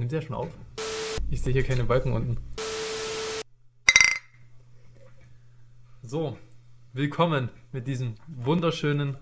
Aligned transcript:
Nimmt 0.00 0.12
der 0.12 0.22
schon 0.22 0.34
auf? 0.34 0.48
Ich 1.30 1.42
sehe 1.42 1.52
hier 1.52 1.62
keine 1.62 1.84
Balken 1.84 2.14
unten. 2.14 2.38
So, 6.02 6.38
willkommen 6.94 7.50
mit 7.70 7.86
diesem 7.86 8.14
wunderschönen 8.26 9.18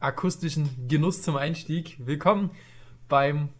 akustischen 0.00 0.88
Genuss 0.88 1.20
zum 1.20 1.36
Einstieg. 1.36 1.98
Willkommen 1.98 2.52
beim 3.10 3.50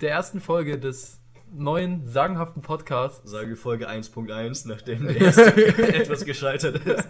der 0.00 0.12
ersten 0.12 0.40
Folge 0.40 0.78
des 0.78 1.20
neuen 1.52 2.06
sagenhaften 2.06 2.62
Podcasts. 2.62 3.30
Sagen 3.30 3.50
wir 3.50 3.58
Folge 3.58 3.86
1.1, 3.86 4.66
nachdem 4.66 5.04
der 5.04 5.16
erste 5.20 5.54
etwas 5.94 6.24
gescheitert 6.24 6.86
ist. 6.86 7.06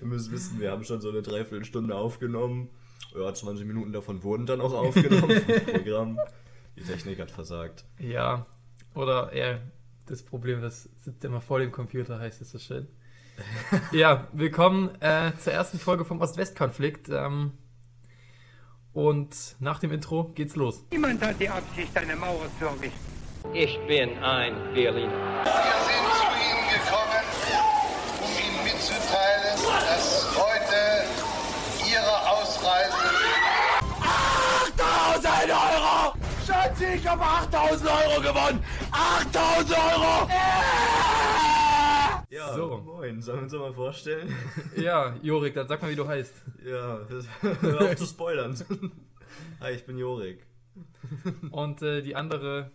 Wir 0.00 0.06
müssen 0.06 0.30
wissen, 0.30 0.60
wir 0.60 0.72
haben 0.72 0.84
schon 0.84 1.00
so 1.00 1.08
eine 1.08 1.22
Dreiviertelstunde 1.22 1.94
aufgenommen. 1.94 2.68
Ja, 3.14 3.32
20 3.32 3.64
Minuten 3.64 3.92
davon 3.92 4.22
wurden 4.22 4.44
dann 4.44 4.60
auch 4.60 4.74
aufgenommen 4.74 5.40
vom 5.40 5.60
Programm. 5.72 6.18
Die 6.76 6.82
Technik 6.82 7.20
hat 7.20 7.30
versagt. 7.30 7.84
Ja, 7.98 8.46
oder 8.94 9.32
eher 9.32 9.60
das 10.06 10.22
Problem, 10.22 10.60
das 10.60 10.88
sitzt 10.98 11.24
immer 11.24 11.40
vor 11.40 11.60
dem 11.60 11.70
Computer, 11.70 12.18
heißt 12.18 12.40
es 12.40 12.50
so 12.50 12.58
schön. 12.58 12.88
ja, 13.92 14.28
willkommen 14.32 14.90
äh, 15.00 15.32
zur 15.38 15.52
ersten 15.52 15.78
Folge 15.78 16.04
vom 16.04 16.20
Ost-West-Konflikt. 16.20 17.08
Ähm, 17.10 17.52
und 18.92 19.56
nach 19.58 19.80
dem 19.80 19.92
Intro 19.92 20.24
geht's 20.34 20.56
los. 20.56 20.84
Niemand 20.92 21.22
hat 21.22 21.40
die 21.40 21.48
Absicht, 21.48 21.96
eine 21.96 22.14
Mauer 22.16 22.46
zu 22.58 22.66
errichten. 22.66 23.14
Ich 23.52 23.78
bin 23.86 24.16
ein 24.18 24.54
Berliner. 24.72 26.13
Schatzi, 36.74 36.94
ich 36.96 37.06
habe 37.06 37.22
8000 37.22 37.88
Euro 37.88 38.20
gewonnen! 38.20 38.64
8000 38.90 39.78
Euro! 39.78 40.28
Ja, 42.30 42.54
So. 42.56 42.78
moin. 42.78 43.22
Sollen 43.22 43.38
wir 43.38 43.42
uns 43.44 43.52
mal 43.52 43.72
vorstellen? 43.72 44.34
Ja, 44.76 45.14
Jorik, 45.22 45.54
dann 45.54 45.68
sag 45.68 45.82
mal, 45.82 45.90
wie 45.90 45.96
du 45.96 46.06
heißt. 46.06 46.34
Ja, 46.64 46.98
das, 47.04 47.26
hör 47.62 47.80
auf 47.82 47.96
zu 47.96 48.06
spoilern. 48.06 48.56
Hi, 49.60 49.72
ich 49.72 49.86
bin 49.86 49.98
Jorik. 49.98 50.44
Und 51.50 51.80
äh, 51.82 52.02
die 52.02 52.16
andere 52.16 52.72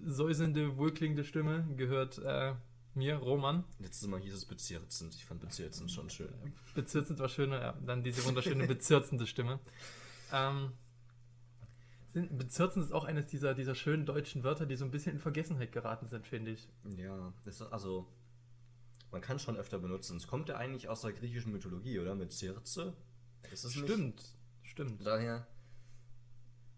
säusende, 0.00 0.78
wohlklingende 0.78 1.24
Stimme 1.24 1.66
gehört 1.76 2.18
äh, 2.24 2.54
mir, 2.94 3.16
Roman. 3.16 3.64
Letztes 3.80 4.08
Mal 4.08 4.20
hieß 4.20 4.32
es 4.32 4.46
bezirzend. 4.46 5.14
Ich 5.14 5.26
fand 5.26 5.40
bezirzend 5.40 5.90
schon 5.90 6.08
schön. 6.08 6.32
Bezirzend 6.74 7.18
war 7.18 7.28
schöner, 7.28 7.60
ja. 7.60 7.74
Dann 7.84 8.02
diese 8.02 8.24
wunderschöne 8.24 8.66
bezirzende 8.68 9.26
Stimme. 9.26 9.60
Ähm, 10.32 10.72
sind, 12.14 12.38
bezirzend 12.38 12.84
ist 12.84 12.92
auch 12.92 13.04
eines 13.04 13.26
dieser, 13.26 13.54
dieser 13.54 13.74
schönen 13.74 14.06
deutschen 14.06 14.44
Wörter, 14.44 14.64
die 14.66 14.76
so 14.76 14.84
ein 14.84 14.90
bisschen 14.90 15.12
in 15.12 15.18
Vergessenheit 15.18 15.72
geraten 15.72 16.08
sind, 16.08 16.26
finde 16.26 16.52
ich. 16.52 16.68
Ja, 16.96 17.34
das 17.44 17.60
ist 17.60 17.72
also. 17.72 18.06
Man 19.10 19.20
kann 19.20 19.38
schon 19.38 19.56
öfter 19.56 19.78
benutzen. 19.78 20.16
Es 20.16 20.26
kommt 20.26 20.48
ja 20.48 20.56
eigentlich 20.56 20.88
aus 20.88 21.02
der 21.02 21.12
griechischen 21.12 21.52
Mythologie, 21.52 22.00
oder? 22.00 22.14
Mit 22.16 22.32
Circe? 22.32 22.94
Ist 23.52 23.64
es 23.64 23.76
nicht? 23.76 23.84
Stimmt, 23.84 24.22
stimmt. 24.62 25.06
Daher. 25.06 25.46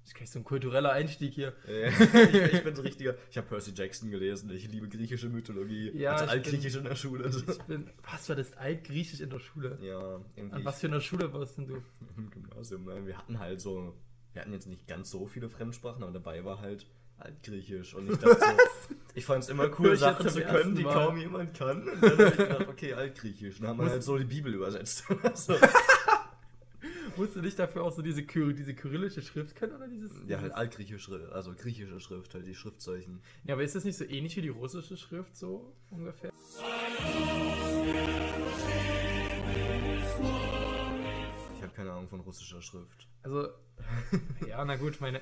Das 0.03 0.13
ist 0.13 0.15
gleich 0.15 0.31
so 0.31 0.39
ein 0.39 0.45
kultureller 0.45 0.93
Einstieg 0.93 1.35
hier. 1.35 1.53
Ich, 1.67 2.53
ich 2.53 2.63
bin 2.63 2.77
so 2.77 2.83
richtiger. 2.83 3.17
Ich 3.31 3.37
habe 3.39 3.49
Percy 3.49 3.73
Jackson 3.75 4.11
gelesen. 4.11 4.51
Ich 4.51 4.69
liebe 4.71 4.89
griechische 4.89 5.29
Mythologie. 5.29 5.91
Ja, 5.97 6.13
also 6.13 6.27
altgriechisch 6.27 6.77
in 6.77 6.85
der 6.85 6.95
Schule. 6.95 7.29
Ich 7.29 7.63
bin, 7.65 7.91
was 8.11 8.29
war 8.29 8.37
das 8.37 8.53
Altgriechisch 8.53 9.21
in 9.21 9.31
der 9.31 9.41
Schule? 9.41 9.79
Ja, 9.81 10.21
irgendwie. 10.37 10.57
An 10.57 10.65
was 10.65 10.81
für 10.81 10.87
einer 10.87 11.01
Schule 11.01 11.33
warst 11.33 11.59
denn 11.59 11.67
du? 11.67 11.83
im 12.17 12.31
Gymnasium. 12.31 12.85
ne? 12.85 13.05
Wir 13.07 13.19
hatten 13.19 13.39
halt 13.39 13.61
so. 13.61 13.95
Wir 14.37 14.43
hatten 14.43 14.53
jetzt 14.53 14.67
nicht 14.67 14.87
ganz 14.87 15.11
so 15.11 15.25
viele 15.25 15.49
Fremdsprachen, 15.49 16.03
aber 16.03 16.13
dabei 16.13 16.45
war 16.45 16.61
halt 16.61 16.87
Altgriechisch. 17.17 17.95
Und 17.95 18.13
ich 18.13 18.19
dachte 18.19 18.39
so, 18.39 18.95
ich 19.15 19.25
fand 19.25 19.45
es 19.45 19.49
immer 19.49 19.71
cool, 19.79 19.95
ich 19.95 20.01
Sachen 20.01 20.29
zu 20.29 20.43
können, 20.43 20.75
die 20.75 20.83
kaum 20.83 21.17
jemand 21.17 21.55
kann. 21.55 21.89
Und 21.89 22.03
dann 22.03 22.11
habe 22.11 22.29
ich 22.29 22.37
gedacht, 22.37 22.69
okay, 22.69 22.93
Altgriechisch. 22.93 23.61
Dann 23.61 23.69
haben 23.69 23.79
wir 23.79 23.89
halt 23.89 24.03
so 24.03 24.19
die 24.19 24.27
Bibel 24.27 24.53
übersetzt. 24.53 25.05
so. 25.35 25.55
Musst 27.17 27.35
du 27.35 27.41
nicht 27.41 27.59
dafür 27.59 27.83
auch 27.83 27.93
so 27.93 28.03
diese, 28.03 28.25
Kyr 28.25 28.53
diese 28.53 28.75
kyrillische 28.75 29.23
Schrift 29.23 29.57
können 29.57 29.75
oder 29.75 29.89
dieses? 29.89 30.13
Ja, 30.27 30.39
halt 30.39 30.53
altgriechische, 30.53 31.31
also 31.33 31.55
griechische 31.55 31.99
Schrift, 31.99 32.35
halt 32.35 32.47
die 32.47 32.55
Schriftzeichen. 32.55 33.23
Ja, 33.45 33.55
aber 33.55 33.63
ist 33.63 33.75
das 33.75 33.85
nicht 33.85 33.97
so 33.97 34.05
ähnlich 34.05 34.37
wie 34.37 34.43
die 34.43 34.51
russische 34.51 34.99
Schrift 34.99 35.35
so 35.35 35.73
ungefähr? 35.89 36.31
Keine 41.77 41.93
Ahnung 41.93 42.09
von 42.09 42.21
russischer 42.21 42.63
Schrift. 42.63 43.07
Also, 43.23 43.49
ja, 44.49 44.65
na 44.65 44.77
gut, 44.77 44.99
meine. 45.03 45.21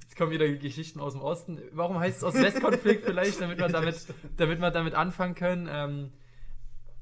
Jetzt 0.00 0.16
kommen 0.16 0.32
wieder 0.32 0.48
Geschichten 0.48 0.98
aus 0.98 1.12
dem 1.12 1.22
Osten. 1.22 1.60
Warum 1.70 2.00
heißt 2.00 2.18
es 2.18 2.24
aus 2.24 2.34
Westkonflikt 2.34 3.04
vielleicht, 3.04 3.40
damit 3.40 3.58
wir 3.58 3.68
damit, 3.68 4.06
damit 4.36 4.60
wir 4.60 4.70
damit 4.72 4.94
anfangen 4.94 5.36
können? 5.36 5.68
Ähm, 5.70 6.12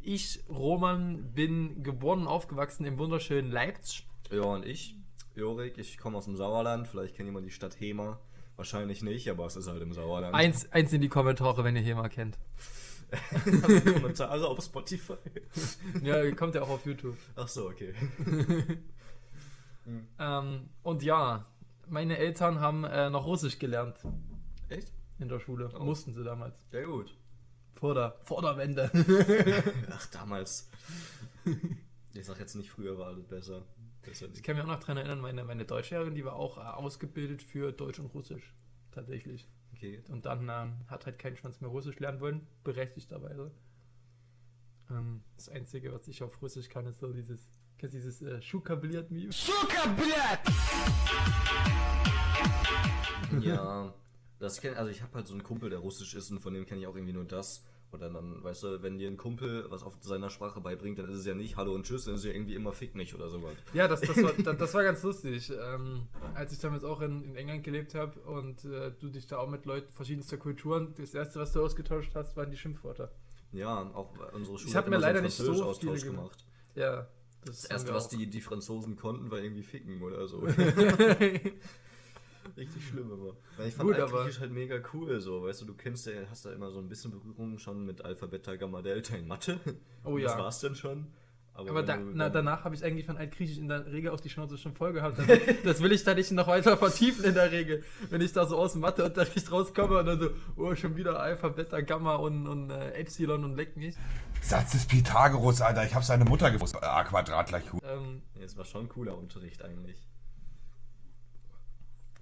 ich, 0.02 0.44
Roman, 0.50 1.32
bin 1.32 1.82
geboren 1.82 2.20
und 2.20 2.26
aufgewachsen 2.26 2.84
im 2.84 2.98
wunderschönen 2.98 3.50
Leipzig. 3.50 4.06
Ja, 4.30 4.42
und 4.42 4.66
ich, 4.66 4.96
Jorik, 5.34 5.78
ich 5.78 5.96
komme 5.96 6.18
aus 6.18 6.26
dem 6.26 6.36
Sauerland. 6.36 6.88
Vielleicht 6.88 7.16
kennt 7.16 7.28
jemand 7.28 7.46
die 7.46 7.50
Stadt 7.50 7.80
Hema. 7.80 8.20
Wahrscheinlich 8.56 9.02
nicht, 9.02 9.30
aber 9.30 9.46
es 9.46 9.56
ist 9.56 9.66
halt 9.66 9.80
im 9.80 9.94
Sauerland. 9.94 10.34
Eins, 10.34 10.70
eins 10.72 10.92
in 10.92 11.00
die 11.00 11.08
Kommentare, 11.08 11.64
wenn 11.64 11.74
ihr 11.74 11.82
hier 11.82 11.96
mal 11.96 12.08
Kommentare 13.92 14.46
auf 14.46 14.62
Spotify. 14.62 15.16
Ja, 16.02 16.30
kommt 16.32 16.54
ja 16.54 16.62
auch 16.62 16.68
auf 16.68 16.84
YouTube. 16.86 17.16
Ach 17.36 17.48
so, 17.48 17.68
okay. 17.68 17.94
Ähm, 20.18 20.68
und 20.82 21.02
ja, 21.02 21.46
meine 21.88 22.18
Eltern 22.18 22.60
haben 22.60 22.84
äh, 22.84 23.10
noch 23.10 23.26
Russisch 23.26 23.58
gelernt 23.58 23.96
Echt? 24.68 24.92
in 25.18 25.28
der 25.28 25.40
Schule. 25.40 25.70
Oh. 25.78 25.84
Mussten 25.84 26.14
sie 26.14 26.24
damals. 26.24 26.66
Ja, 26.72 26.84
gut. 26.84 27.16
Vor 27.74 27.94
der, 27.94 28.18
vor 28.22 28.42
der 28.42 28.56
Wende. 28.56 28.90
Ach, 29.90 30.06
damals. 30.06 30.70
Ich 32.14 32.24
sag 32.26 32.40
jetzt 32.40 32.54
nicht, 32.54 32.70
früher 32.70 32.98
war 32.98 33.08
alles 33.08 33.26
besser. 33.26 33.62
besser 34.02 34.26
Ich 34.34 34.42
kann 34.42 34.56
mich 34.56 34.64
auch 34.64 34.68
noch 34.68 34.80
daran 34.80 34.96
erinnern, 34.96 35.20
meine, 35.20 35.44
meine 35.44 35.64
Deutschlehrerin, 35.64 36.14
die 36.14 36.24
war 36.24 36.34
auch 36.34 36.58
äh, 36.58 36.62
ausgebildet 36.62 37.42
für 37.42 37.72
Deutsch 37.72 37.98
und 37.98 38.06
Russisch. 38.06 38.54
Tatsächlich. 38.90 39.46
Okay. 39.76 40.02
Und 40.08 40.26
dann 40.26 40.48
ähm, 40.48 40.74
hat 40.88 41.06
halt 41.06 41.18
kein 41.18 41.36
Schwanz 41.36 41.60
mehr 41.60 41.70
Russisch 41.70 41.98
lernen 41.98 42.20
wollen, 42.20 42.46
berechtigterweise. 42.64 43.50
Ähm, 44.90 45.22
das 45.36 45.48
Einzige, 45.48 45.92
was 45.92 46.08
ich 46.08 46.22
auf 46.22 46.40
Russisch 46.42 46.68
kann, 46.68 46.86
ist 46.86 47.00
so 47.00 47.12
dieses, 47.12 47.48
kennst 47.78 47.94
du 47.94 47.98
dieses 47.98 48.22
äh, 48.22 48.40
Schuhkabliert-Meme? 48.40 49.32
Ja, 53.40 53.92
das 54.38 54.60
kenn, 54.60 54.74
also 54.74 54.90
ich 54.90 55.02
habe 55.02 55.14
halt 55.14 55.26
so 55.26 55.34
einen 55.34 55.42
Kumpel, 55.42 55.70
der 55.70 55.80
Russisch 55.80 56.14
ist 56.14 56.30
und 56.30 56.40
von 56.40 56.54
dem 56.54 56.64
kenne 56.66 56.80
ich 56.80 56.86
auch 56.86 56.94
irgendwie 56.94 57.12
nur 57.12 57.24
das. 57.24 57.64
Oder 57.96 58.10
dann, 58.10 58.42
weißt 58.44 58.62
du, 58.62 58.82
wenn 58.82 58.98
dir 58.98 59.08
ein 59.08 59.16
Kumpel 59.16 59.66
was 59.70 59.82
auf 59.82 59.96
seiner 60.02 60.28
Sprache 60.28 60.60
beibringt, 60.60 60.98
dann 60.98 61.08
ist 61.08 61.18
es 61.18 61.26
ja 61.26 61.34
nicht 61.34 61.56
Hallo 61.56 61.74
und 61.74 61.86
Tschüss, 61.86 62.04
dann 62.04 62.14
ist 62.14 62.20
es 62.20 62.26
ja 62.26 62.32
irgendwie 62.32 62.54
immer 62.54 62.72
Fick 62.72 62.94
nicht 62.94 63.14
oder 63.14 63.30
sowas. 63.30 63.54
Ja, 63.72 63.88
das, 63.88 64.02
das, 64.02 64.22
war, 64.22 64.32
das, 64.32 64.56
das 64.58 64.74
war 64.74 64.84
ganz 64.84 65.02
lustig. 65.04 65.50
Ähm, 65.50 66.06
als 66.34 66.52
ich 66.52 66.58
damals 66.58 66.84
auch 66.84 67.00
in, 67.00 67.24
in 67.24 67.36
England 67.36 67.64
gelebt 67.64 67.94
habe 67.94 68.20
und 68.20 68.64
äh, 68.64 68.92
du 69.00 69.08
dich 69.08 69.26
da 69.26 69.38
auch 69.38 69.48
mit 69.48 69.64
Leuten 69.64 69.90
verschiedenster 69.92 70.36
Kulturen, 70.36 70.94
das 70.98 71.14
erste, 71.14 71.40
was 71.40 71.52
du 71.52 71.62
ausgetauscht 71.62 72.12
hast, 72.14 72.36
waren 72.36 72.50
die 72.50 72.58
Schimpfwörter. 72.58 73.10
Ja, 73.52 73.90
auch 73.94 74.12
unsere 74.34 74.58
Schule 74.58 74.70
Ich 74.70 74.76
hab 74.76 74.88
mir 74.88 74.98
leider 74.98 75.18
einen 75.18 75.26
nicht 75.26 75.36
so 75.36 75.74
viele 75.74 75.98
gemacht. 75.98 76.44
Ja. 76.74 77.08
Das 77.46 77.64
haben 77.64 77.72
erste, 77.72 77.94
was 77.94 78.08
die, 78.08 78.26
die 78.26 78.40
Franzosen 78.40 78.96
konnten, 78.96 79.30
war 79.30 79.38
irgendwie 79.38 79.62
Ficken 79.62 80.02
oder 80.02 80.26
so. 80.26 80.46
Richtig 82.56 82.86
schlimm 82.88 83.10
aber. 83.12 83.36
Weil 83.56 83.68
ich 83.68 83.74
fand 83.74 83.88
Gut, 83.88 83.96
Altgriechisch 83.98 84.36
aber- 84.36 84.40
halt 84.42 84.52
mega 84.52 84.76
cool, 84.92 85.20
so, 85.20 85.42
weißt 85.44 85.62
du, 85.62 85.64
du 85.66 85.74
kennst 85.74 86.06
ja, 86.06 86.12
hast 86.30 86.44
da 86.46 86.52
immer 86.52 86.70
so 86.70 86.78
ein 86.80 86.88
bisschen 86.88 87.10
Berührung 87.10 87.58
schon 87.58 87.84
mit 87.86 88.04
Alpha, 88.04 88.26
Beta, 88.26 88.56
Gamma, 88.56 88.82
Delta 88.82 89.16
in 89.16 89.26
Mathe. 89.26 89.58
Oh 90.04 90.18
ja. 90.18 90.28
Das 90.28 90.38
war's 90.38 90.60
dann 90.60 90.74
schon. 90.74 91.06
Aber 91.58 91.74
wenn 91.74 91.86
da, 91.86 91.96
na, 91.96 92.28
danach 92.28 92.64
habe 92.64 92.74
ich 92.74 92.84
eigentlich 92.84 93.06
von 93.06 93.16
Altgriechisch 93.16 93.56
in 93.56 93.68
der 93.68 93.86
Regel 93.90 94.10
auf 94.10 94.20
die 94.20 94.28
Schnauze 94.28 94.58
schon 94.58 94.74
voll 94.74 94.92
gehabt. 94.92 95.18
Das, 95.18 95.26
das 95.64 95.82
will 95.82 95.90
ich 95.90 96.04
da 96.04 96.12
nicht 96.12 96.30
noch 96.32 96.48
weiter 96.48 96.76
vertiefen 96.76 97.24
in 97.24 97.32
der 97.32 97.50
Regel. 97.50 97.82
Wenn 98.10 98.20
ich 98.20 98.34
da 98.34 98.44
so 98.44 98.58
aus 98.58 98.72
dem 98.72 98.82
Matheunterricht 98.82 99.50
rauskomme 99.50 100.00
und 100.00 100.04
dann 100.04 100.20
so, 100.20 100.30
oh, 100.56 100.74
schon 100.74 100.96
wieder 100.96 101.18
Alpha, 101.18 101.48
Beta, 101.48 101.80
Gamma 101.80 102.16
und, 102.16 102.46
und 102.46 102.68
äh, 102.68 102.90
Epsilon 102.92 103.42
und 103.42 103.56
leck 103.56 103.74
mich. 103.78 103.94
Satz 104.42 104.72
des 104.72 104.84
Pythagoras, 104.86 105.62
Alter. 105.62 105.86
Ich 105.86 105.94
hab 105.94 106.04
seine 106.04 106.26
Mutter 106.26 106.50
gewusst. 106.50 106.76
A 106.82 107.04
Quadrat 107.04 107.48
gleich 107.48 107.66
Q. 107.70 107.78
Ähm, 107.82 108.20
Ja, 108.34 108.44
es 108.44 108.54
war 108.58 108.66
schon 108.66 108.82
ein 108.82 108.88
cooler 108.90 109.16
Unterricht 109.16 109.64
eigentlich. 109.64 109.96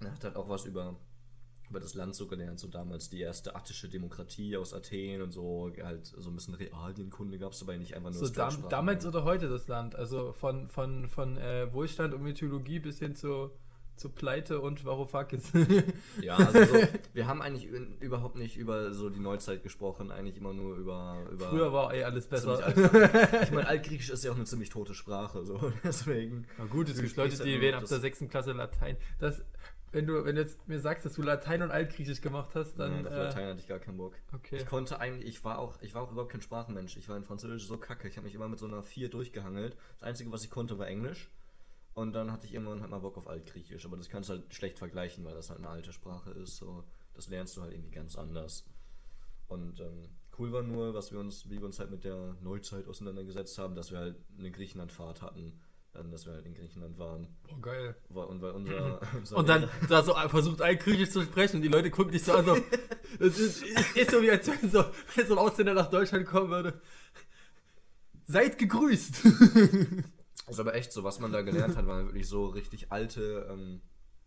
Er 0.05 0.13
hat 0.13 0.23
halt 0.23 0.35
auch 0.35 0.49
was 0.49 0.65
über, 0.65 0.95
über 1.69 1.79
das 1.79 1.93
Land 1.93 2.15
so 2.15 2.27
gelernt, 2.27 2.59
so 2.59 2.67
damals 2.67 3.09
die 3.09 3.21
erste 3.21 3.55
attische 3.55 3.89
Demokratie 3.89 4.57
aus 4.57 4.73
Athen 4.73 5.21
und 5.21 5.31
so, 5.31 5.71
halt 5.81 6.05
so 6.05 6.29
ein 6.29 6.35
bisschen 6.35 6.53
Realienkunde 6.53 7.37
gab 7.39 7.53
es 7.53 7.59
dabei 7.59 7.77
nicht 7.77 7.95
einfach 7.95 8.11
nur 8.11 8.25
so 8.25 8.33
dam 8.33 8.69
damals 8.69 9.05
oder 9.05 9.23
heute 9.23 9.49
das 9.49 9.67
Land. 9.67 9.95
Also 9.95 10.33
von, 10.33 10.69
von, 10.69 11.09
von 11.09 11.37
äh, 11.37 11.71
Wohlstand 11.73 12.13
und 12.13 12.21
Mythologie 12.21 12.79
bis 12.79 12.99
hin 12.99 13.15
zu, 13.15 13.51
zu 13.95 14.09
Pleite 14.09 14.59
und 14.59 14.83
Varoufakis. 14.85 15.51
Ja, 16.21 16.35
also 16.35 16.65
so, 16.65 16.87
wir 17.13 17.27
haben 17.27 17.41
eigentlich 17.41 17.65
überhaupt 17.99 18.35
nicht 18.35 18.57
über 18.57 18.93
so 18.93 19.09
die 19.09 19.19
Neuzeit 19.19 19.63
gesprochen, 19.63 20.11
eigentlich 20.11 20.37
immer 20.37 20.53
nur 20.53 20.75
über. 20.75 21.25
über 21.31 21.49
Früher 21.49 21.73
war 21.73 21.93
eh 21.93 22.03
alles 22.03 22.27
besser. 22.27 22.59
Ich 23.43 23.51
meine, 23.51 23.67
Altgriechisch 23.67 24.09
ist 24.09 24.23
ja 24.23 24.31
auch 24.31 24.35
eine 24.35 24.45
ziemlich 24.45 24.69
tote 24.69 24.93
Sprache, 24.93 25.45
so 25.45 25.71
deswegen. 25.83 26.45
Na 26.57 26.65
gut, 26.65 26.89
es 26.89 26.99
gibt 26.99 27.15
Leute, 27.15 27.41
die 27.43 27.61
wählen 27.61 27.75
ab 27.75 27.85
der 27.85 27.99
6. 27.99 28.25
Klasse 28.29 28.51
Latein. 28.51 28.97
Das, 29.19 29.41
wenn 29.91 30.07
du, 30.07 30.25
wenn 30.25 30.35
du 30.35 30.41
jetzt 30.41 30.67
mir 30.67 30.79
sagst, 30.79 31.05
dass 31.05 31.13
du 31.13 31.21
Latein 31.21 31.61
und 31.61 31.71
Altgriechisch 31.71 32.21
gemacht 32.21 32.55
hast, 32.55 32.77
dann. 32.77 32.91
Nein, 32.91 33.07
auf 33.07 33.13
äh, 33.13 33.23
Latein 33.23 33.47
hatte 33.47 33.59
ich 33.59 33.67
gar 33.67 33.79
keinen 33.79 33.97
Bock. 33.97 34.15
Okay. 34.33 34.57
Ich 34.57 34.65
konnte 34.65 34.99
eigentlich, 34.99 35.27
ich 35.27 35.43
war 35.43 35.59
auch, 35.59 35.81
ich 35.81 35.93
war 35.93 36.01
auch 36.01 36.11
überhaupt 36.11 36.31
kein 36.31 36.41
Sprachenmensch. 36.41 36.97
Ich 36.97 37.07
war 37.07 37.17
in 37.17 37.23
Französisch 37.23 37.67
so 37.67 37.77
kacke. 37.77 38.07
Ich 38.07 38.17
habe 38.17 38.25
mich 38.25 38.35
immer 38.35 38.47
mit 38.47 38.59
so 38.59 38.65
einer 38.65 38.83
4 38.83 39.09
durchgehangelt. 39.09 39.77
Das 39.93 40.03
Einzige, 40.03 40.31
was 40.31 40.43
ich 40.43 40.49
konnte, 40.49 40.77
war 40.77 40.87
Englisch. 40.87 41.31
Und 41.93 42.11
dann 42.11 42.31
hatte 42.31 42.45
ich 42.45 42.53
irgendwann 42.53 42.81
halt 42.81 42.91
mal 42.91 42.99
Bock 42.99 43.17
auf 43.17 43.27
Altgriechisch. 43.27 43.85
Aber 43.85 43.95
das 43.95 44.09
kannst 44.09 44.29
du 44.29 44.33
halt 44.33 44.53
schlecht 44.53 44.77
vergleichen, 44.77 45.23
weil 45.23 45.33
das 45.33 45.49
halt 45.49 45.59
eine 45.59 45.69
alte 45.69 45.93
Sprache 45.93 46.31
ist. 46.31 46.57
So, 46.57 46.83
das 47.13 47.29
lernst 47.29 47.55
du 47.55 47.61
halt 47.61 47.71
irgendwie 47.71 47.91
ganz 47.91 48.17
anders. 48.17 48.65
Und 49.47 49.79
ähm, 49.79 50.09
cool 50.37 50.51
war 50.51 50.61
nur, 50.61 50.93
was 50.93 51.11
wir 51.13 51.19
uns, 51.19 51.49
wie 51.49 51.59
wir 51.59 51.65
uns 51.65 51.79
halt 51.79 51.91
mit 51.91 52.03
der 52.03 52.35
Neuzeit 52.41 52.87
auseinandergesetzt 52.87 53.57
haben, 53.57 53.75
dass 53.75 53.91
wir 53.91 53.99
halt 53.99 54.17
eine 54.37 54.51
Griechenlandfahrt 54.51 55.21
hatten. 55.21 55.59
Dann, 55.95 56.11
dass 56.11 56.25
wir 56.25 56.33
halt 56.33 56.45
in 56.45 56.53
Griechenland 56.53 56.99
waren. 56.99 57.27
Oh, 57.47 57.59
geil. 57.61 57.95
Und 58.09 58.41
weil 58.41 58.51
unser, 58.51 59.01
unser 59.17 59.37
Und 59.37 59.47
dann 59.47 59.69
da 59.87 60.03
so 60.03 60.13
versucht 60.13 60.61
Altgriechisch 60.61 61.09
zu 61.09 61.21
sprechen 61.21 61.57
und 61.57 61.61
die 61.61 61.69
Leute 61.69 61.89
gucken 61.89 62.11
dich 62.11 62.23
so 62.23 62.33
an, 62.33 62.45
so. 62.45 62.57
Das 63.17 63.39
ist, 63.39 63.63
ist, 63.63 64.11
so 64.11 64.21
wie 64.21 64.29
als 64.29 64.45
wenn 64.47 64.69
so, 64.69 64.83
wenn 65.15 65.27
so 65.27 65.33
ein 65.35 65.39
Ausländer 65.39 65.73
nach 65.73 65.89
Deutschland 65.89 66.25
kommen 66.25 66.49
würde. 66.49 66.81
Seid 68.27 68.57
gegrüßt! 68.57 69.23
Ist 70.47 70.59
aber 70.59 70.75
echt 70.75 70.91
so, 70.91 71.03
was 71.03 71.19
man 71.19 71.31
da 71.31 71.41
gelernt 71.41 71.75
hat, 71.75 71.87
waren 71.87 72.05
wirklich 72.05 72.27
so 72.27 72.45
richtig 72.45 72.91
alte 72.91 73.47
ähm, 73.49 73.81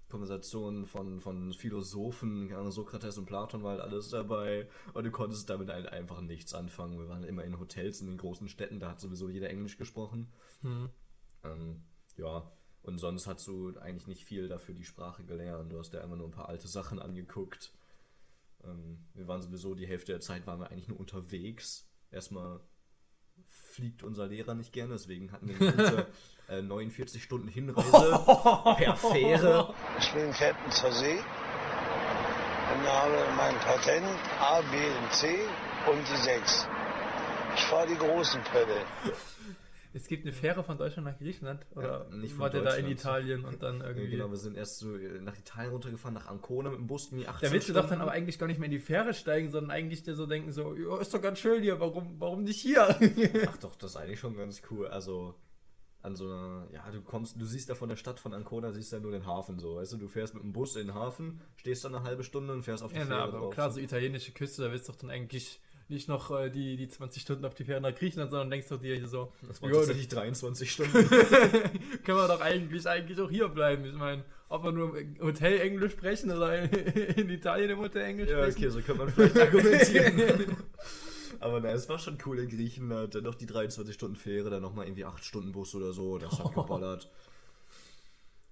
Konversationen 0.09 0.87
von, 0.87 1.21
von 1.21 1.53
Philosophen, 1.53 2.51
Sokrates 2.73 3.19
und 3.19 3.27
Platon 3.27 3.63
war 3.63 3.73
halt 3.73 3.83
alles 3.83 4.09
dabei 4.09 4.69
und 4.95 5.05
du 5.05 5.11
konntest 5.11 5.49
damit 5.49 5.69
halt 5.69 5.87
einfach 5.87 6.21
nichts 6.21 6.55
anfangen. 6.55 6.99
Wir 6.99 7.09
waren 7.09 7.25
immer 7.25 7.45
in 7.45 7.61
Hotels 7.61 8.01
in 8.01 8.09
den 8.09 8.17
großen 8.17 8.49
Städten, 8.49 8.81
da 8.81 8.91
hat 8.91 9.01
sowieso 9.01 9.29
jeder 9.29 9.51
Englisch 9.51 9.77
gesprochen. 9.77 10.33
Ähm, 11.53 11.83
ja, 12.17 12.51
und 12.83 12.99
sonst 12.99 13.27
hast 13.27 13.47
du 13.47 13.79
eigentlich 13.81 14.07
nicht 14.07 14.25
viel 14.25 14.49
dafür 14.49 14.75
die 14.75 14.85
Sprache 14.85 15.25
gelernt. 15.25 15.73
Du 15.73 15.79
hast 15.79 15.93
ja 15.93 16.01
immer 16.01 16.17
nur 16.17 16.29
ein 16.29 16.33
paar 16.33 16.49
alte 16.49 16.69
Sachen 16.69 16.99
angeguckt. 16.99 17.73
Ähm, 18.65 18.99
wir 19.15 19.29
waren 19.29 19.43
sowieso 19.43 19.75
die 19.75 19.87
Hälfte 19.87 20.13
der 20.13 20.21
Zeit 20.21 20.47
waren 20.47 20.61
wir 20.61 20.71
eigentlich 20.71 20.89
nur 20.89 20.99
unterwegs. 20.99 21.87
Erstmal 22.11 22.61
fliegt 23.47 24.03
unser 24.03 24.27
Lehrer 24.27 24.55
nicht 24.55 24.73
gerne, 24.73 24.95
deswegen 24.95 25.31
hatten 25.31 25.49
wir 25.49 25.57
eine 25.57 25.77
gute 25.77 26.07
äh, 26.49 26.63
49 26.63 27.23
Stunden 27.23 27.49
Hinreise 27.49 28.25
per 28.77 28.97
Fähre. 28.97 29.75
Ich 29.99 30.13
bin 30.13 30.33
Captain 30.33 30.73
zur 30.73 30.93
See 30.93 31.19
und 32.75 32.87
habe 32.87 33.17
mein 33.37 33.55
Patent 33.57 34.07
A, 34.41 34.61
B 34.63 34.77
und 34.77 35.13
C 35.13 35.39
und 35.91 36.09
die 36.09 36.17
6. 36.17 36.69
Ich 37.55 37.63
fahre 37.65 37.87
die 37.87 37.97
großen 37.97 38.41
Pölle. 38.45 38.85
Es 39.95 40.07
gibt 40.07 40.25
eine 40.25 40.33
Fähre 40.33 40.63
von 40.63 40.77
Deutschland 40.77 41.07
nach 41.09 41.19
Griechenland. 41.19 41.65
Oder 41.75 42.07
Ja, 42.11 42.17
nicht 42.17 42.39
war 42.39 42.51
der 42.51 42.63
da 42.63 42.75
in. 42.75 42.87
Italien 42.89 43.45
und 43.45 43.63
dann 43.63 43.81
Ja, 43.81 43.89
irgendwie. 43.89 44.11
genau, 44.11 44.29
wir 44.31 44.37
sind 44.37 44.57
erst 44.57 44.79
so 44.79 44.95
äh, 44.97 45.21
nach 45.21 45.37
Italien 45.39 45.73
runtergefahren, 45.73 46.15
nach 46.15 46.27
Ancona 46.29 46.71
mit 46.71 46.79
dem 46.79 46.87
Bus 46.87 47.11
in 47.11 47.19
die 47.19 47.27
18 47.29 47.49
Da 47.49 47.53
willst 47.55 47.69
du 47.69 47.73
doch 47.73 47.81
dann 47.81 47.89
Stunden. 47.89 48.03
aber 48.03 48.13
eigentlich 48.13 48.39
gar 48.39 48.47
nicht 48.47 48.59
mehr 48.59 48.67
in 48.67 48.73
die 48.73 48.79
Fähre 48.79 49.15
steigen, 49.15 49.51
sondern 49.51 49.71
eigentlich 49.71 50.03
dir 50.03 50.15
so 50.15 50.27
denken, 50.27 50.53
so, 50.53 50.75
ja, 50.77 50.99
ist 51.01 51.13
doch 51.15 51.23
ganz 51.23 51.39
schön 51.39 51.63
hier, 51.63 51.81
warum, 51.81 52.17
warum 52.19 52.43
nicht 52.45 52.61
hier? 52.61 52.89
Ach 53.49 53.57
doch, 53.59 53.77
das 53.77 53.93
ist 53.93 53.97
eigentlich 53.97 54.21
schon 54.21 54.37
ganz 54.37 54.61
cool. 54.71 54.87
Also 54.89 55.35
an 56.03 56.15
so 56.15 56.27
einer, 56.27 56.69
ja, 56.73 56.89
du 56.93 57.01
kommst, 57.03 57.41
du 57.41 57.45
siehst 57.45 57.69
da 57.71 57.75
von 57.75 57.89
der 57.89 57.97
Stadt 57.97 58.21
von 58.21 58.33
Ancona, 58.33 58.73
siehst 58.73 58.93
ja 58.93 59.01
nur 59.01 59.11
den 59.11 59.27
Hafen 59.27 59.59
so, 59.59 59.77
weißt 59.77 59.95
du, 59.95 59.97
du 59.97 60.07
fährst 60.09 60.33
mit 60.35 60.43
dem 60.45 60.53
Bus 60.53 60.77
in 60.77 60.87
den 60.87 60.95
Hafen, 60.95 61.41
stehst 61.57 61.85
dann 61.85 61.95
eine 61.95 62.05
halbe 62.05 62.23
Stunde 62.23 62.53
und 62.53 62.63
fährst 62.63 62.85
auf 62.85 62.93
die 62.93 62.99
ja, 62.99 63.05
na, 63.05 63.17
Fähre 63.17 63.23
aber 63.29 63.39
drauf. 63.39 63.55
klar, 63.55 63.71
so 63.73 63.81
italienische 63.81 64.31
Küste, 64.33 64.63
da 64.63 64.71
willst 64.71 64.87
du 64.89 64.93
doch 64.93 64.99
dann 65.01 65.11
eigentlich 65.11 65.61
nicht 65.91 66.09
noch 66.09 66.31
äh, 66.31 66.51
die, 66.51 66.77
die 66.77 66.89
20 66.89 67.23
Stunden 67.23 67.45
auf 67.45 67.55
die 67.55 67.65
Fähre 67.65 67.81
nach 67.81 67.95
Griechenland, 67.95 68.31
sondern 68.31 68.51
denkst 68.51 68.69
doch 68.69 68.81
dir 68.81 68.97
hier 68.97 69.09
so, 69.09 69.33
das 69.47 69.63
waren 69.63 69.71
ja, 69.71 69.77
tatsächlich 69.77 70.09
23 70.09 70.71
Stunden. 70.71 70.93
können 72.05 72.19
wir 72.19 72.29
doch 72.29 72.41
eigentlich, 72.41 72.87
eigentlich 72.87 73.21
auch 73.21 73.31
hier 73.31 73.49
bleiben. 73.49 73.85
Ich 73.85 73.95
meine, 73.95 74.25
ob 74.49 74.65
wir 74.65 74.73
nur 74.73 74.99
im 74.99 75.19
Hotel 75.21 75.61
Englisch 75.61 75.93
sprechen 75.93 76.31
oder 76.31 76.59
in, 76.63 76.71
in 76.71 77.31
Italien 77.31 77.71
im 77.71 77.79
Hotel 77.79 78.03
Englisch 78.03 78.31
ja, 78.31 78.39
sprechen. 78.39 78.59
okay, 78.59 78.69
so 78.71 78.81
könnte 78.81 79.05
man 79.05 79.13
vielleicht 79.13 79.39
argumentieren. 79.39 80.57
Aber 81.41 81.61
na, 81.61 81.71
es 81.71 81.89
war 81.89 81.99
schon 81.99 82.19
cool 82.27 82.41
in 82.41 82.49
Griechenland, 82.49 83.15
dann 83.15 83.25
noch 83.25 83.35
die 83.35 83.47
23 83.47 83.95
Stunden 83.95 84.17
Fähre, 84.17 84.51
dann 84.51 84.63
nochmal 84.63 84.87
irgendwie 84.87 85.05
8 85.05 85.25
Stunden 85.25 85.53
Bus 85.53 85.75
oder 85.75 85.93
so, 85.93 86.19
das 86.19 86.39
hat 86.39 86.53
geballert. 86.55 87.11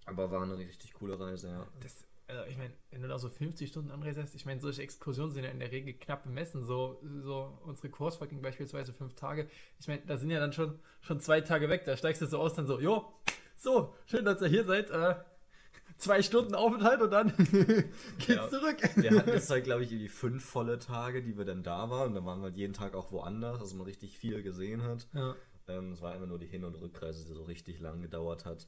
Aber 0.04 0.30
war 0.30 0.42
eine 0.42 0.56
richtig 0.56 0.94
coole 0.94 1.18
Reise, 1.18 1.48
ja. 1.48 1.66
Das, 1.80 2.04
also 2.28 2.42
ich 2.50 2.56
meine, 2.58 2.72
wenn 2.90 3.02
du 3.02 3.08
da 3.08 3.18
so 3.18 3.28
50 3.28 3.68
Stunden 3.68 3.90
anreist, 3.90 4.34
ich 4.34 4.46
meine, 4.46 4.60
solche 4.60 4.82
Exkursionen 4.82 5.32
sind 5.32 5.44
ja 5.44 5.50
in 5.50 5.60
der 5.60 5.70
Regel 5.70 5.94
knapp 5.94 6.24
bemessen. 6.24 6.64
So, 6.64 7.00
so 7.22 7.58
unsere 7.64 7.88
Kursfahrt 7.90 8.30
ging 8.30 8.42
beispielsweise 8.42 8.92
fünf 8.92 9.14
Tage. 9.14 9.48
Ich 9.78 9.86
meine, 9.88 10.02
da 10.06 10.16
sind 10.16 10.30
ja 10.30 10.40
dann 10.40 10.52
schon, 10.52 10.78
schon 11.00 11.20
zwei 11.20 11.40
Tage 11.40 11.68
weg. 11.68 11.84
Da 11.84 11.96
steigst 11.96 12.22
du 12.22 12.26
so 12.26 12.38
aus, 12.38 12.54
dann 12.54 12.66
so, 12.66 12.80
jo, 12.80 13.12
so, 13.56 13.94
schön, 14.06 14.24
dass 14.24 14.42
ihr 14.42 14.48
hier 14.48 14.64
seid. 14.64 14.90
Äh, 14.90 15.14
zwei 15.98 16.20
Stunden 16.20 16.54
Aufenthalt 16.54 17.00
und 17.00 17.10
dann 17.10 17.32
geht's 18.18 18.28
Ja. 18.28 18.48
zurück. 18.50 18.76
Wir 18.96 19.16
hatten 19.18 19.30
jetzt 19.30 19.48
halt, 19.50 19.64
glaube 19.64 19.84
ich, 19.84 19.92
irgendwie 19.92 20.08
fünf 20.08 20.44
volle 20.44 20.78
Tage, 20.78 21.22
die 21.22 21.38
wir 21.38 21.44
dann 21.44 21.62
da 21.62 21.88
waren. 21.90 22.08
Und 22.08 22.14
dann 22.16 22.26
waren 22.26 22.40
wir 22.40 22.46
halt 22.46 22.56
jeden 22.56 22.74
Tag 22.74 22.94
auch 22.94 23.12
woanders, 23.12 23.60
dass 23.60 23.72
man 23.74 23.86
richtig 23.86 24.18
viel 24.18 24.42
gesehen 24.42 24.82
hat. 24.82 25.06
Ja. 25.14 25.34
Ähm, 25.68 25.92
es 25.92 26.02
war 26.02 26.14
immer 26.14 26.26
nur 26.26 26.38
die 26.38 26.46
Hin- 26.46 26.64
und 26.64 26.74
Rückreise, 26.74 27.24
die 27.24 27.32
so 27.34 27.44
richtig 27.44 27.80
lang 27.80 28.02
gedauert 28.02 28.44
hat. 28.44 28.66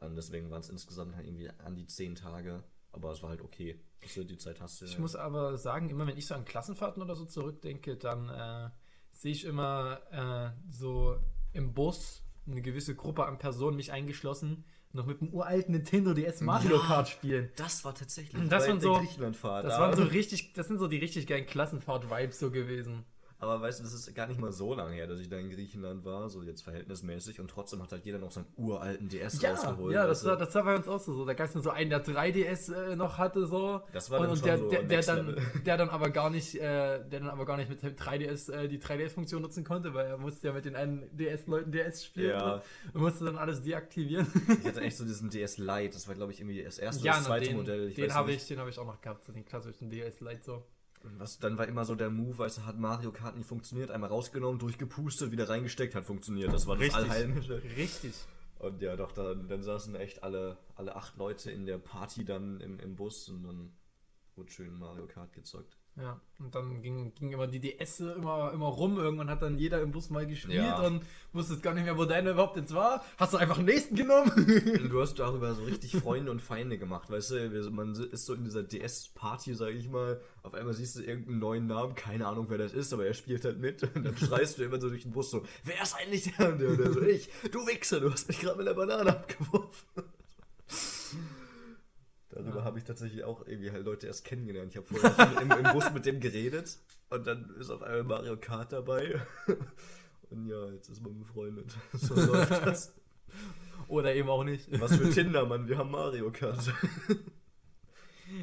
Und 0.00 0.14
deswegen 0.14 0.50
waren 0.50 0.60
es 0.60 0.68
insgesamt 0.68 1.16
halt 1.16 1.26
irgendwie 1.26 1.50
an 1.64 1.74
die 1.74 1.86
zehn 1.86 2.14
Tage. 2.14 2.62
Aber 2.92 3.12
es 3.12 3.22
war 3.22 3.30
halt 3.30 3.42
okay. 3.42 3.80
Also 4.02 4.24
die 4.24 4.38
Zeit 4.38 4.60
hast 4.60 4.80
du. 4.80 4.84
Ich 4.86 4.98
muss 4.98 5.16
aber 5.16 5.56
sagen, 5.58 5.90
immer 5.90 6.06
wenn 6.06 6.16
ich 6.16 6.26
so 6.26 6.34
an 6.34 6.44
Klassenfahrten 6.44 7.02
oder 7.02 7.14
so 7.14 7.24
zurückdenke, 7.24 7.96
dann 7.96 8.28
äh, 8.28 8.70
sehe 9.12 9.32
ich 9.32 9.44
immer 9.44 10.00
äh, 10.10 10.50
so 10.72 11.16
im 11.52 11.74
Bus 11.74 12.22
eine 12.46 12.62
gewisse 12.62 12.94
Gruppe 12.94 13.26
an 13.26 13.38
Personen, 13.38 13.76
mich 13.76 13.92
eingeschlossen, 13.92 14.64
noch 14.92 15.04
mit 15.04 15.20
dem 15.20 15.34
uralten 15.34 15.72
Nintendo 15.74 16.14
DS 16.14 16.40
Mario 16.40 16.76
Ja. 16.76 16.82
Kart 16.82 17.08
spielen. 17.08 17.50
Das 17.56 17.84
war 17.84 17.94
tatsächlich 17.94 18.48
Das 18.48 18.66
waren 18.66 18.80
so- 18.80 18.94
Griechenlandfahrt. 18.94 19.64
Das 19.66 19.74
da. 19.74 19.80
waren 19.80 19.96
so 19.96 20.04
richtig, 20.04 20.54
das 20.54 20.66
sind 20.68 20.78
so 20.78 20.88
die 20.88 20.96
richtig 20.96 21.26
geilen 21.26 21.44
Klassenfahrt-Vibes 21.46 22.38
so 22.38 22.50
gewesen. 22.50 23.04
Aber 23.40 23.60
weißt 23.60 23.78
du, 23.78 23.84
das 23.84 23.92
ist 23.94 24.12
gar 24.16 24.26
nicht 24.26 24.40
mal 24.40 24.50
so 24.50 24.74
lange 24.74 24.94
her, 24.94 25.06
dass 25.06 25.20
ich 25.20 25.28
da 25.28 25.36
in 25.36 25.48
Griechenland 25.48 26.04
war, 26.04 26.28
so 26.28 26.42
jetzt 26.42 26.62
verhältnismäßig. 26.62 27.38
Und 27.38 27.48
trotzdem 27.48 27.80
hat 27.80 27.92
halt 27.92 28.04
jeder 28.04 28.18
noch 28.18 28.32
seinen 28.32 28.46
uralten 28.56 29.08
DS 29.08 29.40
Ja, 29.40 29.50
rausgeholt. 29.52 29.94
ja, 29.94 30.06
das 30.08 30.24
war, 30.24 30.36
das 30.36 30.52
war 30.56 30.64
bei 30.64 30.74
uns 30.74 30.88
auch 30.88 30.98
so. 30.98 31.24
Da 31.24 31.34
gab 31.34 31.46
es 31.46 31.52
dann 31.52 31.62
so 31.62 31.70
einen, 31.70 31.88
der 31.90 32.04
3DS 32.04 32.74
äh, 32.74 32.96
noch 32.96 33.16
hatte, 33.16 33.46
so. 33.46 33.80
Das 33.92 34.10
war 34.10 34.18
und, 34.18 34.24
dann 34.26 34.32
und 34.32 34.38
schon 34.38 34.46
der, 34.48 34.58
so 34.58 34.68
der, 34.70 34.82
der, 34.82 35.02
dann, 35.02 35.36
der 35.66 35.76
dann 35.76 35.88
aber 35.90 36.10
gar 36.10 36.30
nicht, 36.30 36.56
äh, 36.56 36.60
der 37.08 37.20
dann 37.20 37.30
aber 37.30 37.46
gar 37.46 37.56
nicht 37.56 37.68
mit 37.70 37.80
dem 37.80 37.94
3DS 37.94 38.50
äh, 38.52 38.66
die 38.68 38.80
3DS-Funktion 38.80 39.40
nutzen 39.40 39.62
konnte, 39.62 39.94
weil 39.94 40.06
er 40.08 40.18
musste 40.18 40.48
ja 40.48 40.52
mit 40.52 40.64
den 40.64 40.74
einen 40.74 41.08
DS-Leuten 41.16 41.70
DS 41.70 42.04
spielen 42.06 42.30
Ja. 42.30 42.54
und, 42.54 42.62
und 42.94 43.00
musste 43.02 43.24
dann 43.24 43.38
alles 43.38 43.62
deaktivieren. 43.62 44.26
Ich 44.60 44.66
hatte 44.66 44.80
echt 44.80 44.96
so 44.96 45.04
diesen 45.04 45.30
DS 45.30 45.58
Lite, 45.58 45.90
das 45.94 46.08
war 46.08 46.14
glaube 46.16 46.32
ich 46.32 46.40
irgendwie 46.40 46.62
das 46.64 46.78
erste 46.78 47.02
oder 47.02 47.06
ja, 47.12 47.16
das 47.18 47.26
zweite 47.26 47.46
den, 47.46 47.56
Modell. 47.56 47.88
Ich 47.88 47.94
den 47.94 48.12
habe 48.12 48.32
ich, 48.32 48.46
den 48.48 48.58
habe 48.58 48.68
ich 48.70 48.78
auch 48.80 48.86
noch 48.86 49.00
gehabt, 49.00 49.24
so 49.24 49.32
den 49.32 49.44
klassischen 49.44 49.90
DS 49.90 50.18
Lite 50.20 50.42
so. 50.42 50.64
Was, 51.02 51.38
dann 51.38 51.58
war 51.58 51.66
immer 51.68 51.84
so 51.84 51.94
der 51.94 52.10
Move, 52.10 52.38
du, 52.58 52.64
hat 52.64 52.78
Mario 52.78 53.12
Kart 53.12 53.36
nicht 53.36 53.48
funktioniert, 53.48 53.90
einmal 53.90 54.10
rausgenommen, 54.10 54.58
durchgepustet, 54.58 55.30
wieder 55.30 55.48
reingesteckt, 55.48 55.94
hat 55.94 56.04
funktioniert. 56.04 56.52
Das 56.52 56.66
war 56.66 56.76
das 56.76 56.94
Allheilmittel. 56.94 57.62
Richtig. 57.76 58.14
Und 58.58 58.82
ja, 58.82 58.96
doch, 58.96 59.12
dann, 59.12 59.48
dann 59.48 59.62
saßen 59.62 59.94
echt 59.94 60.22
alle, 60.24 60.58
alle 60.74 60.96
acht 60.96 61.16
Leute 61.16 61.50
in 61.50 61.66
der 61.66 61.78
Party 61.78 62.24
dann 62.24 62.60
im, 62.60 62.80
im 62.80 62.96
Bus 62.96 63.28
und 63.28 63.44
dann 63.44 63.72
wurde 64.34 64.50
schön 64.50 64.76
Mario 64.78 65.06
Kart 65.06 65.32
gezockt. 65.32 65.77
Ja, 66.00 66.20
und 66.38 66.54
dann 66.54 66.80
ging, 66.80 67.12
ging 67.14 67.32
immer 67.32 67.48
die 67.48 67.58
DS 67.58 67.98
immer, 68.00 68.52
immer 68.52 68.66
rum. 68.66 68.98
Irgendwann 68.98 69.28
hat 69.28 69.42
dann 69.42 69.58
jeder 69.58 69.82
im 69.82 69.90
Bus 69.90 70.10
mal 70.10 70.26
gespielt 70.28 70.54
Ja. 70.62 70.80
und 70.86 71.02
wusstest 71.32 71.60
gar 71.60 71.74
nicht 71.74 71.84
mehr, 71.84 71.98
wo 71.98 72.04
deiner 72.04 72.30
überhaupt 72.30 72.56
jetzt 72.56 72.72
war. 72.72 73.04
Hast 73.16 73.32
du 73.32 73.36
einfach 73.36 73.56
den 73.56 73.64
nächsten 73.64 73.96
genommen? 73.96 74.30
Und 74.30 74.88
du 74.90 75.00
hast 75.00 75.18
darüber 75.18 75.52
so 75.54 75.64
richtig 75.64 75.96
Freunde 75.96 76.30
und 76.30 76.40
Feinde 76.40 76.78
gemacht, 76.78 77.10
weißt 77.10 77.32
du? 77.32 77.70
Man 77.72 77.94
ist 77.94 78.26
so 78.26 78.34
in 78.34 78.44
dieser 78.44 78.62
DS-Party, 78.62 79.54
sag 79.54 79.74
ich 79.74 79.88
mal. 79.88 80.20
Auf 80.44 80.54
einmal 80.54 80.72
siehst 80.72 80.96
du 80.96 81.02
irgendeinen 81.02 81.40
neuen 81.40 81.66
Namen, 81.66 81.96
keine 81.96 82.28
Ahnung, 82.28 82.46
wer 82.48 82.58
das 82.58 82.72
ist, 82.72 82.92
aber 82.92 83.04
er 83.04 83.14
spielt 83.14 83.44
halt 83.44 83.58
mit. 83.58 83.82
Und 83.96 84.04
dann 84.04 84.16
schreist 84.16 84.58
du 84.58 84.62
immer 84.62 84.80
so 84.80 84.88
durch 84.88 85.02
den 85.02 85.10
Bus 85.12 85.30
so, 85.32 85.44
wer 85.64 85.82
ist 85.82 85.96
eigentlich 85.96 86.32
der, 86.36 86.52
und 86.52 86.60
der 86.60 86.92
so, 86.92 87.02
ich, 87.02 87.28
du 87.50 87.66
Wichser, 87.66 87.98
du 87.98 88.12
hast 88.12 88.28
mich 88.28 88.38
gerade 88.38 88.56
mit 88.58 88.68
der 88.68 88.74
Banane 88.74 89.10
abgeworfen. 89.10 90.04
Darüber 92.30 92.62
habe 92.62 92.78
ich 92.78 92.84
tatsächlich 92.84 93.24
auch 93.24 93.46
irgendwie 93.46 93.70
halt 93.70 93.84
Leute 93.84 94.06
erst 94.06 94.24
kennengelernt. 94.24 94.72
Ich 94.72 94.76
habe 94.76 94.86
vorher 94.86 95.40
im, 95.40 95.50
im 95.50 95.72
Bus 95.72 95.90
mit 95.92 96.04
dem 96.04 96.20
geredet 96.20 96.78
und 97.08 97.26
dann 97.26 97.54
ist 97.58 97.70
auf 97.70 97.82
einmal 97.82 98.04
Mario 98.04 98.36
Kart 98.36 98.72
dabei. 98.72 99.20
Und 100.30 100.46
ja, 100.46 100.66
jetzt 100.72 100.90
ist 100.90 101.02
man 101.02 101.18
befreundet. 101.18 101.74
So 101.92 102.14
läuft 102.14 102.50
das. 102.66 102.94
Oder 103.88 104.14
eben 104.14 104.28
auch 104.28 104.44
nicht. 104.44 104.68
Was 104.78 104.96
für 104.96 105.08
Tinder, 105.10 105.46
Mann, 105.46 105.68
wir 105.68 105.78
haben 105.78 105.90
Mario 105.90 106.30
Kart. 106.30 106.72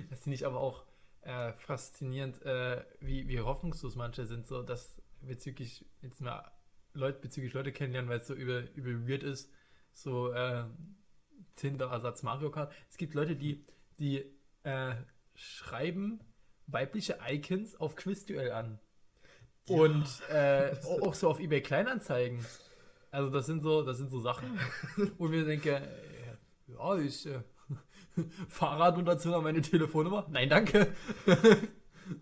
Das 0.09 0.21
finde 0.21 0.33
ich 0.33 0.47
aber 0.47 0.59
auch 0.59 0.83
äh, 1.21 1.53
faszinierend, 1.53 2.41
äh, 2.41 2.83
wie, 3.01 3.27
wie 3.27 3.39
hoffnungslos 3.39 3.95
manche 3.95 4.25
sind, 4.25 4.47
so 4.47 4.63
dass 4.63 4.95
bezüglich 5.21 5.85
jetzt 6.01 6.21
mal 6.21 6.51
Leute 6.95 7.19
bezüglich 7.19 7.53
Leute 7.53 7.71
kennenlernen, 7.71 8.09
weil 8.09 8.17
es 8.17 8.25
so 8.25 8.33
über, 8.33 8.63
über 8.73 9.07
weird 9.07 9.21
ist, 9.21 9.51
so 9.93 10.31
äh, 10.31 10.63
Tinder-Ersatz 11.55 12.23
Mario 12.23 12.49
Kart. 12.49 12.73
Es 12.89 12.97
gibt 12.97 13.13
Leute, 13.13 13.35
die, 13.35 13.63
die 13.99 14.23
äh, 14.63 14.95
schreiben 15.33 16.19
weibliche 16.67 17.17
Icons 17.27 17.75
auf 17.75 17.95
Quizduell 17.95 18.51
an. 18.51 18.79
Und 19.67 20.05
äh, 20.29 20.75
auch 21.01 21.13
so 21.13 21.29
auf 21.29 21.39
eBay 21.39 21.61
Kleinanzeigen. 21.61 22.45
Also 23.11 23.29
das 23.31 23.45
sind 23.45 23.61
so, 23.61 23.83
das 23.83 23.97
sind 23.97 24.09
so 24.09 24.19
Sachen, 24.19 24.59
wo 25.17 25.25
ich 25.25 25.31
mir 25.31 25.45
denke, 25.45 25.77
äh, 25.77 26.73
ja, 26.73 26.97
ich, 26.97 27.25
äh, 27.25 27.39
Fahrrad 28.49 28.97
und 28.97 29.05
dazu 29.05 29.29
noch 29.29 29.41
meine 29.41 29.61
Telefonnummer? 29.61 30.27
Nein, 30.29 30.49
danke. 30.49 30.93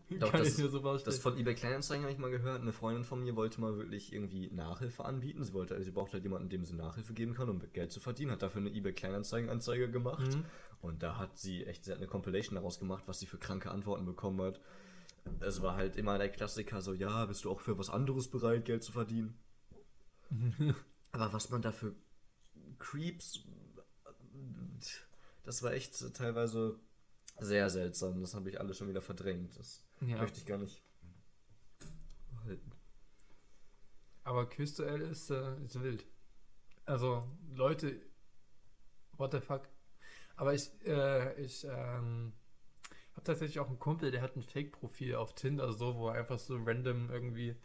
Doch, 0.10 0.32
Kann 0.32 0.44
das, 0.44 0.56
so 0.56 0.98
das 0.98 1.18
von 1.18 1.38
eBay 1.38 1.56
Kleinanzeigen 1.56 2.04
habe 2.04 2.14
ich 2.14 2.20
mal 2.20 2.32
gehört. 2.32 2.62
Eine 2.62 2.72
Freundin 2.72 3.04
von 3.04 3.22
mir 3.22 3.36
wollte 3.36 3.60
mal 3.60 3.76
wirklich 3.76 4.14
irgendwie 4.14 4.50
Nachhilfe 4.50 5.04
anbieten. 5.04 5.44
Sie 5.44 5.54
wollte, 5.54 5.74
also 5.74 5.84
sie 5.84 5.92
braucht 5.92 6.14
halt 6.14 6.24
jemanden, 6.24 6.50
dem 6.50 6.64
sie 6.64 6.76
Nachhilfe 6.76 7.14
geben 7.14 7.34
kann, 7.34 7.50
um 7.50 7.62
Geld 7.74 7.92
zu 7.92 8.00
verdienen. 8.00 8.32
Hat 8.32 8.42
dafür 8.42 8.62
eine 8.62 8.70
eBay 8.70 8.94
Kleinanzeigen 8.94 9.50
Anzeige 9.50 9.92
gemacht. 9.92 10.36
Mhm. 10.36 10.46
Und 10.84 11.02
da 11.02 11.18
hat 11.18 11.38
sie 11.38 11.66
echt, 11.66 11.86
sie 11.86 11.92
hat 11.92 12.00
eine 12.00 12.08
Compilation 12.08 12.56
daraus 12.56 12.78
gemacht, 12.78 13.04
was 13.08 13.18
sie 13.18 13.26
für 13.26 13.38
kranke 13.38 13.72
Antworten 13.72 14.06
bekommen 14.06 14.42
hat. 14.42 14.60
Es 15.40 15.62
war 15.62 15.78
halt 15.78 15.96
immer 15.96 16.18
der 16.18 16.28
Klassiker 16.30 16.82
so, 16.82 16.94
ja, 16.94 17.26
bist 17.26 17.46
du 17.46 17.50
auch 17.52 17.62
für 17.62 17.78
was 17.78 17.90
anderes 17.90 18.30
bereit, 18.30 18.66
Geld 18.66 18.84
zu 18.84 18.92
verdienen? 18.92 19.40
Aber 21.14 21.32
was 21.32 21.50
man 21.50 21.62
da 21.62 21.72
für 21.72 21.96
Creeps, 22.80 23.46
das 25.44 25.64
war 25.64 25.72
echt 25.72 26.14
teilweise 26.16 26.78
sehr 27.40 27.70
seltsam. 27.70 28.20
Das 28.20 28.36
habe 28.36 28.50
ich 28.50 28.60
alles 28.60 28.78
schon 28.78 28.90
wieder 28.90 29.02
verdrängt. 29.02 29.58
Das 29.58 29.86
Ja. 30.02 30.18
möchte 30.18 30.40
ich 30.40 30.46
gar 30.46 30.58
nicht 30.58 30.84
behalten. 32.30 32.72
Aber 34.26 34.50
QSL 34.50 35.00
ist, 35.02 35.30
äh, 35.30 35.64
ist 35.64 35.82
wild. 35.82 36.06
Also, 36.86 37.26
Leute, 37.54 38.02
what 39.14 39.32
the 39.32 39.40
fuck. 39.40 39.70
Aber 40.36 40.54
ich, 40.54 40.70
äh, 40.86 41.40
ich, 41.42 41.66
ähm, 41.66 42.34
habe 43.14 43.24
tatsächlich 43.24 43.60
auch 43.60 43.68
einen 43.68 43.80
Kumpel, 43.80 44.12
der 44.12 44.22
hat 44.22 44.36
ein 44.36 44.44
Fake-Profil 44.44 45.16
auf 45.16 45.36
Tinder, 45.36 45.72
so, 45.74 45.96
wo 45.96 46.10
er 46.10 46.16
einfach 46.16 46.40
so 46.40 46.58
random 46.58 47.10
irgendwie 47.12 47.56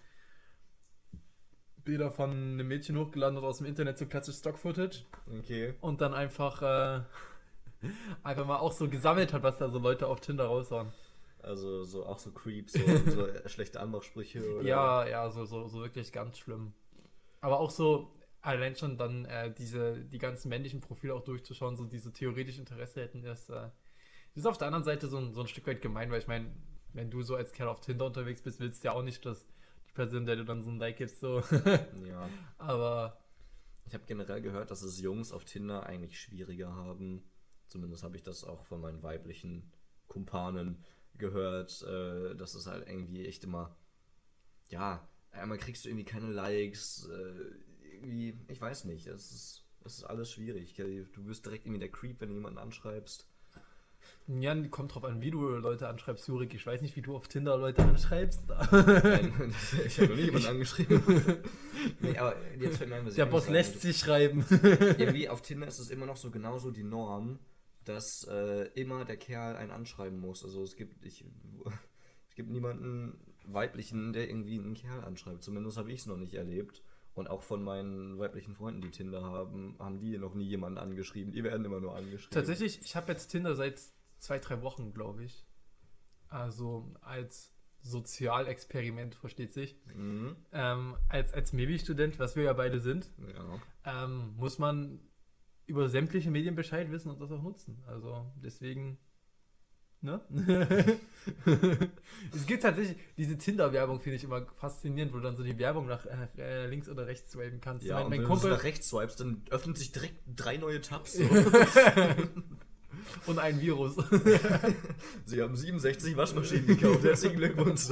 Bilder 1.85 2.11
von 2.11 2.31
einem 2.31 2.69
Mädchen 2.69 2.99
hochgeladen 2.99 3.39
hat 3.39 3.45
aus 3.45 3.59
dem 3.59 3.67
Internet, 3.67 3.99
so 3.99 4.07
klassisch 4.07 4.37
Stock-Footage. 4.37 5.05
Okay. 5.39 5.75
Und 5.81 6.03
dann 6.03 6.13
einfach, 6.13 6.61
äh, 6.61 7.01
einfach 8.23 8.47
mal 8.47 8.59
auch 8.59 8.73
so 8.73 8.89
gesammelt 8.89 9.33
hat, 9.33 9.43
was 9.43 9.57
da 9.57 9.71
so 9.71 9.79
Leute 9.79 10.07
auf 10.07 10.21
Tinder 10.21 10.47
raushauen. 10.47 10.93
Also 11.41 11.85
so 11.85 12.05
auch 12.05 12.19
so 12.19 12.31
Creeps, 12.33 12.75
so, 12.75 13.11
so 13.11 13.29
schlechte 13.47 13.81
Anmachsprüche 13.81 14.57
oder. 14.57 14.69
Ja, 14.69 15.07
ja, 15.07 15.31
so, 15.31 15.47
so, 15.47 15.67
so 15.69 15.81
wirklich 15.81 16.13
ganz 16.13 16.37
schlimm. 16.37 16.75
Aber 17.41 17.61
auch 17.61 17.71
so, 17.71 18.13
allein 18.41 18.77
schon 18.77 18.97
dann 18.97 19.25
äh, 19.25 19.53
diese, 19.53 20.01
die 20.05 20.19
ganzen 20.19 20.49
männlichen 20.49 20.81
Profile 20.81 21.15
auch 21.15 21.25
durchzuschauen, 21.25 21.77
so 21.77 21.85
diese 21.85 22.13
theoretisch 22.13 22.59
Interesse 22.59 23.03
hätten, 23.03 23.25
ist, 23.25 23.51
äh, 23.51 23.71
ist 24.35 24.47
auf 24.47 24.59
der 24.59 24.69
anderen 24.69 24.85
Seite 24.85 25.09
so 25.09 25.19
ein, 25.19 25.33
so 25.33 25.41
ein 25.41 25.49
Stück 25.49 25.67
weit 25.67 25.83
gemein, 25.83 26.11
weil 26.11 26.21
ich 26.21 26.29
meine, 26.29 26.51
wenn 26.93 27.11
du 27.11 27.23
so 27.23 27.35
als 27.35 27.53
Kerl 27.53 27.69
auf 27.69 27.81
Tinder 27.81 28.07
unterwegs 28.07 28.43
bist, 28.43 28.61
willst 28.61 28.83
du 28.83 28.89
ja 28.89 28.93
auch 28.95 29.03
nicht, 29.03 29.25
dass 29.27 29.47
die 29.89 29.93
Person, 29.93 30.27
der 30.27 30.37
du 30.37 30.45
dann 30.45 30.63
so 30.63 30.71
ein 30.71 30.79
Like 30.79 30.97
gibst, 30.99 31.21
so. 31.21 31.41
Ja. 32.07 32.29
Aber 32.59 33.21
Ich 33.87 33.95
habe 33.95 34.05
generell 34.07 34.41
gehört, 34.43 34.71
dass 34.71 34.83
es 34.83 35.01
Jungs 35.01 35.33
auf 35.33 35.45
Tinder 35.45 35.87
eigentlich 35.87 36.21
schwieriger 36.21 36.75
haben. 36.75 37.23
Zumindest 37.67 38.03
habe 38.03 38.17
ich 38.17 38.23
das 38.23 38.45
auch 38.45 38.65
von 38.67 38.81
meinen 38.81 39.03
weiblichen 39.03 39.73
Kumpanen 40.07 40.85
gehört, 41.17 41.83
äh, 41.83 42.35
dass 42.37 42.55
es 42.55 42.67
halt 42.67 42.87
irgendwie 42.89 43.27
echt 43.27 43.45
immer, 43.45 43.77
ja, 44.69 45.07
einmal 45.33 45.59
kriegst 45.59 45.85
du 45.85 45.89
irgendwie 45.89 46.05
keine 46.05 46.31
Likes, 46.31 47.07
äh, 47.09 47.68
irgendwie, 47.99 48.35
ich 48.49 48.61
weiß 48.61 48.85
nicht, 48.85 49.07
es 49.07 49.33
ist, 49.33 49.65
es 49.85 49.99
ist 49.99 50.05
alles 50.05 50.31
schwierig. 50.31 50.75
Du 50.75 51.25
bist 51.25 51.45
direkt 51.45 51.67
irgendwie 51.67 51.81
der 51.81 51.91
Creep, 51.91 52.21
wenn 52.21 52.29
du 52.29 52.35
jemanden 52.35 52.59
anschreibst. 52.59 53.27
ja, 54.27 54.55
kommt 54.69 54.95
drauf 54.95 55.05
an, 55.05 55.21
wie 55.21 55.31
du 55.31 55.49
Leute 55.49 55.89
anschreibst, 55.89 56.29
Jurik. 56.29 56.55
Ich 56.55 56.67
weiß 56.67 56.83
nicht, 56.83 56.97
wie 56.97 57.03
du 57.03 57.17
auf 57.17 57.29
Tinder 57.29 57.57
Leute 57.57 57.83
anschreibst. 57.83 58.49
Nein, 58.73 59.55
ich 59.87 59.99
habe 59.99 60.09
noch 60.09 60.17
nie 60.17 60.25
jemanden 60.25 60.49
angeschrieben. 60.49 61.03
nee, 62.01 62.17
aber 62.17 62.37
jetzt 62.59 62.79
fällt 62.79 62.91
mir 62.91 62.97
ein, 62.97 63.07
was 63.07 63.15
Der 63.15 63.27
Boss 63.27 63.49
lässt 63.49 63.81
sich 63.81 63.99
schreiben. 63.99 64.45
irgendwie 64.51 65.29
auf 65.29 65.43
Tinder 65.43 65.67
ist 65.67 65.79
es 65.79 65.91
immer 65.91 66.07
noch 66.07 66.17
so 66.17 66.31
genauso 66.31 66.71
die 66.71 66.85
Norm, 66.85 67.39
dass 67.85 68.25
äh, 68.25 68.69
immer 68.75 69.05
der 69.05 69.17
Kerl 69.17 69.57
einen 69.57 69.71
anschreiben 69.71 70.21
muss. 70.21 70.45
Also 70.45 70.63
es 70.63 70.77
gibt, 70.77 71.05
ich, 71.05 71.25
es 72.29 72.35
gibt 72.35 72.51
niemanden 72.51 73.19
weiblichen, 73.53 74.13
der 74.13 74.29
irgendwie 74.29 74.59
einen 74.59 74.75
Kerl 74.75 75.05
anschreibt. 75.05 75.43
Zumindest 75.43 75.79
habe 75.79 75.91
ich 75.91 76.01
es 76.01 76.07
noch 76.07 76.17
nicht 76.17 76.35
erlebt. 76.35 76.83
Und 77.19 77.29
auch 77.29 77.43
von 77.43 77.65
meinen 77.65 78.17
weiblichen 78.19 78.55
Freunden, 78.55 78.81
die 78.81 78.91
Tinder 78.91 79.23
haben, 79.25 79.75
haben 79.81 79.99
die 79.99 80.17
noch 80.19 80.35
nie 80.35 80.45
jemanden 80.47 80.79
angeschrieben. 80.79 81.33
Die 81.33 81.43
werden 81.43 81.65
immer 81.65 81.81
nur 81.81 81.97
angeschrieben. 81.97 82.31
Tatsächlich, 82.33 82.81
ich 82.81 82.95
habe 82.95 83.11
jetzt 83.11 83.27
Tinder 83.29 83.57
seit 83.57 83.83
zwei, 84.19 84.39
drei 84.39 84.63
Wochen, 84.63 84.95
glaube 84.95 85.25
ich. 85.25 85.45
Also 86.29 86.95
als 87.01 87.53
Sozialexperiment, 87.81 89.17
versteht 89.17 89.53
sich. 89.53 89.77
Mhm. 89.97 90.37
Ähm, 90.53 90.97
als 91.09 91.33
als 91.33 91.53
Maybe-Student, 91.53 92.19
was 92.21 92.37
wir 92.37 92.45
ja 92.45 92.53
beide 92.53 92.79
sind, 92.81 93.11
Ja. 93.85 94.05
ähm, 94.05 94.35
muss 94.37 94.59
man 94.61 95.01
über 95.67 95.89
sämtliche 95.89 96.31
Medien 96.31 96.55
Bescheid 96.55 96.91
wissen 96.93 97.11
und 97.11 97.21
das 97.21 97.31
auch 97.33 97.43
nutzen. 97.43 97.83
Also 97.87 98.31
deswegen, 98.37 98.99
ne? 100.03 100.21
es 102.35 102.47
gibt 102.47 102.63
tatsächlich, 102.63 102.97
diese 103.17 103.37
Tinder-Werbung 103.37 104.01
finde 104.01 104.17
ich 104.17 104.25
immer 104.25 104.47
faszinierend, 104.57 105.13
wo 105.13 105.19
du 105.19 105.25
dann 105.25 105.37
so 105.37 105.43
die 105.43 105.59
Werbung 105.59 105.87
nach 105.87 106.07
äh, 106.37 106.67
links 106.67 106.89
oder 106.89 107.07
rechts 107.07 107.33
swipen 107.33 107.61
kannst. 107.61 107.85
Ja, 107.85 107.97
mein, 107.97 108.05
und 108.05 108.11
mein 108.11 108.21
wenn 108.21 108.27
Kumpel 108.27 108.51
du 108.51 108.57
nach 108.57 108.65
rechts 108.65 108.89
swipest, 108.89 109.21
dann 109.21 109.43
öffnen 109.51 109.75
sich 109.75 109.93
direkt 109.93 110.17
drei 110.35 110.57
neue 110.57 110.81
Tabs. 110.81 111.19
So. 113.25 113.31
und 113.33 113.39
ein 113.39 113.61
Virus. 113.61 113.97
Sie 115.25 115.43
haben 115.43 115.55
67 115.55 116.17
Waschmaschinen 116.17 116.67
gekauft. 116.67 117.05
Herzlichen 117.05 117.37
Glückwunsch. 117.37 117.89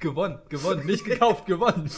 gewonnen, 0.00 0.38
gewonnen, 0.48 0.84
nicht 0.86 1.04
gekauft, 1.04 1.46
gewonnen. 1.46 1.88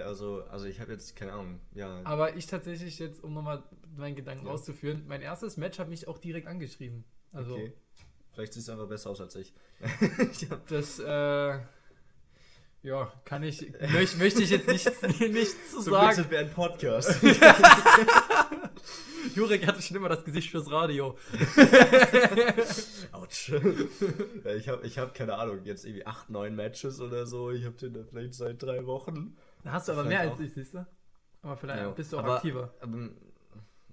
Also, 0.00 0.42
also 0.50 0.66
ich 0.66 0.80
habe 0.80 0.92
jetzt 0.92 1.16
keine 1.16 1.32
Ahnung. 1.32 1.60
Ja, 1.74 2.00
Aber 2.04 2.36
ich 2.36 2.46
tatsächlich 2.46 2.98
jetzt, 2.98 3.22
um 3.22 3.34
nochmal 3.34 3.62
meinen 3.96 4.16
Gedanken 4.16 4.46
Ja. 4.46 4.52
auszuführen, 4.52 5.04
mein 5.06 5.22
erstes 5.22 5.56
Match 5.56 5.78
hat 5.78 5.88
mich 5.88 6.08
auch 6.08 6.18
direkt 6.18 6.46
angeschrieben. 6.46 7.04
Also 7.32 7.54
okay. 7.54 7.72
Vielleicht 8.32 8.52
siehst 8.52 8.68
du 8.68 8.72
einfach 8.72 8.88
besser 8.88 9.10
aus 9.10 9.20
als 9.20 9.34
ich. 9.36 9.52
ich 10.32 10.48
hab, 10.50 10.66
das, 10.68 10.98
äh, 11.00 11.58
ja, 12.82 13.12
kann 13.24 13.42
ich, 13.42 13.72
möch, 13.92 14.16
möchte 14.16 14.42
ich 14.42 14.50
jetzt 14.50 14.68
nichts, 14.68 15.02
nichts 15.20 15.70
zu 15.72 15.82
so 15.82 15.90
sagen. 15.90 16.14
sind 16.14 16.30
wir 16.30 16.38
ein 16.38 16.50
Podcast. 16.52 17.20
Jurek 19.34 19.66
hatte 19.66 19.82
schon 19.82 19.96
immer 19.96 20.08
das 20.08 20.24
Gesicht 20.24 20.50
fürs 20.50 20.70
Radio. 20.70 21.16
Autsch. 23.12 23.50
ja, 24.44 24.54
ich 24.54 24.68
habe, 24.68 24.86
ich 24.86 24.98
hab 24.98 25.14
keine 25.14 25.34
Ahnung, 25.34 25.60
jetzt 25.64 25.84
irgendwie 25.84 26.06
8, 26.06 26.30
9 26.30 26.54
Matches 26.54 27.00
oder 27.00 27.26
so. 27.26 27.50
Ich 27.50 27.64
habe 27.64 27.76
Tinder 27.76 28.04
vielleicht 28.04 28.34
seit 28.34 28.62
drei 28.62 28.86
Wochen. 28.86 29.36
Da 29.68 29.72
hast 29.74 29.88
du 29.88 29.92
aber 29.92 30.04
mehr 30.04 30.26
auch. 30.26 30.30
als 30.32 30.40
ich, 30.40 30.52
siehst 30.54 30.74
du? 30.74 30.86
Aber 31.42 31.56
vielleicht 31.56 31.82
Ja, 31.82 31.90
bist 31.90 32.12
du 32.12 32.18
auch 32.18 32.24
aber- 32.24 32.36
aktiver. 32.36 32.74
Aber, 32.80 33.10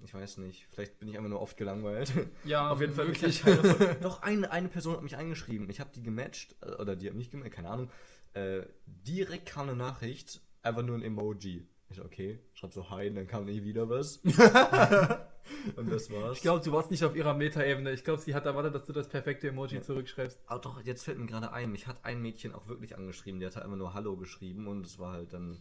ich 0.04 0.14
weiß 0.14 0.38
nicht, 0.38 0.66
vielleicht 0.70 0.98
bin 0.98 1.08
ich 1.08 1.16
einfach 1.16 1.28
nur 1.30 1.40
oft 1.40 1.56
gelangweilt. 1.56 2.12
Ja, 2.44 2.70
Auf 2.70 2.80
jeden 2.80 2.92
Fall 2.94 3.06
wirklich. 3.08 3.40
von, 3.42 3.58
doch, 4.00 4.22
eine, 4.22 4.50
eine 4.50 4.68
Person 4.68 4.94
hat 4.94 5.02
mich 5.02 5.16
angeschrieben. 5.16 5.68
Ich 5.70 5.80
habe 5.80 5.90
die 5.94 6.02
gematcht, 6.02 6.54
äh, 6.62 6.70
oder 6.80 6.96
die 6.96 7.08
hat 7.08 7.14
mich 7.14 7.30
gematcht, 7.30 7.52
keine 7.54 7.68
Ahnung. 7.70 7.90
Äh, 8.34 8.62
direkt 8.86 9.46
kam 9.46 9.68
eine 9.68 9.76
Nachricht, 9.76 10.40
einfach 10.62 10.82
nur 10.82 10.96
ein 10.96 11.02
Emoji. 11.02 11.66
Ich 11.88 11.96
so, 11.96 12.04
okay, 12.04 12.40
schreib 12.54 12.72
so 12.72 12.90
Hi, 12.90 13.08
und 13.08 13.14
dann 13.16 13.26
kam 13.26 13.44
nie 13.44 13.62
wieder 13.64 13.88
was. 13.88 14.20
und 15.76 15.90
das 15.90 16.10
war's. 16.10 16.36
Ich 16.36 16.42
glaube, 16.42 16.64
du 16.64 16.72
warst 16.72 16.90
nicht 16.90 17.04
auf 17.04 17.16
ihrer 17.16 17.34
Metaebene. 17.34 17.92
Ich 17.92 18.04
glaube, 18.04 18.20
sie 18.20 18.34
hat 18.34 18.46
erwartet, 18.46 18.74
dass 18.74 18.84
du 18.84 18.92
das 18.92 19.08
perfekte 19.08 19.48
Emoji 19.48 19.80
zurückschreibst. 19.80 20.40
Aber 20.46 20.60
doch, 20.60 20.82
jetzt 20.84 21.04
fällt 21.04 21.18
mir 21.18 21.26
gerade 21.26 21.52
ein, 21.52 21.72
mich 21.72 21.86
hat 21.86 22.04
ein 22.04 22.20
Mädchen 22.22 22.54
auch 22.54 22.68
wirklich 22.68 22.96
angeschrieben, 22.96 23.40
die 23.40 23.46
hatte 23.46 23.62
einfach 23.62 23.76
nur 23.76 23.94
Hallo 23.94 24.16
geschrieben 24.16 24.66
und 24.68 24.86
es 24.86 24.98
war 24.98 25.12
halt 25.12 25.32
dann, 25.32 25.58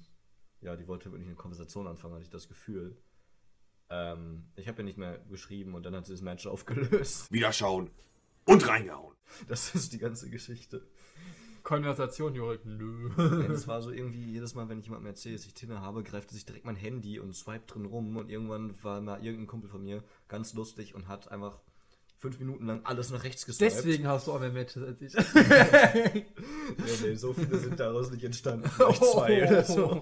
ja, 0.62 0.76
die 0.76 0.88
wollte 0.88 1.12
wirklich 1.12 1.28
eine 1.28 1.36
Konversation 1.36 1.88
anfangen, 1.88 2.14
hatte 2.14 2.24
ich 2.24 2.30
das 2.30 2.48
Gefühl. 2.48 2.98
Ähm, 3.90 4.46
ich 4.56 4.68
habe 4.68 4.80
ja 4.80 4.84
nicht 4.84 4.98
mehr 4.98 5.20
geschrieben 5.30 5.76
und 5.76 5.84
dann 5.84 5.96
hat 5.96 6.06
sie 6.06 6.14
das 6.14 6.22
Match 6.22 6.48
aufgelöst. 6.48 7.32
Wieder 7.32 7.54
schauen 7.54 7.90
und 8.46 8.68
reingehauen. 8.68 9.16
Das 9.48 9.74
ist 9.76 9.94
die 9.94 9.98
ganze 9.98 10.30
Geschichte. 10.30 10.88
Konversation, 11.66 12.36
Jurek. 12.36 12.64
Nö. 12.64 13.10
Ja, 13.18 13.48
das 13.48 13.68
war 13.68 13.82
so 13.82 13.90
irgendwie 13.92 14.24
jedes 14.24 14.54
Mal, 14.54 14.70
wenn 14.70 14.80
ich 14.80 14.86
jemandem 14.86 15.08
erzähle, 15.08 15.36
dass 15.36 15.46
ich 15.46 15.56
Tinder 15.56 15.82
habe, 15.82 16.04
greift 16.04 16.30
sich 16.30 16.46
direkt 16.46 16.64
mein 16.64 16.76
Handy 16.76 17.20
und 17.20 17.36
swipe 17.36 17.66
drin 17.66 17.86
rum 17.86 18.16
und 18.16 18.30
irgendwann 18.30 18.82
war 18.84 19.02
mal 19.02 19.22
irgendein 19.22 19.48
Kumpel 19.48 19.70
von 19.70 19.84
mir 19.84 20.04
ganz 20.30 20.54
lustig 20.54 20.94
und 20.94 21.08
hat 21.08 21.32
einfach 21.32 21.60
fünf 22.18 22.40
Minuten 22.40 22.68
lang 22.68 22.82
alles 22.86 23.10
nach 23.10 23.24
rechts 23.24 23.48
geswiped. 23.48 23.78
Deswegen 23.78 24.08
hast 24.08 24.28
du 24.28 24.34
auch 24.34 24.40
mehr 24.40 24.52
Matches 24.52 24.84
als 24.84 25.02
ich. 25.02 25.14
Nee, 26.78 26.92
nee, 27.02 27.16
so 27.16 27.34
viele 27.34 27.58
sind 27.58 27.80
daraus 27.80 28.12
nicht 28.12 28.24
entstanden. 28.24 28.70
Vielleicht 28.70 29.04
zwei 29.04 29.48
oder 29.48 29.64
so. 29.64 30.02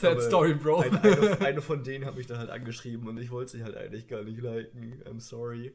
Sad 0.00 0.12
Aber 0.12 0.20
Story, 0.20 0.54
Bro. 0.54 0.80
Eine, 0.80 1.00
eine, 1.00 1.40
eine 1.40 1.62
von 1.62 1.84
denen 1.84 2.06
hat 2.06 2.16
mich 2.16 2.26
dann 2.26 2.38
halt 2.38 2.50
angeschrieben 2.50 3.06
und 3.06 3.18
ich 3.18 3.30
wollte 3.30 3.52
sie 3.52 3.64
halt 3.64 3.76
eigentlich 3.76 4.08
gar 4.08 4.22
nicht 4.22 4.40
liken. 4.40 5.02
I'm 5.04 5.20
sorry. 5.20 5.74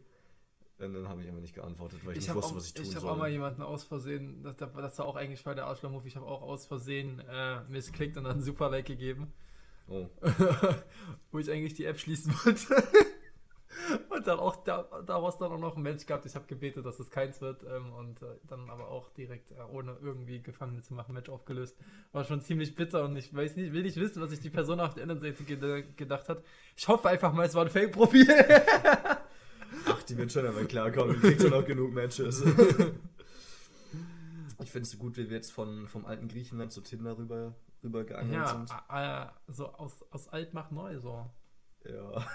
Und 0.80 0.94
dann 0.94 1.10
habe 1.10 1.22
ich 1.22 1.28
einfach 1.28 1.42
nicht 1.42 1.56
geantwortet, 1.56 2.00
weil 2.06 2.12
ich, 2.14 2.20
Ich 2.20 2.24
nicht 2.24 2.30
habe 2.30 2.38
wusste, 2.38 2.54
auch, 2.54 2.58
was 2.58 2.68
ich 2.68 2.74
tun 2.76 2.86
ich 2.86 2.92
soll. 2.92 3.10
auch 3.10 3.18
mal 3.18 3.30
jemanden 3.30 3.64
aus 3.64 3.84
Versehen, 3.84 4.44
das, 4.44 4.56
das 4.58 5.00
war 5.00 5.06
auch 5.06 5.16
eigentlich 5.16 5.42
voll 5.42 5.56
der 5.56 5.66
Arschloch-Move, 5.66 6.08
ich 6.08 6.16
habe 6.16 6.28
auch 6.28 6.44
aus 6.44 6.68
Versehen 6.68 7.20
äh, 7.28 7.62
missklickt 7.68 8.16
und 8.18 8.26
dann 8.26 8.34
einen 8.34 8.42
Super-Like 8.44 8.86
gegeben, 8.86 9.34
oh. 9.88 10.08
wo 11.32 11.40
ich 11.40 11.52
eigentlich 11.52 11.74
die 11.74 11.86
App 11.86 12.00
schließen 12.00 12.32
wollte. 12.44 12.76
Und 14.10 14.26
dann 14.26 14.40
auch 14.40 14.56
da, 14.64 14.84
daraus 15.06 15.38
dann 15.38 15.52
auch 15.52 15.60
noch 15.60 15.78
ein 15.78 15.84
Mensch 15.84 16.06
gehabt. 16.06 16.26
Ich 16.26 16.36
habe 16.36 16.46
gebetet, 16.48 16.86
dass 16.86 17.00
es 17.00 17.12
keins 17.12 17.42
wird 17.42 17.64
ähm, 17.64 17.94
und 17.94 18.22
äh, 18.22 18.26
dann 18.48 18.70
aber 18.70 18.90
auch 18.90 19.10
direkt, 19.12 19.52
äh, 19.52 19.62
ohne 19.72 19.96
irgendwie 20.02 20.42
Gefangene 20.42 20.82
zu 20.82 20.94
machen, 20.94 21.14
Match 21.14 21.30
aufgelöst. 21.30 21.78
War 22.12 22.24
schon 22.24 22.42
ziemlich 22.42 22.76
bitter 22.76 23.06
und 23.06 23.16
ich 23.16 23.34
weiß 23.34 23.56
nicht, 23.56 23.74
will 23.74 23.84
nicht 23.84 23.98
wissen, 23.98 24.22
was 24.22 24.32
sich 24.32 24.40
die 24.40 24.50
Person 24.50 24.80
auf 24.80 24.96
der 24.96 25.04
anderen 25.04 25.22
Seite 25.22 25.44
ged 25.44 25.96
gedacht 25.96 26.28
hat. 26.28 26.44
Ich 26.76 26.88
hoffe 26.88 27.08
einfach 27.08 27.32
mal, 27.34 27.46
es 27.46 27.54
war 27.54 27.66
ein 27.66 27.70
Fake-Profil. 27.70 28.28
Die 30.10 30.18
wird 30.18 30.32
schon 30.32 30.46
aber 30.46 30.66
klarkommen. 30.66 31.16
Die 31.16 31.22
kriegt 31.22 31.42
schon 31.42 31.54
auch 31.54 31.66
genug 31.66 31.94
Matches. 31.94 32.42
ich 34.64 34.72
finde 34.72 34.84
es 34.84 34.92
so 34.92 34.98
gut, 34.98 35.18
wie 35.18 35.30
wir 35.30 35.36
jetzt 35.38 35.52
von, 35.52 35.88
vom 35.88 36.06
alten 36.06 36.28
Griechenland 36.28 36.72
zu 36.72 36.82
Tinder 36.82 37.18
rüber, 37.18 37.56
rübergegangen 37.84 38.34
ja, 38.34 38.48
sind. 38.48 38.72
äh, 38.90 39.26
so 39.52 39.68
aus, 39.74 40.04
aus 40.12 40.28
alt 40.30 40.54
macht 40.54 40.72
neu, 40.72 41.00
so. 41.00 41.30
Ja. 41.90 42.26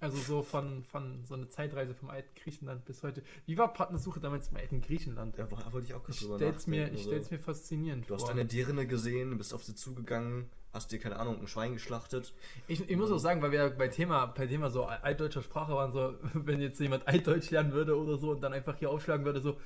Also 0.00 0.16
so 0.18 0.42
von, 0.42 0.84
von 0.84 1.24
so 1.24 1.34
eine 1.34 1.48
Zeitreise 1.48 1.94
vom 1.94 2.10
alten 2.10 2.28
Griechenland 2.34 2.84
bis 2.84 3.02
heute. 3.02 3.22
Wie 3.46 3.56
war 3.56 3.72
Partnersuche 3.72 4.18
damals 4.20 4.48
im 4.48 4.56
alten 4.56 4.80
Griechenland? 4.80 5.38
War- 5.38 5.72
wollte 5.72 5.86
ich 5.86 5.94
auch 5.94 6.02
kurz 6.02 6.16
Ich 6.16 6.22
drüber 6.24 6.36
stell's 6.38 6.66
mir, 6.66 6.92
ich 6.92 7.04
so. 7.04 7.10
stell's 7.10 7.30
mir 7.30 7.38
faszinierend 7.38 8.08
Du 8.10 8.14
hast 8.14 8.22
vor. 8.22 8.30
eine 8.30 8.44
Dirne 8.44 8.86
gesehen, 8.86 9.36
bist 9.38 9.54
auf 9.54 9.62
sie 9.62 9.74
zugegangen, 9.76 10.50
hast 10.72 10.90
dir, 10.90 10.98
keine 10.98 11.18
Ahnung, 11.20 11.40
ein 11.40 11.46
Schwein 11.46 11.74
geschlachtet. 11.74 12.32
Ich, 12.66 12.88
ich 12.90 12.96
muss 12.96 13.12
auch 13.12 13.18
sagen, 13.18 13.42
weil 13.42 13.52
wir 13.52 13.60
ja 13.60 13.68
bei 13.68 13.86
Thema, 13.88 14.26
bei 14.26 14.46
Thema 14.46 14.70
so 14.70 14.84
altdeutscher 14.86 15.42
Sprache 15.42 15.72
waren, 15.72 15.92
so, 15.92 16.14
wenn 16.34 16.60
jetzt 16.60 16.80
jemand 16.80 17.06
Altdeutsch 17.06 17.50
lernen 17.50 17.72
würde 17.72 17.96
oder 17.96 18.18
so 18.18 18.32
und 18.32 18.40
dann 18.40 18.52
einfach 18.52 18.76
hier 18.76 18.90
aufschlagen 18.90 19.24
würde, 19.24 19.40
so, 19.40 19.56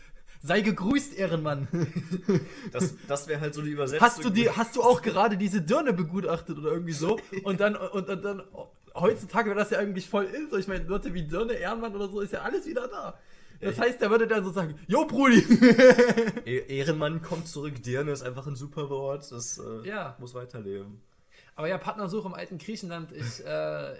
sei 0.42 0.60
gegrüßt, 0.60 1.14
Ehrenmann. 1.16 1.68
Das, 2.72 2.94
das 3.08 3.26
wäre 3.28 3.40
halt 3.40 3.54
so 3.54 3.62
die 3.62 3.70
Übersetzung. 3.70 4.06
Hast 4.06 4.22
du 4.24 4.28
die, 4.30 4.50
hast 4.50 4.76
du 4.76 4.82
auch 4.82 5.00
gerade 5.00 5.38
diese 5.38 5.62
Dirne 5.62 5.92
begutachtet 5.94 6.58
oder 6.58 6.72
irgendwie 6.72 6.92
so? 6.92 7.18
Und 7.44 7.60
dann, 7.60 7.74
und, 7.76 8.08
und 8.08 8.24
dann, 8.24 8.42
heutzutage 9.00 9.50
wäre 9.50 9.58
das 9.58 9.70
ja 9.70 9.78
eigentlich 9.78 10.08
voll 10.08 10.24
in, 10.24 10.50
so, 10.50 10.56
ich 10.56 10.68
meine, 10.68 10.84
Leute 10.84 11.12
wie 11.14 11.22
Dirne, 11.22 11.52
Ehrenmann 11.54 11.94
oder 11.94 12.08
so, 12.08 12.20
ist 12.20 12.32
ja 12.32 12.40
alles 12.42 12.66
wieder 12.66 12.88
da. 12.88 13.18
Das 13.60 13.78
heißt, 13.78 14.00
der 14.02 14.10
würde 14.10 14.26
dann 14.26 14.44
so 14.44 14.50
sagen, 14.50 14.78
Jo, 14.86 15.06
Brudi! 15.06 15.38
E- 16.44 16.76
Ehrenmann 16.78 17.22
kommt 17.22 17.48
zurück, 17.48 17.82
Dirne 17.82 18.10
ist 18.12 18.22
einfach 18.22 18.46
ein 18.46 18.54
super 18.56 18.90
Wort. 18.90 19.30
Das 19.32 19.58
äh, 19.58 19.88
Ja. 19.88 20.14
muss 20.18 20.34
weiterleben. 20.34 21.00
Aber 21.54 21.66
ja, 21.68 21.78
Partnersuche 21.78 22.28
im 22.28 22.34
alten 22.34 22.58
Griechenland, 22.58 23.12
ich, 23.12 23.42
äh, 23.46 23.94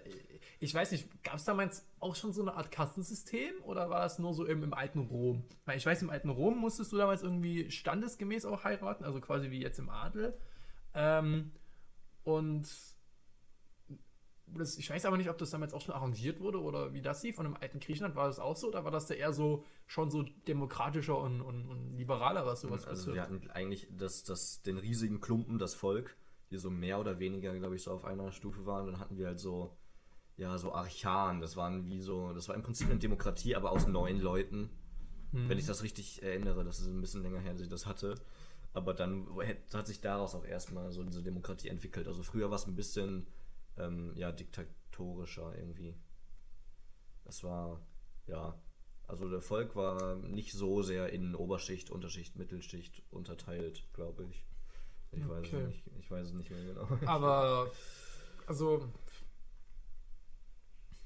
ich 0.61 0.75
weiß 0.75 0.91
nicht, 0.93 1.09
gab 1.25 1.37
es 1.37 1.45
damals 1.45 1.87
auch 2.01 2.15
schon 2.17 2.35
so 2.35 2.43
eine 2.43 2.53
Art 2.55 2.71
Kastensystem 2.71 3.55
oder 3.63 3.89
war 3.89 4.01
das 4.03 4.19
nur 4.19 4.35
so 4.35 4.45
im, 4.45 4.63
im 4.63 4.75
alten 4.75 4.99
Rom? 5.01 5.43
Weil 5.65 5.79
ich 5.79 5.87
weiß, 5.87 6.03
im 6.03 6.11
alten 6.11 6.29
Rom 6.29 6.59
musstest 6.59 6.93
du 6.93 6.99
damals 6.99 7.23
irgendwie 7.23 7.71
standesgemäß 7.71 8.45
auch 8.45 8.65
heiraten, 8.65 9.05
also 9.05 9.21
quasi 9.23 9.51
wie 9.51 9.63
jetzt 9.63 9.79
im 9.79 9.89
Adel. 9.89 10.35
Ähm, 10.95 11.51
und 12.25 12.67
das, 14.47 14.79
ich 14.79 14.89
weiß 14.89 15.05
aber 15.07 15.17
nicht, 15.17 15.29
ob 15.31 15.39
das 15.39 15.51
damals 15.51 15.75
auch 15.75 15.81
schon 15.81 15.95
arrangiert 15.95 16.41
wurde 16.41 16.61
oder 16.63 16.93
wie 16.93 17.03
das 17.03 17.23
lief. 17.23 17.39
Und 17.39 17.47
im 17.47 17.57
alten 17.57 17.81
Griechenland 17.81 18.15
war 18.15 18.27
das 18.27 18.39
auch 18.39 18.57
so, 18.57 18.69
oder 18.69 18.85
war 18.85 18.91
das 18.91 19.07
da 19.07 19.15
eher 19.15 19.33
so 19.33 19.65
schon 19.87 20.11
so 20.11 20.23
demokratischer 20.47 21.19
und, 21.19 21.41
und, 21.41 21.67
und 21.67 21.97
liberaler, 21.97 22.47
was 22.47 22.61
sowas 22.61 22.87
Also 22.87 23.13
betrifft? 23.13 23.15
wir 23.15 23.23
hatten 23.23 23.51
eigentlich 23.51 23.89
das, 23.91 24.23
das, 24.25 24.63
den 24.63 24.79
riesigen 24.79 25.21
Klumpen, 25.21 25.59
das 25.59 25.75
Volk, 25.75 26.17
die 26.51 26.59
so 26.59 26.71
mehr 26.71 27.01
oder 27.01 27.19
weniger, 27.19 27.57
glaube 27.59 27.77
ich, 27.77 27.83
so 27.83 27.91
auf 27.91 28.05
einer 28.05 28.31
Stufe 28.33 28.67
waren. 28.67 28.87
Dann 28.87 29.01
hatten 29.01 29.19
wir 29.19 29.27
halt 29.27 29.41
so, 29.41 29.77
ja, 30.37 30.57
so 30.59 30.73
Archan. 30.73 31.41
Das 31.41 31.57
waren 31.57 31.87
wie 31.87 32.01
so, 32.01 32.33
das 32.33 32.49
war 32.49 32.55
im 32.55 32.63
Prinzip 32.63 32.89
eine 32.89 32.99
Demokratie, 32.99 33.57
aber 33.57 33.73
aus 33.73 33.87
neun 33.87 34.21
Leuten. 34.21 34.71
Wenn 35.33 35.59
ich 35.59 35.67
das 35.67 35.83
richtig 35.83 36.23
erinnere, 36.23 36.65
das 36.65 36.79
ist 36.81 36.87
ein 36.87 37.01
bisschen 37.01 37.23
länger 37.23 37.41
her, 37.41 37.53
dass 37.53 37.61
ich 37.61 37.69
das 37.69 37.85
hatte. 37.85 38.15
Aber 38.73 38.95
dann 38.95 39.27
hat 39.75 39.87
sich 39.87 40.01
daraus 40.01 40.35
auch 40.35 40.47
erstmal 40.47 40.93
so 40.93 41.03
diese 41.03 41.23
Demokratie 41.23 41.69
entwickelt. 41.69 42.07
Also 42.07 42.23
früher 42.23 42.49
war 42.49 42.57
es 42.57 42.67
ein 42.67 42.75
bisschen, 42.75 43.27
ähm, 43.79 44.13
ja, 44.17 44.33
diktatorischer 44.33 45.57
irgendwie. 45.59 45.95
Das 47.25 47.43
war, 47.45 47.81
ja, 48.27 48.59
also 49.07 49.29
der 49.29 49.41
Volk 49.41 49.77
war 49.77 50.17
nicht 50.17 50.53
so 50.53 50.83
sehr 50.83 51.13
in 51.13 51.35
Oberschicht, 51.35 51.91
Unterschicht, 51.91 52.37
Mittelschicht 52.37 53.03
unterteilt, 53.11 53.87
glaube 53.93 54.25
ich. 54.25 54.45
Ich 55.13 55.29
weiß 55.29 55.47
Okay. 55.47 55.57
es 55.57 55.67
nicht. 55.69 55.87
Ich 56.01 56.11
weiß 56.11 56.29
es 56.29 56.33
nicht 56.35 56.51
mehr 56.51 56.65
genau. 56.65 56.89
Aber, 57.07 57.71
also, 58.47 58.89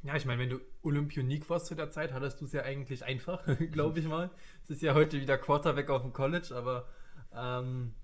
ja, 0.03 0.17
ich 0.17 0.25
meine, 0.25 0.41
wenn 0.41 0.49
du 0.51 0.61
Olympionik 0.83 1.49
warst 1.51 1.67
zu 1.67 1.75
der 1.75 1.91
Zeit, 1.91 2.13
hattest 2.13 2.41
du 2.41 2.47
es 2.47 2.53
ja 2.53 2.63
eigentlich 2.63 3.05
einfach, 3.05 3.45
glaube 3.73 4.01
ich 4.01 4.07
mal. 4.07 4.31
Es 4.65 4.71
ist 4.71 4.83
ja 4.83 4.95
heute 4.95 5.21
wieder 5.21 5.37
Quarterback 5.37 5.91
auf 5.91 6.03
dem 6.03 6.13
College, 6.15 6.55
aber 6.55 6.89
ähm, 7.35 7.95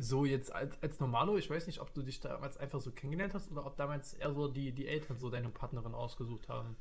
so 0.00 0.24
jetzt 0.24 0.52
als, 0.54 0.80
als 0.82 1.00
Normalo, 1.00 1.36
ich 1.36 1.50
weiß 1.50 1.66
nicht, 1.66 1.80
ob 1.80 1.92
du 1.92 2.02
dich 2.02 2.20
damals 2.20 2.56
einfach 2.56 2.80
so 2.80 2.90
kennengelernt 2.92 3.34
hast 3.34 3.50
oder 3.50 3.66
ob 3.66 3.76
damals 3.76 4.14
eher 4.14 4.32
so 4.32 4.46
die, 4.48 4.72
die 4.72 4.86
Eltern 4.86 5.18
so 5.18 5.28
deine 5.28 5.48
Partnerin 5.48 5.92
ausgesucht 5.94 6.48
haben. 6.48 6.76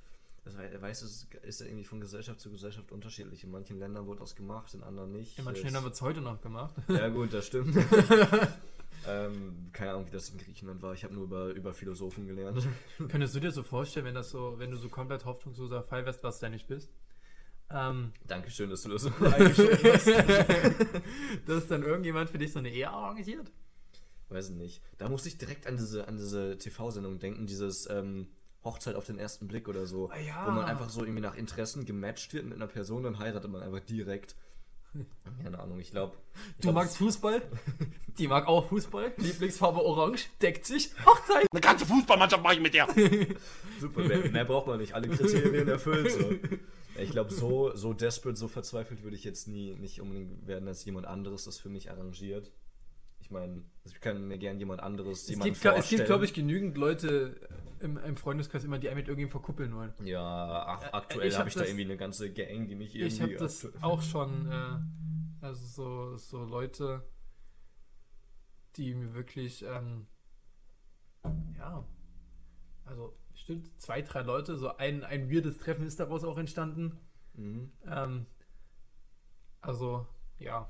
Das 0.45 0.55
wei- 0.57 0.81
weißt 0.81 1.01
du, 1.01 1.05
es 1.07 1.27
ist 1.43 1.59
ja 1.59 1.65
irgendwie 1.65 1.83
von 1.83 1.99
Gesellschaft 1.99 2.39
zu 2.39 2.49
Gesellschaft 2.51 2.91
unterschiedlich. 2.91 3.43
In 3.43 3.51
manchen 3.51 3.79
Ländern 3.79 4.05
wurde 4.05 4.19
das 4.21 4.35
gemacht, 4.35 4.73
in 4.73 4.83
anderen 4.83 5.11
nicht. 5.11 5.37
In 5.39 5.45
manchen 5.45 5.63
Ländern 5.65 5.83
wird 5.83 5.95
es 5.95 6.01
heute 6.01 6.21
noch 6.21 6.39
gemacht. 6.41 6.73
Ja, 6.87 7.09
gut, 7.09 7.33
das 7.33 7.47
stimmt. 7.47 7.75
ähm, 9.07 9.69
keine 9.73 9.91
Ahnung, 9.91 10.05
wie 10.07 10.11
das 10.11 10.29
in 10.29 10.37
Griechenland 10.37 10.81
war. 10.81 10.93
Ich 10.93 11.03
habe 11.03 11.13
nur 11.13 11.23
über, 11.25 11.47
über 11.49 11.73
Philosophen 11.73 12.27
gelernt. 12.27 12.67
Könntest 13.09 13.35
du 13.35 13.39
dir 13.39 13.51
so 13.51 13.63
vorstellen, 13.63 14.05
wenn 14.05 14.15
das 14.15 14.29
so, 14.29 14.55
wenn 14.57 14.71
du 14.71 14.77
so 14.77 14.89
komplett 14.89 15.25
hoffnungsloser 15.25 15.83
Fall 15.83 16.05
wärst, 16.05 16.23
was 16.23 16.39
du 16.39 16.45
ja 16.45 16.49
nicht 16.49 16.67
bist? 16.67 16.89
Ähm, 17.69 18.13
Dankeschön, 18.25 18.69
dass 18.69 18.83
du 18.83 18.89
das 18.89 19.01
so 19.03 19.09
dass 21.45 21.67
dann 21.67 21.83
irgendjemand 21.83 22.29
für 22.29 22.37
dich 22.37 22.53
so 22.53 22.59
eine 22.59 22.69
Ehe 22.69 22.89
arrangiert? 22.89 23.51
Weiß 24.29 24.49
ich 24.49 24.55
nicht. 24.55 24.81
Da 24.97 25.09
muss 25.09 25.25
ich 25.25 25.37
direkt 25.37 25.67
an 25.67 25.75
diese, 25.77 26.07
an 26.07 26.17
diese 26.17 26.57
TV-Sendung 26.57 27.19
denken, 27.19 27.45
dieses 27.45 27.89
ähm, 27.89 28.27
Hochzeit 28.63 28.95
auf 28.95 29.05
den 29.05 29.19
ersten 29.19 29.47
Blick 29.47 29.69
oder 29.69 29.85
so. 29.85 30.09
Ah, 30.09 30.17
ja. 30.17 30.45
Wo 30.45 30.51
man 30.51 30.65
einfach 30.65 30.89
so 30.89 31.01
irgendwie 31.01 31.21
nach 31.21 31.35
Interessen 31.35 31.85
gematcht 31.85 32.33
wird 32.33 32.45
mit 32.45 32.55
einer 32.55 32.67
Person, 32.67 33.03
dann 33.03 33.19
heiratet 33.19 33.51
man 33.51 33.61
einfach 33.61 33.81
direkt. 33.81 34.35
Keine 35.43 35.59
Ahnung, 35.59 35.79
ich 35.79 35.91
glaube. 35.91 36.15
Du 36.61 36.71
magst 36.71 36.97
Fußball? 36.97 37.41
Die 38.17 38.27
mag 38.27 38.47
auch 38.47 38.67
Fußball. 38.67 39.13
Lieblingsfarbe 39.17 39.83
Orange, 39.83 40.27
deckt 40.41 40.65
sich. 40.65 40.91
Hochzeit! 41.05 41.47
Eine 41.51 41.61
ganze 41.61 41.85
Fußballmannschaft 41.85 42.43
mache 42.43 42.55
ich 42.55 42.61
mit 42.61 42.73
dir. 42.73 42.87
Super, 43.79 44.03
mehr, 44.03 44.31
mehr 44.31 44.45
braucht 44.45 44.67
man 44.67 44.79
nicht. 44.79 44.93
Alle 44.93 45.09
Kriterien 45.09 45.67
erfüllt. 45.67 46.11
So. 46.11 46.31
Ich 46.99 47.11
glaube, 47.11 47.31
so, 47.33 47.75
so 47.75 47.93
desperate, 47.93 48.37
so 48.37 48.47
verzweifelt 48.47 49.03
würde 49.03 49.15
ich 49.15 49.23
jetzt 49.23 49.47
nie 49.47 49.75
nicht 49.75 50.01
unbedingt 50.01 50.47
werden, 50.47 50.65
dass 50.65 50.83
jemand 50.85 51.05
anderes 51.07 51.45
das 51.45 51.57
für 51.59 51.69
mich 51.69 51.89
arrangiert. 51.91 52.51
Ich 53.19 53.31
meine, 53.31 53.63
ich 53.83 53.99
kann 53.99 54.27
mir 54.27 54.37
gern 54.37 54.59
jemand 54.59 54.81
anderes 54.81 55.23
Es 55.23 55.29
jemanden 55.29 55.53
gibt, 55.53 55.65
gla- 55.65 55.69
es 55.71 55.75
gibt 55.75 55.83
vorstellen. 56.01 56.05
glaube 56.05 56.25
ich, 56.25 56.33
genügend 56.33 56.77
Leute 56.77 57.39
im, 57.79 57.97
im 57.97 58.15
Freundeskreis 58.15 58.63
immer, 58.63 58.79
die 58.79 58.87
einen 58.89 58.97
mit 58.97 59.07
irgendjemandem 59.07 59.31
verkuppeln 59.41 59.75
wollen. 59.75 59.93
Ja, 60.03 60.65
ach, 60.67 60.93
aktuell 60.93 61.27
ich 61.27 61.33
hab 61.33 61.39
habe 61.41 61.49
ich 61.49 61.53
da 61.55 61.59
das- 61.61 61.69
irgendwie 61.69 61.85
eine 61.85 61.97
ganze 61.97 62.31
Gang, 62.31 62.67
die 62.67 62.75
mich 62.75 62.95
irgendwie. 62.95 63.13
Ich 63.15 63.21
habe 63.21 63.35
das 63.35 63.67
auch 63.81 64.01
schon, 64.01 64.49
äh, 64.51 65.45
also 65.45 65.65
so, 65.65 66.17
so 66.17 66.43
Leute, 66.45 67.03
die 68.75 68.93
mir 68.93 69.13
wirklich, 69.13 69.63
ähm, 69.63 70.07
ja, 71.57 71.83
also 72.85 73.17
stimmt, 73.47 73.69
zwei, 73.81 74.01
drei 74.01 74.23
Leute, 74.23 74.57
so 74.57 74.75
ein, 74.75 75.05
ein 75.05 75.31
weirdes 75.31 75.57
Treffen 75.57 75.87
ist 75.87 76.01
daraus 76.01 76.25
auch 76.25 76.37
entstanden. 76.37 76.99
Mhm. 77.35 77.71
Ähm, 77.89 78.25
also, 79.61 80.05
ja. 80.37 80.69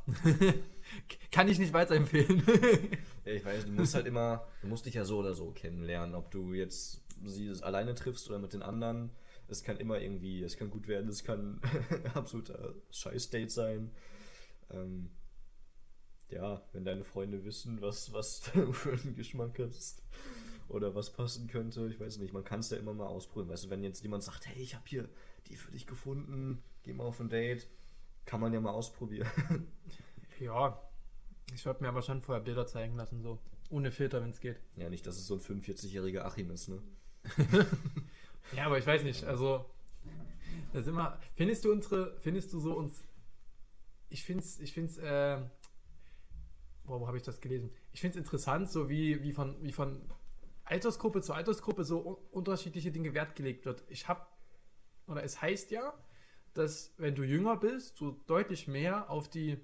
Kann 1.32 1.48
ich 1.48 1.58
nicht 1.58 1.74
weiterempfehlen. 1.74 2.44
Ja, 3.26 3.34
ich 3.34 3.44
weiß, 3.44 3.66
du 3.66 3.72
musst 3.74 3.94
halt 3.94 4.06
immer, 4.06 4.48
du 4.62 4.68
musst 4.68 4.86
dich 4.86 4.94
ja 4.94 5.04
so 5.04 5.18
oder 5.18 5.34
so 5.34 5.52
kennenlernen, 5.52 6.16
ob 6.16 6.32
du 6.32 6.54
jetzt 6.54 7.04
sie 7.26 7.52
alleine 7.62 7.94
triffst 7.94 8.30
oder 8.30 8.40
mit 8.40 8.54
den 8.54 8.62
anderen. 8.62 9.12
Es 9.50 9.64
kann 9.64 9.76
immer 9.76 10.00
irgendwie, 10.00 10.42
es 10.44 10.56
kann 10.56 10.70
gut 10.70 10.88
werden, 10.88 11.10
es 11.10 11.26
kann 11.26 11.60
absoluter 12.14 12.76
Scheiß-Date 12.90 13.52
sein. 13.52 13.92
Ähm, 14.70 15.10
ja, 16.30 16.62
wenn 16.72 16.86
deine 16.86 17.04
Freunde 17.04 17.44
wissen, 17.44 17.82
was, 17.82 18.14
was 18.14 18.50
du 18.54 18.72
für 18.72 18.94
einen 18.94 19.16
Geschmack 19.18 19.60
hast 19.60 20.04
oder 20.70 20.96
was 20.96 21.14
passen 21.14 21.48
könnte, 21.48 21.88
ich 21.88 22.00
weiß 22.00 22.18
nicht, 22.20 22.34
man 22.34 22.44
kann 22.44 22.60
es 22.60 22.70
ja 22.70 22.78
immer 22.78 22.94
mal 22.94 23.08
ausprobieren. 23.08 23.50
Weißt 23.50 23.66
du, 23.66 23.70
wenn 23.70 23.84
jetzt 23.84 24.02
jemand 24.04 24.24
sagt, 24.24 24.48
hey, 24.48 24.62
ich 24.62 24.76
habe 24.76 24.86
hier 24.88 25.10
die 25.48 25.56
für 25.56 25.72
dich 25.72 25.88
gefunden, 25.88 26.62
geh 26.84 26.94
mal 26.94 27.06
auf 27.06 27.20
ein 27.20 27.30
Date, 27.30 27.68
kann 28.26 28.42
man 28.42 28.54
ja 28.54 28.60
mal 28.60 28.72
ausprobieren. 28.72 29.30
ja, 30.40 30.82
ich 31.54 31.66
würde 31.66 31.82
mir 31.82 31.90
aber 31.90 32.02
schon 32.02 32.22
vorher 32.22 32.44
Bilder 32.44 32.68
zeigen 32.68 32.96
lassen, 32.96 33.22
so. 33.22 33.40
Ohne 33.70 33.92
Filter, 33.92 34.22
wenn 34.22 34.30
es 34.30 34.40
geht. 34.40 34.60
ja, 34.78 34.90
nicht, 34.90 35.06
dass 35.06 35.18
es 35.18 35.28
so 35.28 35.36
ein 35.36 35.42
45-jähriger 35.42 36.22
Achim 36.22 36.52
ist, 36.52 36.70
ne? 36.70 36.82
Ja, 38.56 38.66
aber 38.66 38.78
ich 38.78 38.88
weiß 38.88 39.04
nicht, 39.04 39.26
also 39.26 39.66
da 40.74 40.82
sind 40.82 40.96
wir. 40.96 41.20
Findest 41.36 41.66
du 41.66 41.72
unsere, 41.72 42.18
findest 42.20 42.54
du 42.54 42.60
so 42.60 42.74
uns. 42.74 43.04
Ich 44.10 44.24
find's, 44.24 44.60
ich 44.60 44.72
find's, 44.72 44.98
äh, 44.98 45.42
boah, 46.86 47.02
wo 47.02 47.08
habe 47.08 47.18
ich 47.18 47.24
das 47.24 47.42
gelesen? 47.42 47.72
Ich 47.92 48.00
find's 48.00 48.16
interessant, 48.16 48.70
so 48.70 48.88
wie, 48.90 49.22
wie 49.22 49.34
von, 49.34 49.62
wie 49.62 49.74
von 49.74 50.02
Altersgruppe 50.70 51.22
zu 51.22 51.34
Altersgruppe 51.34 51.84
so 51.84 52.00
un 52.06 52.16
unterschiedliche 52.32 52.92
Dinge 52.92 53.14
Wert 53.14 53.36
gelegt 53.36 53.66
wird. 53.66 53.84
Ich 53.90 54.08
habe, 54.08 54.26
oder 55.08 55.24
es 55.24 55.42
heißt 55.42 55.72
ja, 55.72 55.94
dass 56.54 56.94
wenn 56.98 57.16
du 57.16 57.24
jünger 57.24 57.58
bist, 57.58 58.00
du 58.00 58.12
deutlich 58.28 58.68
mehr 58.68 59.10
auf 59.10 59.30
die 59.30 59.60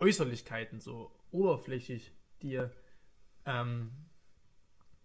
Äußerlichkeiten 0.00 0.80
so 0.80 1.14
oberflächig 1.30 2.12
dir 2.42 2.72
ähm, 3.46 3.92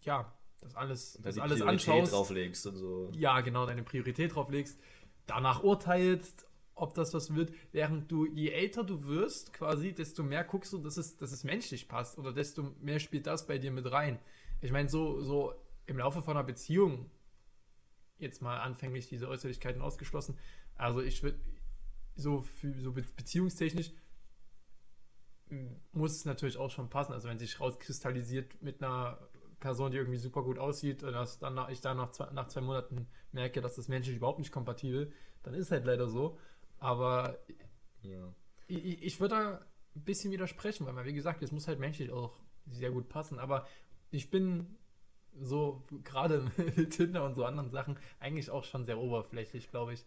ja, 0.02 0.34
das 0.62 0.76
alles, 0.76 1.14
Da 1.14 1.30
das 1.30 1.38
alles 1.38 1.60
Priorität 1.60 1.90
anschaust, 1.90 2.14
drauflegst 2.14 2.68
und 2.68 2.76
so. 2.76 3.12
ja, 3.16 3.42
genau, 3.42 3.66
deine 3.66 3.84
Priorität 3.84 4.36
drauf 4.36 4.50
legst, 4.50 4.80
danach 5.26 5.64
urteilst, 5.64 6.49
ob 6.82 6.94
das 6.94 7.14
was 7.14 7.36
wird, 7.36 7.54
während 7.72 8.12
du, 8.12 8.26
je 8.26 8.50
älter 8.50 8.84
du 8.84 9.06
wirst, 9.06 9.54
quasi, 9.54 9.94
desto 9.94 10.24
mehr 10.24 10.44
guckst 10.44 10.74
du, 10.74 10.78
dass 10.78 10.98
es, 10.98 11.18
dass 11.18 11.32
es 11.32 11.44
menschlich 11.44 11.88
passt 11.88 12.18
oder 12.18 12.34
desto 12.34 12.74
mehr 12.82 13.00
spielt 13.00 13.28
das 13.28 13.48
bei 13.48 13.58
dir 13.58 13.72
mit 13.72 13.92
rein. 13.92 14.20
Ich 14.62 14.72
meine, 14.72 14.90
so, 14.90 15.22
so 15.22 15.54
im 15.86 15.98
Laufe 15.98 16.22
von 16.22 16.38
einer 16.38 16.46
Beziehung, 16.46 17.10
jetzt 18.18 18.42
mal 18.42 18.60
anfänglich 18.60 19.08
diese 19.08 19.28
Äußerlichkeiten 19.28 19.82
ausgeschlossen, 19.82 20.38
also 20.76 21.02
ich 21.02 21.24
würde, 21.24 21.40
so, 22.16 22.44
so 22.82 22.92
be- 22.92 23.06
beziehungstechnisch 23.16 23.92
muss 25.94 26.16
es 26.16 26.26
natürlich 26.26 26.58
auch 26.58 26.70
schon 26.70 26.90
passen. 26.90 27.14
Also 27.14 27.28
wenn 27.28 27.40
sich 27.40 27.60
rauskristallisiert 27.60 28.62
mit 28.62 28.84
einer 28.84 29.18
Person, 29.60 29.92
die 29.92 29.98
irgendwie 29.98 30.20
super 30.20 30.44
gut 30.44 30.60
aussieht, 30.60 31.04
und 31.04 31.14
dass 31.14 31.40
dann 31.40 31.60
ich 31.70 31.82
dann 31.82 31.98
nach 31.98 32.12
zwei, 32.12 32.30
nach 32.32 32.48
zwei 32.48 32.62
Monaten 32.62 33.08
merke, 33.32 33.60
dass 33.62 33.76
das 33.76 33.88
menschlich 33.88 34.18
überhaupt 34.18 34.40
nicht 34.40 34.52
kompatibel, 34.52 35.12
dann 35.44 35.54
ist 35.54 35.72
halt 35.72 35.86
leider 35.86 36.08
so. 36.08 36.38
Aber 36.80 37.38
Ja. 38.04 38.34
ich, 38.68 39.04
ich- 39.04 39.20
würde 39.20 39.36
da 39.36 39.66
ein 39.96 40.04
bisschen 40.06 40.32
widersprechen, 40.32 40.86
weil, 40.86 41.06
wie 41.06 41.14
gesagt, 41.14 41.42
es 41.44 41.52
muss 41.52 41.68
halt 41.68 41.80
menschlich 41.80 42.12
auch 42.12 42.38
sehr 42.70 42.92
gut 42.92 43.10
passen. 43.10 43.40
Aber 43.40 43.68
ich 44.12 44.30
bin 44.30 44.78
so, 45.40 45.84
gerade 46.04 46.52
mit 46.76 46.92
Tinder 46.92 47.26
und 47.26 47.36
so 47.36 47.46
anderen 47.46 47.70
Sachen, 47.72 47.98
eigentlich 48.20 48.50
auch 48.50 48.64
schon 48.64 48.86
sehr 48.86 48.98
oberflächlich, 49.00 49.70
glaube 49.70 49.94
ich. 49.94 50.06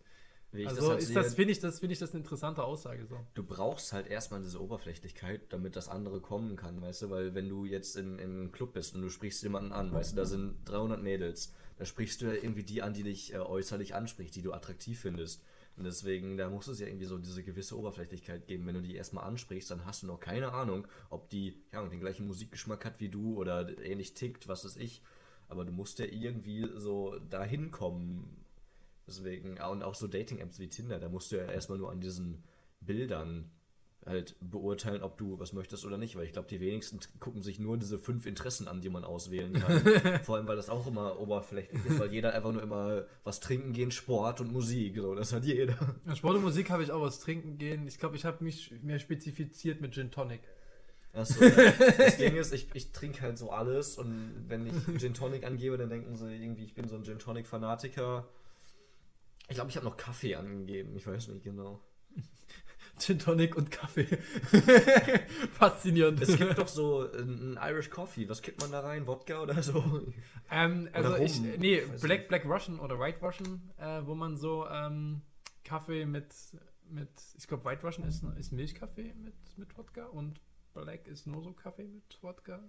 Ich 0.54 0.66
also 0.66 0.82
das 0.82 0.90
halt 0.90 1.00
ist 1.00 1.16
das, 1.16 1.34
finde 1.34 1.52
ich, 1.52 1.60
das, 1.60 1.80
finde 1.80 1.94
ich 1.94 1.98
das 1.98 2.10
eine 2.10 2.18
interessante 2.18 2.62
Aussage 2.62 3.06
so. 3.06 3.16
du 3.34 3.42
brauchst 3.42 3.94
halt 3.94 4.06
erstmal 4.06 4.42
diese 4.42 4.60
Oberflächlichkeit, 4.62 5.50
damit 5.50 5.76
das 5.76 5.88
andere 5.88 6.20
kommen 6.20 6.56
kann, 6.56 6.82
weißt 6.82 7.02
du? 7.02 7.10
Weil 7.10 7.34
wenn 7.34 7.48
du 7.48 7.64
jetzt 7.64 7.96
in, 7.96 8.18
in 8.18 8.30
einem 8.30 8.52
Club 8.52 8.74
bist 8.74 8.94
und 8.94 9.00
du 9.00 9.08
sprichst 9.08 9.42
jemanden 9.42 9.72
an, 9.72 9.92
weißt 9.92 10.12
du, 10.12 10.16
da 10.16 10.26
sind 10.26 10.56
300 10.66 11.02
Mädels, 11.02 11.54
da 11.78 11.86
sprichst 11.86 12.20
du 12.20 12.26
ja 12.26 12.34
irgendwie 12.34 12.64
die 12.64 12.82
an, 12.82 12.92
die 12.92 13.02
dich 13.02 13.32
äh, 13.32 13.38
äußerlich 13.38 13.94
anspricht, 13.94 14.34
die 14.34 14.42
du 14.42 14.52
attraktiv 14.52 15.00
findest. 15.00 15.42
Und 15.82 15.86
deswegen, 15.86 16.36
da 16.36 16.48
muss 16.48 16.68
es 16.68 16.78
ja 16.78 16.86
irgendwie 16.86 17.06
so 17.06 17.18
diese 17.18 17.42
gewisse 17.42 17.76
Oberflächlichkeit 17.76 18.46
geben. 18.46 18.64
Wenn 18.68 18.76
du 18.76 18.82
die 18.82 18.94
erstmal 18.94 19.24
ansprichst, 19.24 19.68
dann 19.68 19.84
hast 19.84 20.04
du 20.04 20.06
noch 20.06 20.20
keine 20.20 20.52
Ahnung, 20.52 20.86
ob 21.10 21.28
die 21.28 21.60
ja, 21.72 21.84
den 21.84 21.98
gleichen 21.98 22.28
Musikgeschmack 22.28 22.84
hat 22.84 23.00
wie 23.00 23.08
du 23.08 23.34
oder 23.36 23.76
ähnlich 23.84 24.14
tickt, 24.14 24.46
was 24.46 24.64
weiß 24.64 24.76
ich. 24.76 25.02
Aber 25.48 25.64
du 25.64 25.72
musst 25.72 25.98
ja 25.98 26.04
irgendwie 26.04 26.68
so 26.76 27.18
dahin 27.18 27.72
kommen. 27.72 28.44
Deswegen, 29.08 29.58
und 29.60 29.82
auch 29.82 29.96
so 29.96 30.06
Dating-Apps 30.06 30.60
wie 30.60 30.68
Tinder, 30.68 31.00
da 31.00 31.08
musst 31.08 31.32
du 31.32 31.36
ja 31.36 31.46
erstmal 31.46 31.78
nur 31.78 31.90
an 31.90 32.00
diesen 32.00 32.44
Bildern 32.80 33.50
halt 34.04 34.34
beurteilen, 34.40 35.02
ob 35.02 35.16
du 35.16 35.38
was 35.38 35.52
möchtest 35.52 35.84
oder 35.84 35.96
nicht, 35.96 36.16
weil 36.16 36.24
ich 36.24 36.32
glaube, 36.32 36.48
die 36.48 36.60
wenigsten 36.60 36.98
gucken 37.20 37.42
sich 37.42 37.58
nur 37.58 37.76
diese 37.76 37.98
fünf 37.98 38.26
Interessen 38.26 38.66
an, 38.66 38.80
die 38.80 38.90
man 38.90 39.04
auswählen 39.04 39.52
kann. 39.52 39.80
Vor 40.24 40.36
allem, 40.36 40.48
weil 40.48 40.56
das 40.56 40.70
auch 40.70 40.86
immer 40.86 41.20
oberflächlich 41.20 41.84
ist, 41.86 41.98
weil 41.98 42.12
jeder 42.12 42.34
einfach 42.34 42.52
nur 42.52 42.62
immer 42.62 43.04
was 43.24 43.40
trinken 43.40 43.72
gehen, 43.72 43.90
Sport 43.90 44.40
und 44.40 44.52
Musik, 44.52 44.96
so, 44.96 45.14
das 45.14 45.32
hat 45.32 45.44
jeder. 45.44 45.76
Sport 46.14 46.36
und 46.36 46.42
Musik 46.42 46.70
habe 46.70 46.82
ich 46.82 46.90
auch 46.90 47.02
was 47.02 47.20
trinken 47.20 47.58
gehen. 47.58 47.86
Ich 47.86 47.98
glaube, 47.98 48.16
ich 48.16 48.24
habe 48.24 48.42
mich 48.42 48.74
mehr 48.82 48.98
spezifiziert 48.98 49.80
mit 49.80 49.94
Gin 49.94 50.10
Tonic. 50.10 50.40
Achso, 51.14 51.40
das 51.98 52.16
Ding 52.16 52.36
ist, 52.36 52.52
ich, 52.52 52.68
ich 52.74 52.92
trinke 52.92 53.20
halt 53.20 53.36
so 53.36 53.50
alles 53.50 53.98
und 53.98 54.46
wenn 54.48 54.66
ich 54.66 54.98
Gin 54.98 55.14
Tonic 55.14 55.44
angebe, 55.44 55.76
dann 55.76 55.90
denken 55.90 56.16
sie 56.16 56.34
irgendwie, 56.34 56.64
ich 56.64 56.74
bin 56.74 56.88
so 56.88 56.96
ein 56.96 57.04
Gin 57.04 57.18
Tonic 57.18 57.46
Fanatiker. 57.46 58.26
Ich 59.48 59.56
glaube, 59.56 59.70
ich 59.70 59.76
habe 59.76 59.84
noch 59.84 59.96
Kaffee 59.96 60.34
angegeben, 60.34 60.96
ich 60.96 61.06
weiß 61.06 61.28
nicht 61.28 61.44
genau. 61.44 61.80
Gin 62.98 63.18
Tonic 63.18 63.56
und 63.56 63.70
Kaffee. 63.70 64.06
Faszinierend. 65.52 66.20
Es 66.20 66.36
gibt 66.36 66.58
doch 66.58 66.68
so 66.68 67.10
ein 67.12 67.58
Irish 67.60 67.90
Coffee, 67.90 68.28
was 68.28 68.42
kippt 68.42 68.60
man 68.60 68.70
da 68.70 68.80
rein? 68.80 69.06
Wodka 69.06 69.40
oder 69.42 69.62
so? 69.62 70.02
ähm, 70.50 70.88
also 70.92 71.08
Oder 71.10 71.20
ich, 71.20 71.40
nee, 71.40 71.82
Weiß 71.88 72.00
Black, 72.00 72.28
Black 72.28 72.44
Russian 72.44 72.78
oder 72.78 72.98
White 73.00 73.18
Russian, 73.20 73.70
äh, 73.78 74.02
wo 74.04 74.14
man 74.14 74.36
so 74.36 74.66
ähm, 74.68 75.22
Kaffee 75.64 76.04
mit, 76.06 76.34
mit 76.88 77.08
ich 77.36 77.46
glaube 77.48 77.64
White 77.64 77.84
Russian 77.84 78.06
ist, 78.06 78.22
ist 78.38 78.52
Milchkaffee 78.52 79.14
mit, 79.14 79.34
mit 79.56 79.76
Wodka 79.76 80.06
und 80.06 80.40
Black 80.74 81.06
ist 81.08 81.26
nur 81.26 81.42
so 81.42 81.52
Kaffee 81.52 81.88
mit 81.88 82.18
Wodka. 82.22 82.60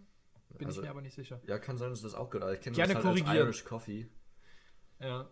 Bin 0.58 0.68
Also- 0.68 0.82
ich 0.82 0.86
mir 0.86 0.92
aber 0.92 1.02
nicht 1.02 1.16
sicher. 1.16 1.42
Ja, 1.48 1.58
kann 1.58 1.78
sein, 1.78 1.90
dass 1.90 2.02
das 2.02 2.14
auch 2.14 2.30
gehört. 2.30 2.56
Ich 2.56 2.62
kenne 2.62 2.78
das 2.78 2.96
halt 2.96 3.06
als. 3.06 3.22
Irish 3.22 3.64
Coffee. 3.66 4.08
Ja. 5.00 5.30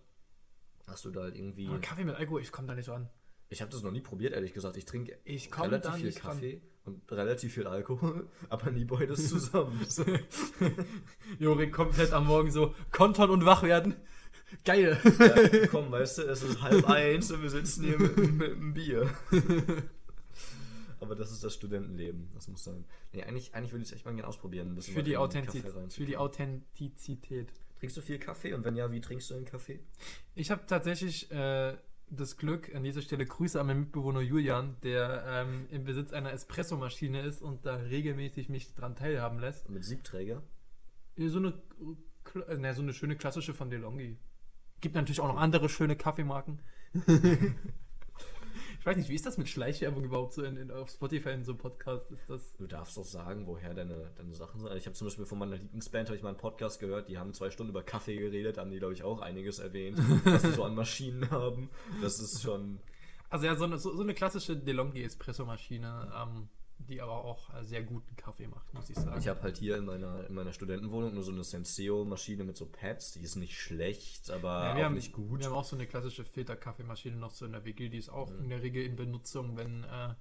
Hast 0.88 1.06
du 1.06 1.12
da 1.12 1.21
halt 1.21 1.36
irgendwie... 1.36 1.67
Aber 1.67 1.80
Kaffee 1.80 2.04
mit 2.04 2.15
Alkohol, 2.15 2.41
ich 2.41 2.51
komme 2.51 2.67
da 2.67 2.75
nicht 2.75 2.86
so 2.86 2.93
an. 2.93 3.10
Ich 3.52 3.62
habe 3.62 3.70
das 3.70 3.84
noch 3.84 3.92
nie 3.92 4.00
probiert, 4.00 4.34
ehrlich 4.34 4.54
gesagt. 4.54 4.78
Ich 4.78 4.86
trinke 4.86 5.18
Ich 5.26 5.50
relativ 5.60 5.94
viel 5.96 6.06
nicht 6.06 6.24
dran. 6.24 6.32
Kaffee 6.32 6.62
und 6.86 7.12
relativ 7.12 7.54
viel 7.54 7.68
Alkohol, 7.68 8.30
aber 8.50 8.72
nie 8.72 8.86
beides 8.86 9.28
zusammen. 9.28 9.86
Jorik 11.40 11.74
komplett 11.74 12.14
am 12.14 12.28
Morgen 12.28 12.50
so 12.50 12.74
kontern 12.92 13.30
und 13.30 13.46
wach 13.46 13.64
werden. 13.64 13.96
Geil. 14.64 14.98
Ja, 15.20 15.68
komm, 15.72 15.92
weißt 15.92 16.20
du, 16.20 16.22
es 16.24 16.44
ist 16.44 16.62
halb 16.62 16.90
eins 16.90 17.30
und 17.30 17.42
wir 17.42 17.50
sitzen 17.50 17.84
hier 17.84 18.00
mit, 18.00 18.18
mit 18.18 18.52
einem 18.54 18.74
Bier. 18.74 19.10
Aber 21.02 21.16
das 21.16 21.32
ist 21.32 21.44
das 21.44 21.54
Studentenleben, 21.54 22.30
das 22.34 22.48
muss 22.48 22.64
sein. 22.64 22.86
Nee, 23.12 23.24
eigentlich, 23.24 23.54
eigentlich 23.54 23.74
würde 23.74 23.84
ich 23.84 23.90
es 23.90 23.96
echt 23.96 24.06
mal 24.06 24.14
gerne 24.14 24.28
ausprobieren. 24.30 24.82
Für 24.82 25.04
die, 25.04 25.14
Kaffee 25.14 25.62
für 25.90 26.06
die. 26.06 26.16
Authentizität. 26.16 27.52
Trinkst 27.80 27.98
du 27.98 28.02
viel 28.02 28.18
Kaffee 28.20 28.54
und 28.54 28.64
wenn 28.64 28.78
ja, 28.78 28.90
wie 28.92 29.02
trinkst 29.02 29.30
du 29.30 29.34
den 29.34 29.46
Kaffee? 29.46 29.82
Ich 30.36 30.52
habe 30.52 30.66
tatsächlich 30.68 31.30
äh, 31.32 31.76
das 32.12 32.38
Glück, 32.38 32.74
an 32.76 32.84
dieser 32.84 33.02
Stelle 33.02 33.26
Grüße 33.26 33.60
an 33.60 33.67
meinen 33.67 33.80
Mitbewohner 33.82 34.21
Julian, 34.21 34.76
der 34.84 35.24
ähm, 35.28 35.67
im 35.69 35.86
Besitz 35.86 36.12
einer 36.12 36.34
Espressomaschine 36.34 37.21
ist 37.21 37.41
und 37.41 37.65
da 37.65 37.76
regelmäßig 37.76 38.50
mich 38.50 38.74
dran 38.76 38.95
teilhaben 38.95 39.39
lässt. 39.39 39.69
Mit 39.69 39.86
Siebträger? 39.86 40.43
Ja, 41.15 41.30
So 41.30 41.39
eine, 41.39 41.54
äh, 42.47 42.58
na, 42.58 42.74
so 42.74 42.82
eine 42.82 42.93
schöne 42.93 43.15
klassische 43.15 43.54
von 43.54 43.69
DeLonghi. 43.69 44.17
Gibt 44.82 44.95
natürlich 44.95 45.21
auch 45.21 45.28
noch 45.28 45.39
andere 45.39 45.69
schöne 45.69 45.95
Kaffeemarken. 45.95 46.60
ich 48.82 48.86
weiß 48.88 48.98
nicht, 48.98 49.10
wie 49.10 49.15
ist 49.15 49.28
das 49.28 49.38
mit 49.38 49.48
Schleichwerbung 49.48 50.04
überhaupt 50.04 50.34
so 50.34 50.44
in, 50.44 50.58
in, 50.58 50.72
auf 50.72 50.89
Spotify 50.89 51.30
in 51.30 51.44
so 51.44 51.52
einem 51.52 51.60
Podcast? 51.60 52.10
Ist 52.10 52.28
das. 52.28 52.58
Du 52.58 52.65
darfst 52.65 52.98
doch 52.98 53.06
sagen, 53.06 53.46
woher 53.46 53.76
deine, 53.76 54.10
deine 54.17 54.34
Sachen 54.34 54.60
sind. 54.60 54.70
Also 54.70 54.80
Ich 54.80 54.88
habe 54.88 54.96
zum 54.96 55.06
Beispiel 55.06 55.28
von 55.28 55.38
meiner 55.38 55.58
Lieblingsband 55.58 56.10
habe 56.10 56.17
ich 56.17 56.24
mal 56.24 56.30
einen 56.30 56.39
Podcast 56.39 56.80
gehört, 56.80 57.08
die 57.08 57.20
haben 57.20 57.32
zwei 57.36 57.52
Stunden 57.52 57.70
über 57.70 57.84
Kaffee 57.84 58.17
geredet, 58.17 58.58
haben 58.58 58.72
die, 58.72 58.80
glaube 58.80 58.94
ich, 58.94 59.04
auch 59.04 59.22
einiges 59.22 59.60
erwähnt, 59.60 60.00
was 60.26 60.41
die 60.41 60.54
so 60.54 60.63
an 60.63 60.74
Maschinen 60.74 61.30
haben. 61.30 61.70
Das 62.02 62.20
ist 62.20 62.41
schon. 62.41 62.80
Also 63.30 63.46
ja, 63.46 63.56
so 63.56 63.65
eine, 63.65 63.78
so, 63.78 63.96
so 63.96 64.02
eine 64.02 64.15
klassische 64.15 64.58
DeLonghi 64.58 65.04
Espressomaschine, 65.04 66.12
ähm, 66.20 66.50
die 66.91 67.01
aber 67.01 67.23
auch 67.23 67.54
äh, 67.56 67.63
sehr 67.63 67.82
guten 67.84 68.15
Kaffee 68.15 68.47
macht, 68.47 68.73
muss 68.73 68.89
ich 68.89 68.95
sagen. 68.95 69.19
Ich 69.19 69.27
habe 69.27 69.41
halt 69.41 69.58
hier 69.58 69.77
in 69.77 69.86
meiner, 69.86 70.27
in 70.27 70.36
meiner 70.36 70.54
Studentenwohnung 70.54 71.13
nur 71.13 71.23
so 71.23 71.32
eine 71.32 71.43
Senseo-Maschine 71.43 72.43
mit 72.43 72.58
so 72.58 72.67
Pads, 72.67 73.13
die 73.13 73.21
ist 73.21 73.36
nicht 73.36 73.58
schlecht, 73.60 74.30
aber 74.30 74.49
Ja, 74.49 74.75
wir 74.75 74.82
auch 74.82 74.86
haben, 74.86 74.95
nicht 74.95 75.13
gut. 75.13 75.39
Wir 75.39 75.47
haben 75.47 75.56
auch 75.56 75.63
so 75.63 75.75
eine 75.75 75.88
klassische 75.88 76.23
Filterkaffeemaschine 76.23 77.15
noch 77.15 77.32
so 77.32 77.45
in 77.45 77.54
der 77.54 77.65
WG, 77.65 77.89
die 77.89 77.97
ist 77.97 78.10
auch 78.10 78.30
in 78.39 78.49
der 78.49 78.62
Regel 78.62 78.84
in 78.84 78.95
Benutzung, 78.95 79.58
wenn 79.58 79.84
äh, 79.86 80.13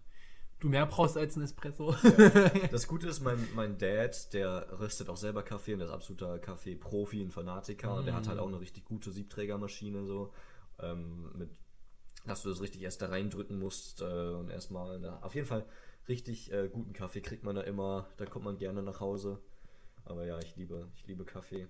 du 0.61 0.69
mehr 0.69 0.87
brauchst 0.87 1.17
als 1.17 1.37
ein 1.37 1.43
Espresso. 1.43 1.95
Das 2.71 2.87
Gute 2.87 3.09
ist, 3.09 3.21
mein, 3.21 3.49
mein 3.55 3.79
Dad, 3.79 4.33
der 4.33 4.79
röstet 4.79 5.09
auch 5.09 5.17
selber 5.17 5.43
Kaffee 5.43 5.73
und 5.73 5.81
der 5.81 5.89
ist 5.89 5.95
absoluter 5.95 6.39
Kaffee-Profi, 6.39 7.21
ein 7.21 7.31
Fanatiker. 7.31 7.95
Und 7.95 8.07
der 8.07 8.15
hat 8.15 8.29
halt 8.29 8.39
auch 8.39 8.49
eine 8.49 8.61
richtig 8.61 8.85
gute 8.85 9.11
Siebträgermaschine, 9.11 10.05
so. 10.05 10.33
Ähm, 10.79 11.31
mit, 11.37 11.51
dass 12.27 12.43
du 12.43 12.51
das 12.51 12.61
richtig 12.61 12.83
erst 12.83 13.03
da 13.03 13.09
reindrücken 13.09 13.59
musst 13.59 14.03
äh, 14.03 14.05
und 14.05 14.51
erstmal. 14.51 14.99
na, 15.01 15.19
Auf 15.23 15.35
jeden 15.35 15.47
Fall 15.47 15.65
richtig 16.11 16.53
äh, 16.53 16.69
guten 16.69 16.93
Kaffee 16.93 17.23
kriegt 17.23 17.45
man 17.45 17.57
da 17.57 17.63
immer. 17.63 18.07
Da 18.19 18.27
kommt 18.27 18.45
man 18.45 18.59
gerne 18.59 18.83
nach 18.83 19.01
Hause. 19.01 19.41
Aber 20.05 20.27
ja, 20.27 20.39
ich 20.41 20.57
liebe, 20.57 20.91
ich 20.97 21.07
liebe 21.07 21.25
Kaffee. 21.25 21.69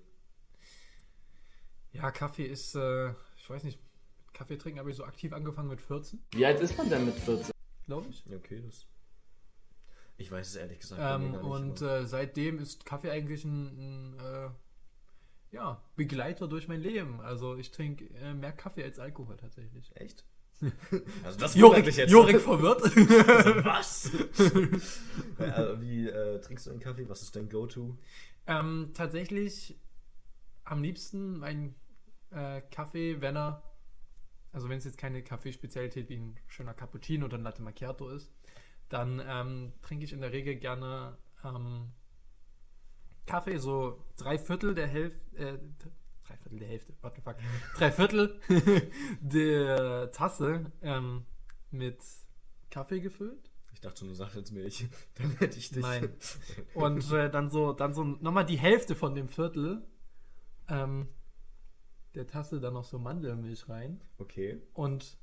Ja, 1.93 2.11
Kaffee 2.11 2.47
ist, 2.47 2.75
äh, 2.75 3.11
ich 3.37 3.49
weiß 3.49 3.65
nicht, 3.65 3.79
mit 3.79 4.35
Kaffee 4.35 4.57
trinken 4.57 4.79
habe 4.79 4.91
ich 4.91 4.97
so 4.97 5.05
aktiv 5.05 5.33
angefangen 5.33 5.69
mit 5.69 5.81
14, 5.81 6.21
Wie 6.33 6.47
alt 6.47 6.61
ist 6.61 6.77
man 6.79 6.89
denn 6.89 7.05
mit 7.05 7.17
14? 7.17 7.53
glaube 7.85 8.09
ich. 8.09 8.25
Okay, 8.33 8.63
das. 8.65 8.87
Ich 10.17 10.31
weiß 10.31 10.49
es 10.49 10.57
ehrlich 10.57 10.79
gesagt. 10.79 11.01
Ähm, 11.03 11.33
nicht, 11.33 11.43
und 11.43 11.83
äh, 11.83 12.07
seitdem 12.07 12.59
ist 12.59 12.87
Kaffee 12.87 13.11
eigentlich 13.11 13.45
ein, 13.45 14.15
ein 14.15 14.19
äh, 14.21 14.51
ja, 15.51 15.83
Begleiter 15.97 16.47
durch 16.47 16.69
mein 16.69 16.81
Leben. 16.81 17.21
Also 17.21 17.57
ich 17.57 17.73
trinke 17.73 18.05
äh, 18.15 18.35
mehr 18.35 18.53
Kaffee 18.53 18.85
als 18.85 18.99
Alkohol 18.99 19.37
tatsächlich. 19.37 19.91
Echt? 19.97 20.25
Also 21.25 21.39
das 21.39 21.55
Jorik, 21.55 21.87
jetzt. 21.87 22.11
Jorik 22.11 22.41
verwirrt. 22.41 22.83
Was? 23.65 24.11
ja, 25.39 25.47
also 25.47 25.81
wie 25.81 26.07
äh, 26.09 26.41
trinkst 26.41 26.67
du 26.67 26.71
einen 26.71 26.81
Kaffee? 26.81 27.09
Was 27.09 27.23
ist 27.23 27.35
dein 27.35 27.49
Go-To? 27.49 27.97
ähm, 28.51 28.91
tatsächlich 28.95 29.79
am 30.65 30.83
liebsten 30.83 31.39
mein 31.39 31.75
äh, 32.31 32.61
Kaffee, 32.63 33.21
wenn 33.21 33.37
er, 33.37 33.63
also 34.53 34.69
wenn 34.69 34.79
es 34.79 34.85
jetzt 34.85 34.99
keine 34.99 35.23
Kaffeespezialität 35.23 36.09
wie 36.09 36.17
ein 36.17 36.37
schöner 36.49 36.75
Cappuccino 36.75 37.27
oder 37.27 37.39
ein 37.39 37.45
Latte 37.45 37.63
Macchiato 37.63 38.09
ist, 38.11 38.33
dann 38.89 39.23
ähm, 39.25 39.73
trinke 39.83 40.05
ich 40.05 40.13
in 40.13 40.21
der 40.21 40.33
Regel 40.33 40.57
gerne 40.57 41.17
ähm, 41.45 41.93
Kaffee, 43.27 43.59
so 43.59 44.05
drei 44.17 44.39
Viertel 44.39 44.75
der 44.75 44.89
Hälfte, 44.89 45.37
äh, 45.37 45.59
drei 46.31 46.37
Viertel 46.37 46.59
der 46.59 46.69
Hälfte, 46.69 46.95
what 47.03 47.15
the 47.17 47.23
fuck, 47.23 47.37
drei 47.77 47.91
Viertel 47.91 48.41
der 49.21 50.11
Tasse 50.13 50.71
ähm, 50.83 51.25
mit 51.71 51.99
Kaffee 52.71 53.01
gefüllt. 53.01 53.51
Ich 53.73 53.81
dachte 53.81 54.01
schon, 54.01 54.09
du 54.09 54.15
sagst 54.15 54.37
jetzt 54.37 54.53
Milch. 54.53 54.87
Dann 55.15 55.37
hätte 55.39 55.59
ich 55.59 55.71
dich. 55.71 55.83
Nein. 55.83 56.13
Und 56.75 57.11
äh, 57.13 57.31
dann 57.31 57.49
so, 57.49 57.73
dann 57.73 57.95
so 57.95 58.05
nochmal 58.05 58.45
die 58.45 58.59
Hälfte 58.59 58.95
von 58.95 59.15
dem 59.15 59.29
Viertel 59.29 59.87
ähm, 60.69 61.09
der 62.15 62.27
Tasse 62.27 62.61
dann 62.61 62.75
noch 62.75 62.85
so 62.85 62.99
Mandelmilch 62.99 63.69
rein 63.69 64.01
Okay. 64.19 64.61
und 64.75 65.17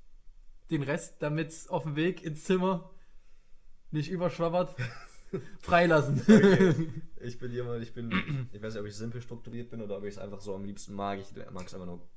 den 0.71 0.83
Rest, 0.83 1.15
damit 1.19 1.49
es 1.49 1.67
auf 1.67 1.83
dem 1.83 1.95
Weg 1.95 2.23
ins 2.23 2.45
Zimmer 2.45 2.89
nicht 3.91 4.09
überschwabbert, 4.09 4.75
freilassen. 5.59 6.21
okay. 6.21 6.73
Ich 7.21 7.39
bin 7.39 7.51
jemand, 7.51 7.81
ich 7.83 7.93
bin, 7.93 8.47
ich 8.51 8.61
weiß 8.61 8.73
nicht, 8.73 8.81
ob 8.81 8.87
ich 8.87 8.95
simpel 8.95 9.21
strukturiert 9.21 9.69
bin 9.69 9.81
oder 9.81 9.97
ob 9.97 10.03
ich 10.03 10.15
es 10.15 10.17
einfach 10.17 10.39
so 10.39 10.55
am 10.55 10.65
liebsten 10.65 10.93
mag. 10.93 11.19
Ich 11.19 11.35
mag 11.51 11.65
es 11.65 11.73
einfach 11.73 11.87
nur 11.87 12.07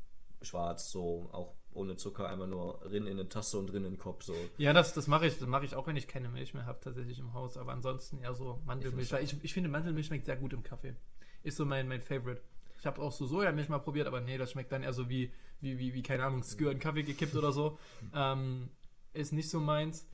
schwarz, 0.43 0.91
so 0.91 1.29
auch 1.33 1.55
ohne 1.73 1.97
Zucker, 1.97 2.29
einfach 2.29 2.47
nur 2.47 2.85
rin 2.91 3.07
in 3.07 3.13
eine 3.13 3.29
Tasse 3.29 3.59
und 3.59 3.73
rin 3.73 3.85
in 3.85 3.93
den 3.93 3.99
Kopf. 3.99 4.25
So. 4.25 4.35
Ja, 4.59 4.73
das, 4.73 4.93
das 4.93 5.07
mache 5.07 5.27
ich, 5.27 5.39
das 5.39 5.49
mache 5.49 5.65
ich 5.65 5.75
auch, 5.75 5.87
wenn 5.87 5.97
ich 5.97 6.09
keine 6.09 6.29
Milch 6.29 6.53
mehr 6.53 6.67
habe, 6.67 6.81
tatsächlich 6.81 7.19
im 7.19 7.33
Haus. 7.33 7.57
Aber 7.57 7.73
ansonsten 7.73 8.19
eher 8.19 8.35
so 8.35 8.61
Mandelmilch. 8.67 9.13
Ich 9.13 9.33
Ich, 9.33 9.45
ich, 9.45 9.55
finde, 9.55 9.69
Mandelmilch 9.69 10.07
schmeckt 10.07 10.25
sehr 10.25 10.37
gut 10.37 10.53
im 10.53 10.63
Kaffee. 10.63 10.97
Ist 11.43 11.57
so 11.57 11.65
mein, 11.65 11.89
mein 11.89 12.03
Favorite. 12.03 12.43
Ich 12.79 12.87
habe 12.87 13.01
auch 13.01 13.13
so 13.13 13.27
Sojamilch 13.27 13.69
mal 13.69 13.79
probiert, 13.79 14.07
aber 14.07 14.21
nee, 14.21 14.39
das 14.39 14.53
schmeckt 14.53 14.73
dann 14.73 14.83
eher 14.83 14.93
so 14.93 15.09
wie, 15.09 15.33
wie, 15.61 15.79
wie, 15.79 15.95
wie 15.95 16.03
keine 16.03 16.25
Ahnung, 16.25 16.43
Skür 16.43 16.73
in 16.73 16.79
Kaffee 16.79 17.03
gekippt 17.03 17.37
oder 17.37 17.53
so. 17.53 17.79
Ähm, 18.15 18.71
ist 19.13 19.33
nicht 19.33 19.51
so 19.51 19.61
meins. 19.61 20.09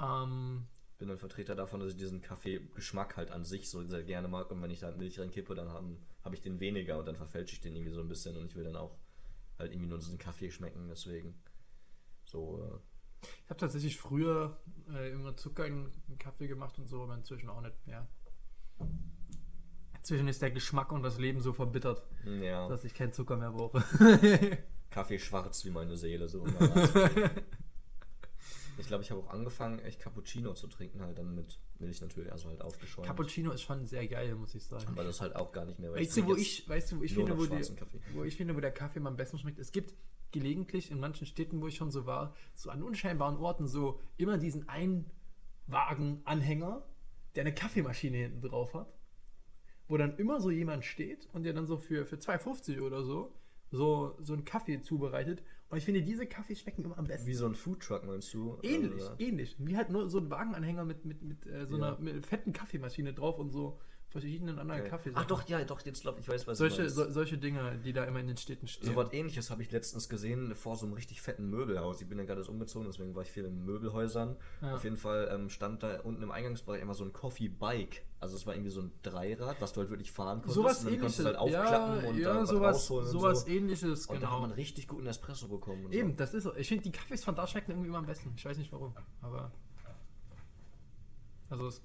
Ähm, 0.00 0.66
bin 0.98 1.10
ein 1.10 1.18
Vertreter 1.18 1.54
davon, 1.54 1.80
dass 1.80 1.92
ich 1.92 1.96
diesen 1.96 2.20
Kaffeegeschmack 2.20 3.16
halt 3.16 3.30
an 3.30 3.44
sich 3.44 3.70
so 3.70 3.82
sehr 3.84 4.02
gerne 4.02 4.28
mag 4.28 4.50
und 4.50 4.60
wenn 4.60 4.70
ich 4.70 4.80
da 4.80 4.90
Milch 4.90 5.18
reinkippe, 5.18 5.54
dann 5.54 5.70
habe 5.70 5.96
hab 6.24 6.34
ich 6.34 6.40
den 6.40 6.60
weniger 6.60 6.98
und 6.98 7.06
dann 7.06 7.16
verfälsche 7.16 7.54
ich 7.54 7.60
den 7.60 7.74
irgendwie 7.74 7.94
so 7.94 8.00
ein 8.00 8.08
bisschen 8.08 8.36
und 8.36 8.46
ich 8.46 8.56
will 8.56 8.64
dann 8.64 8.76
auch 8.76 8.98
halt 9.58 9.72
irgendwie 9.72 9.88
nur 9.88 9.98
diesen 9.98 10.18
Kaffee 10.18 10.50
schmecken, 10.50 10.88
deswegen 10.88 11.40
so, 12.24 12.62
äh, 12.62 12.78
ich 13.44 13.50
habe 13.50 13.60
tatsächlich 13.60 13.96
früher 13.96 14.58
äh, 14.92 15.12
immer 15.12 15.36
Zucker 15.36 15.66
in, 15.66 15.90
in 16.08 16.18
Kaffee 16.18 16.48
gemacht 16.48 16.78
und 16.78 16.88
so, 16.88 17.02
aber 17.02 17.14
inzwischen 17.14 17.48
auch 17.48 17.60
nicht 17.60 17.86
mehr. 17.86 18.08
Inzwischen 19.96 20.28
ist 20.28 20.42
der 20.42 20.50
Geschmack 20.50 20.92
und 20.92 21.02
das 21.02 21.18
Leben 21.18 21.40
so 21.40 21.52
verbittert, 21.52 22.02
äh, 22.26 22.46
ja, 22.46 22.68
dass 22.68 22.84
ich 22.84 22.94
keinen 22.94 23.12
Zucker 23.12 23.36
mehr 23.36 23.50
brauche. 23.50 23.82
Kaffee 24.90 25.18
schwarz 25.18 25.64
wie 25.64 25.70
meine 25.70 25.96
Seele, 25.96 26.28
so. 26.28 26.46
ich 28.78 28.86
glaube, 28.86 29.02
ich 29.02 29.10
habe 29.10 29.20
auch 29.20 29.30
angefangen, 29.30 29.78
echt 29.80 30.00
Cappuccino 30.00 30.54
zu 30.54 30.66
trinken, 30.66 31.02
halt 31.02 31.18
dann 31.18 31.34
mit 31.34 31.58
Milch 31.78 32.00
natürlich, 32.00 32.30
also 32.32 32.48
halt 32.48 32.60
aufgeschäumt. 32.62 33.06
Cappuccino 33.06 33.50
ist 33.50 33.62
schon 33.62 33.86
sehr 33.86 34.06
geil, 34.06 34.34
muss 34.34 34.54
ich 34.54 34.64
sagen. 34.64 34.86
Aber 34.88 35.04
das 35.04 35.20
halt 35.20 35.36
auch 35.36 35.52
gar 35.52 35.64
nicht 35.64 35.78
mehr. 35.78 35.90
weil 35.92 36.00
Weißt 36.00 36.16
du, 36.16 36.26
wo 36.26 36.34
ich, 36.34 36.68
weißt 36.68 36.92
du, 36.92 36.98
wo 36.98 37.02
ich 37.02 37.14
finde, 37.14 37.36
wo, 37.36 37.46
die, 37.46 37.62
wo 38.14 38.24
ich 38.24 38.36
finde, 38.36 38.56
wo 38.56 38.60
der 38.60 38.72
Kaffee 38.72 39.00
am 39.00 39.16
besten 39.16 39.38
schmeckt? 39.38 39.58
Es 39.58 39.72
gibt 39.72 39.94
gelegentlich 40.30 40.90
in 40.90 41.00
manchen 41.00 41.26
Städten, 41.26 41.60
wo 41.60 41.68
ich 41.68 41.76
schon 41.76 41.90
so 41.90 42.06
war, 42.06 42.34
so 42.54 42.70
an 42.70 42.82
unscheinbaren 42.82 43.38
Orten 43.38 43.66
so 43.66 44.00
immer 44.16 44.38
diesen 44.38 44.68
einen 44.68 45.10
Wagenanhänger, 45.66 46.84
der 47.34 47.42
eine 47.42 47.54
Kaffeemaschine 47.54 48.16
hinten 48.16 48.42
drauf 48.42 48.74
hat, 48.74 48.92
wo 49.86 49.96
dann 49.96 50.16
immer 50.18 50.40
so 50.40 50.50
jemand 50.50 50.84
steht 50.84 51.28
und 51.32 51.44
der 51.44 51.52
dann 51.52 51.66
so 51.66 51.78
für, 51.78 52.04
für 52.04 52.16
2,50 52.16 52.80
oder 52.80 53.02
so 53.02 53.34
so, 53.70 54.16
so 54.20 54.32
einen 54.32 54.44
Kaffee 54.44 54.80
zubereitet. 54.80 55.42
Und 55.70 55.76
ich 55.78 55.84
finde, 55.84 56.02
diese 56.02 56.26
Kaffees 56.26 56.60
schmecken 56.60 56.84
immer 56.84 56.96
am 56.98 57.06
besten. 57.06 57.26
Wie 57.26 57.34
so 57.34 57.46
ein 57.46 57.54
Foodtruck, 57.54 58.04
meinst 58.06 58.32
du? 58.32 58.58
Ähnlich, 58.62 58.92
Also, 59.02 59.12
ähnlich. 59.18 59.56
Wie 59.58 59.76
halt 59.76 59.90
nur 59.90 60.08
so 60.08 60.18
ein 60.18 60.30
Wagenanhänger 60.30 60.84
mit, 60.84 61.04
mit, 61.04 61.22
mit 61.22 61.46
äh, 61.46 61.66
so 61.66 61.76
Ja. 61.76 61.88
einer 61.96 61.98
mit 62.00 62.24
fetten 62.26 62.52
Kaffeemaschine 62.54 63.12
drauf 63.12 63.38
und 63.38 63.50
so 63.50 63.78
verschiedenen 64.10 64.58
anderen 64.58 64.80
okay. 64.80 64.90
Kaffees. 64.90 65.12
Ach 65.16 65.26
doch, 65.26 65.46
ja, 65.48 65.62
doch, 65.64 65.84
jetzt 65.84 66.00
glaube 66.00 66.20
ich, 66.20 66.28
weiß, 66.28 66.46
was 66.46 66.58
Solche, 66.58 66.88
so, 66.88 67.10
solche 67.10 67.36
Dinge, 67.36 67.78
die 67.84 67.92
da 67.92 68.04
immer 68.04 68.20
in 68.20 68.26
den 68.26 68.36
Städten 68.36 68.66
stehen. 68.66 68.88
So 68.88 68.96
was 68.96 69.12
ähnliches 69.12 69.50
habe 69.50 69.62
ich 69.62 69.70
letztens 69.70 70.08
gesehen 70.08 70.54
vor 70.54 70.76
so 70.76 70.86
einem 70.86 70.94
richtig 70.94 71.20
fetten 71.20 71.50
Möbelhaus. 71.50 72.00
Ich 72.00 72.08
bin 72.08 72.18
ja 72.18 72.24
gerade 72.24 72.40
erst 72.40 72.50
umgezogen, 72.50 72.88
deswegen 72.88 73.14
war 73.14 73.22
ich 73.22 73.30
viel 73.30 73.44
in 73.44 73.64
Möbelhäusern. 73.64 74.36
Ja. 74.62 74.74
Auf 74.74 74.84
jeden 74.84 74.96
Fall 74.96 75.28
ähm, 75.30 75.50
stand 75.50 75.82
da 75.82 76.00
unten 76.00 76.22
im 76.22 76.30
Eingangsbereich 76.30 76.80
immer 76.80 76.94
so 76.94 77.04
ein 77.04 77.12
Coffee 77.12 77.48
Bike. 77.48 78.02
Also 78.20 78.36
es 78.36 78.46
war 78.46 78.54
irgendwie 78.54 78.70
so 78.70 78.80
ein 78.80 78.92
Dreirad, 79.02 79.60
was 79.60 79.72
du 79.74 79.80
halt 79.80 79.90
wirklich 79.90 80.10
fahren 80.10 80.38
konntest. 80.38 80.54
sowas 80.54 80.84
und 80.84 80.92
ähnliches. 80.92 81.16
du 81.18 81.24
halt 81.24 81.36
aufklappen 81.36 82.02
ja, 82.02 82.08
und 82.08 82.18
ja, 82.18 82.28
dann 82.32 82.42
was 82.42 82.48
sowas, 82.48 82.76
rausholen 82.76 83.06
und 83.06 83.12
sowas 83.12 83.40
so. 83.42 83.48
ähnliches, 83.48 84.06
Und 84.06 84.22
da 84.22 84.26
hat 84.28 84.36
genau. 84.36 84.40
man 84.40 84.52
richtig 84.52 84.88
guten 84.88 85.06
Espresso 85.06 85.48
bekommen. 85.48 85.84
Und 85.84 85.92
Eben, 85.92 86.16
das 86.16 86.34
ist 86.34 86.44
so. 86.44 86.56
Ich 86.56 86.66
finde, 86.66 86.84
die 86.84 86.92
Kaffees 86.92 87.22
von 87.22 87.36
da 87.36 87.46
schmecken 87.46 87.72
irgendwie 87.72 87.88
immer 87.88 87.98
am 87.98 88.06
besten. 88.06 88.32
Ich 88.36 88.44
weiß 88.44 88.56
nicht 88.58 88.72
warum, 88.72 88.94
aber. 89.20 89.52
Also, 91.50 91.68
es, 91.68 91.80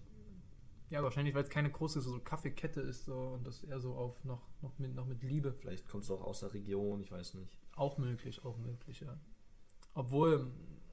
ja, 0.93 1.01
wahrscheinlich, 1.01 1.33
weil 1.33 1.41
es 1.41 1.49
keine 1.49 1.71
große 1.71 2.01
so 2.01 2.19
Kaffeekette 2.19 2.79
ist 2.79 3.05
so 3.05 3.17
und 3.19 3.47
das 3.47 3.63
eher 3.63 3.79
so 3.79 3.95
auf 3.95 4.23
noch, 4.23 4.47
noch, 4.61 4.77
mit, 4.77 4.93
noch 4.93 5.07
mit 5.07 5.23
Liebe. 5.23 5.51
Vielleicht 5.51 5.87
kommst 5.87 6.09
du 6.09 6.13
auch 6.13 6.21
aus 6.21 6.41
der 6.41 6.53
Region, 6.53 7.01
ich 7.01 7.11
weiß 7.11 7.33
nicht. 7.33 7.57
Auch 7.75 7.97
möglich, 7.97 8.45
auch 8.45 8.59
möglich, 8.59 8.99
ja. 8.99 9.17
Obwohl, 9.95 10.51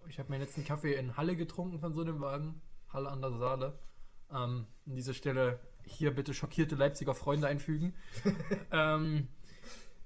ich 0.09 0.19
habe 0.19 0.31
meinen 0.31 0.41
letzten 0.41 0.65
Kaffee 0.65 0.95
in 0.95 1.19
Halle 1.19 1.37
getrunken 1.37 1.81
von 1.81 1.93
so 1.93 2.01
einem 2.01 2.19
Wagen. 2.19 2.63
Halle 2.89 3.11
an 3.11 3.21
der 3.21 3.33
Saale. 3.33 3.79
Ähm, 4.31 4.67
an 4.87 4.97
dieser 4.97 5.13
Stelle 5.13 5.61
hier 5.85 6.15
bitte 6.15 6.33
schockierte 6.33 6.77
Leipziger 6.77 7.15
Freunde 7.15 7.49
einfügen. 7.49 7.95
ähm, 8.73 9.29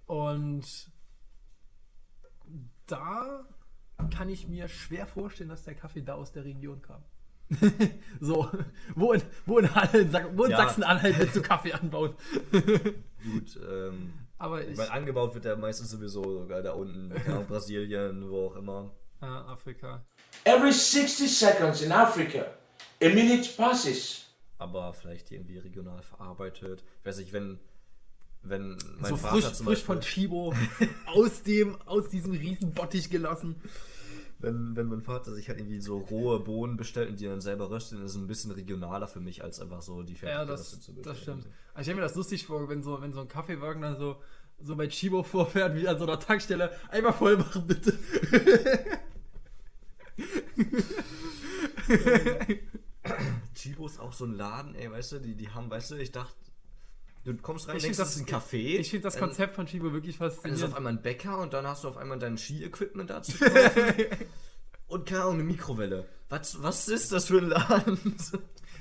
und 0.07 0.91
da 2.87 3.49
kann 4.11 4.29
ich 4.29 4.49
mir 4.49 4.67
schwer 4.67 5.07
vorstellen, 5.07 5.51
dass 5.51 5.63
der 5.63 5.77
Kaffee 5.77 6.03
da 6.03 6.15
aus 6.15 6.33
der 6.33 6.45
Region 6.45 6.83
kam. 6.83 7.05
so, 8.21 8.49
wo 8.95 9.13
in, 9.13 9.23
wo 9.47 9.59
in, 9.59 9.75
Halle, 9.75 10.01
in 10.01 10.13
wo 10.37 10.45
in 10.45 10.51
Ja. 10.51 10.57
Sachsen-Anhalt 10.59 11.19
willst 11.19 11.37
du 11.37 11.43
Kaffee 11.51 11.73
anbauen? 11.73 12.15
Gut, 12.53 13.59
ähm, 13.69 14.13
Aber 14.39 14.63
ich 14.63 14.71
ich, 14.71 14.77
meine, 14.77 14.91
angebaut 14.93 15.35
wird 15.35 15.45
der 15.45 15.57
meistens 15.57 15.91
sowieso 15.91 16.23
sogar 16.41 16.63
da 16.63 16.73
unten, 16.73 17.11
keine 17.11 17.37
Ahnung, 17.37 17.47
Brasilien, 17.47 18.31
wo 18.31 18.47
auch 18.47 18.57
immer. 18.57 18.93
äh, 19.23 19.27
Afrika. 19.27 20.05
Every 20.45 20.73
60 20.73 21.29
seconds 21.29 21.81
in 21.83 21.93
Africa, 21.93 22.47
a 23.03 23.09
minute 23.09 23.49
passes. 23.57 24.27
aber 24.59 24.93
vielleicht 24.93 25.31
irgendwie 25.31 25.59
regional 25.59 26.03
verarbeitet. 26.03 26.85
Ich 27.01 27.07
weiß 27.07 27.19
nicht, 27.19 27.33
wenn, 27.33 27.59
wenn 28.43 28.77
mein 28.99 29.11
so 29.11 29.17
Vater 29.17 29.35
frisch, 29.35 29.53
zum 29.53 29.67
frisch 29.67 29.85
Beispiel, 29.85 29.95
von 29.95 30.01
Chibo 30.01 30.55
aus 31.07 31.43
dem, 31.43 31.81
aus 31.87 32.09
diesem 32.11 32.33
riesen 32.33 32.73
Bottich 32.73 33.09
gelassen. 33.11 33.57
Wenn, 34.45 34.77
wenn 34.77 34.87
mein 34.87 35.01
Vater 35.01 35.33
sich 35.35 35.49
halt 35.49 35.59
irgendwie 35.59 35.81
so 35.81 35.99
rohe 35.99 36.39
Bohnen 36.41 36.77
bestellt 36.77 37.11
und 37.11 37.19
die 37.19 37.27
dann 37.27 37.41
selber 37.41 37.71
röstet, 37.71 38.01
ist 38.01 38.13
es 38.13 38.17
ein 38.17 38.27
bisschen 38.27 38.51
regionaler 38.51 39.09
für 39.09 39.21
mich, 39.21 39.43
als 39.43 39.61
einfach 39.61 39.83
so 39.83 40.03
die 40.03 40.13
Ja, 40.13 40.19
fertig 40.19 40.49
das, 40.49 40.71
geröstet 40.71 40.83
zu 40.83 40.93
das 41.03 41.21
stimmt. 41.21 41.47
Also 41.73 41.81
ich 41.81 41.83
stelle 41.83 41.97
mir 41.97 42.03
das 42.03 42.15
lustig 42.15 42.47
vor, 42.47 42.69
wenn 42.69 42.83
so, 42.83 43.01
wenn 43.01 43.13
so 43.13 43.21
ein 43.21 43.29
Kaffeewagen 43.29 43.83
dann 43.83 43.99
so, 43.99 44.17
so 44.63 44.77
bei 44.77 44.87
Chibo 44.87 45.23
vorfährt, 45.23 45.75
wie 45.75 45.89
an 45.89 45.99
so 45.99 46.05
einer 46.05 46.21
Tankstelle. 46.21 46.71
Einmal 46.89 47.13
voll 47.13 47.37
machen, 47.37 47.67
bitte. 47.67 47.99
Chibo 53.55 53.87
ist 53.87 53.99
auch 54.01 54.13
so 54.13 54.25
ein 54.25 54.35
Laden, 54.35 54.75
ey, 54.75 54.91
weißt 54.91 55.13
du, 55.13 55.19
die, 55.21 55.35
die 55.35 55.51
haben, 55.51 55.71
weißt 55.71 55.93
du, 55.93 55.97
ich 55.97 56.13
dachte, 56.13 56.35
du 57.25 57.35
kommst 57.37 57.69
rein, 57.69 57.77
Ich 57.77 57.83
denkst, 57.83 57.99
das 57.99 58.09
das- 58.15 58.17
ist 58.17 58.23
ein 58.23 58.35
Café. 58.41 58.79
Ich 58.79 58.91
finde 58.91 59.05
das 59.05 59.15
dann- 59.15 59.23
Konzept 59.25 59.57
von 59.57 59.67
Chibo 59.67 59.93
wirklich 59.93 60.19
Dann 60.19 60.29
ist 60.29 60.37
auf 60.37 60.43
faszinierend. 60.43 60.77
einmal 60.77 60.93
ein 60.93 61.03
Bäcker 61.03 61.39
und 61.39 61.53
dann 61.53 61.67
hast 61.67 61.85
du 61.85 61.89
auf 61.89 61.97
einmal 61.97 62.19
dein 62.19 62.37
Ski-Equipment 62.39 63.11
dazu 63.11 63.33
und 64.89 65.07
keine 65.07 65.23
Ahnung, 65.23 65.35
eine 65.35 65.45
Mikrowelle. 65.45 66.07
Was, 66.29 66.63
was 66.63 66.89
ist 66.89 67.13
das 67.13 67.27
für 67.27 67.39
ein 67.39 67.49
Laden? 67.49 68.17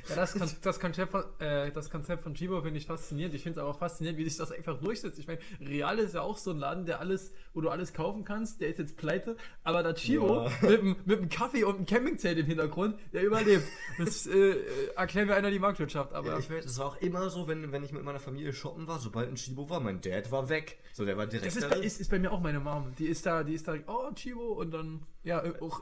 Ja, 0.10 0.16
das, 0.16 0.34
Kon 0.34 0.50
das, 0.62 0.80
Konzept 0.80 1.12
von, 1.12 1.24
äh, 1.40 1.72
das 1.72 1.90
Konzept 1.90 2.24
von 2.24 2.34
Chibo 2.34 2.62
finde 2.62 2.78
ich 2.78 2.86
faszinierend. 2.86 3.34
Ich 3.36 3.44
finde 3.44 3.60
es 3.60 3.62
aber 3.64 3.72
auch 3.72 3.80
faszinierend, 3.80 4.20
wie 4.20 4.26
sich 4.26 4.36
das 4.38 4.52
einfach 4.52 4.78
durchsetzt. 4.80 5.18
Ich 5.20 5.28
meine, 5.28 5.40
Real 5.62 5.98
ist 6.00 6.14
ja 6.14 6.22
auch 6.22 6.38
so 6.38 6.52
ein 6.52 6.58
Laden, 6.60 6.86
der 6.86 7.00
alles, 7.00 7.32
wo 7.54 7.62
du 7.62 7.70
alles 7.70 7.94
kaufen 7.94 8.24
kannst. 8.26 8.60
Der 8.62 8.68
ist 8.70 8.80
jetzt 8.80 8.98
pleite, 8.98 9.38
aber 9.64 9.82
da 9.82 9.94
Chibo 9.94 10.44
Ja. 10.46 10.52
mit, 10.62 10.80
einem- 10.80 10.96
mit 11.06 11.18
einem 11.20 11.30
Kaffee 11.30 11.64
und 11.64 11.76
einem 11.78 11.86
Campingzelt 11.86 12.38
im 12.38 12.46
Hintergrund, 12.46 13.00
der 13.14 13.24
überlebt. 13.24 13.64
Das 13.98 14.28
äh, 14.28 14.56
erklären 14.96 15.28
wir 15.28 15.36
einer 15.36 15.52
die 15.52 15.60
Marktwirtschaft. 15.60 16.14
Aber 16.14 16.28
Ja, 16.34 16.40
ich 16.40 16.50
weiß, 16.50 16.66
es 16.66 16.78
war 16.80 16.88
auch 16.88 16.98
immer 17.02 17.30
so, 17.30 17.48
wenn, 17.48 17.72
wenn 17.72 17.84
ich 17.84 17.92
mit 17.94 18.04
meiner 18.04 18.20
Familie 18.20 18.52
shoppen 18.54 18.88
war, 18.88 19.00
sobald 19.00 19.30
ein 19.30 19.36
Chibo 19.36 19.70
war, 19.70 19.80
mein 19.80 20.02
Dad 20.02 20.32
war 20.32 20.50
weg. 20.50 20.80
So, 20.94 21.06
der 21.06 21.18
war 21.18 21.28
direkt 21.28 21.48
Das 21.48 21.56
ist 21.56 21.64
da 21.64 21.70
bei, 21.70 21.78
ist, 21.82 22.02
ist 22.02 22.12
bei 22.12 22.20
mir 22.20 22.32
auch 22.32 22.42
meine 22.42 22.60
Mom. 22.60 22.94
Die 23.00 23.06
ist 23.08 23.26
da, 23.26 23.44
die 23.44 23.54
ist 23.54 23.68
da, 23.68 23.76
oh, 23.88 24.12
Chibo 24.16 24.54
und 24.54 24.72
dann, 24.72 25.04
ja, 25.24 25.42
auch 25.62 25.82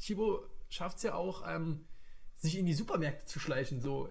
Chibo 0.00 0.42
schafft 0.68 0.96
es 0.98 1.02
ja 1.04 1.14
auch, 1.14 1.44
ähm, 1.48 1.84
sich 2.42 2.58
in 2.58 2.66
die 2.66 2.74
Supermärkte 2.74 3.24
zu 3.26 3.38
schleichen, 3.40 3.80
so. 3.80 4.08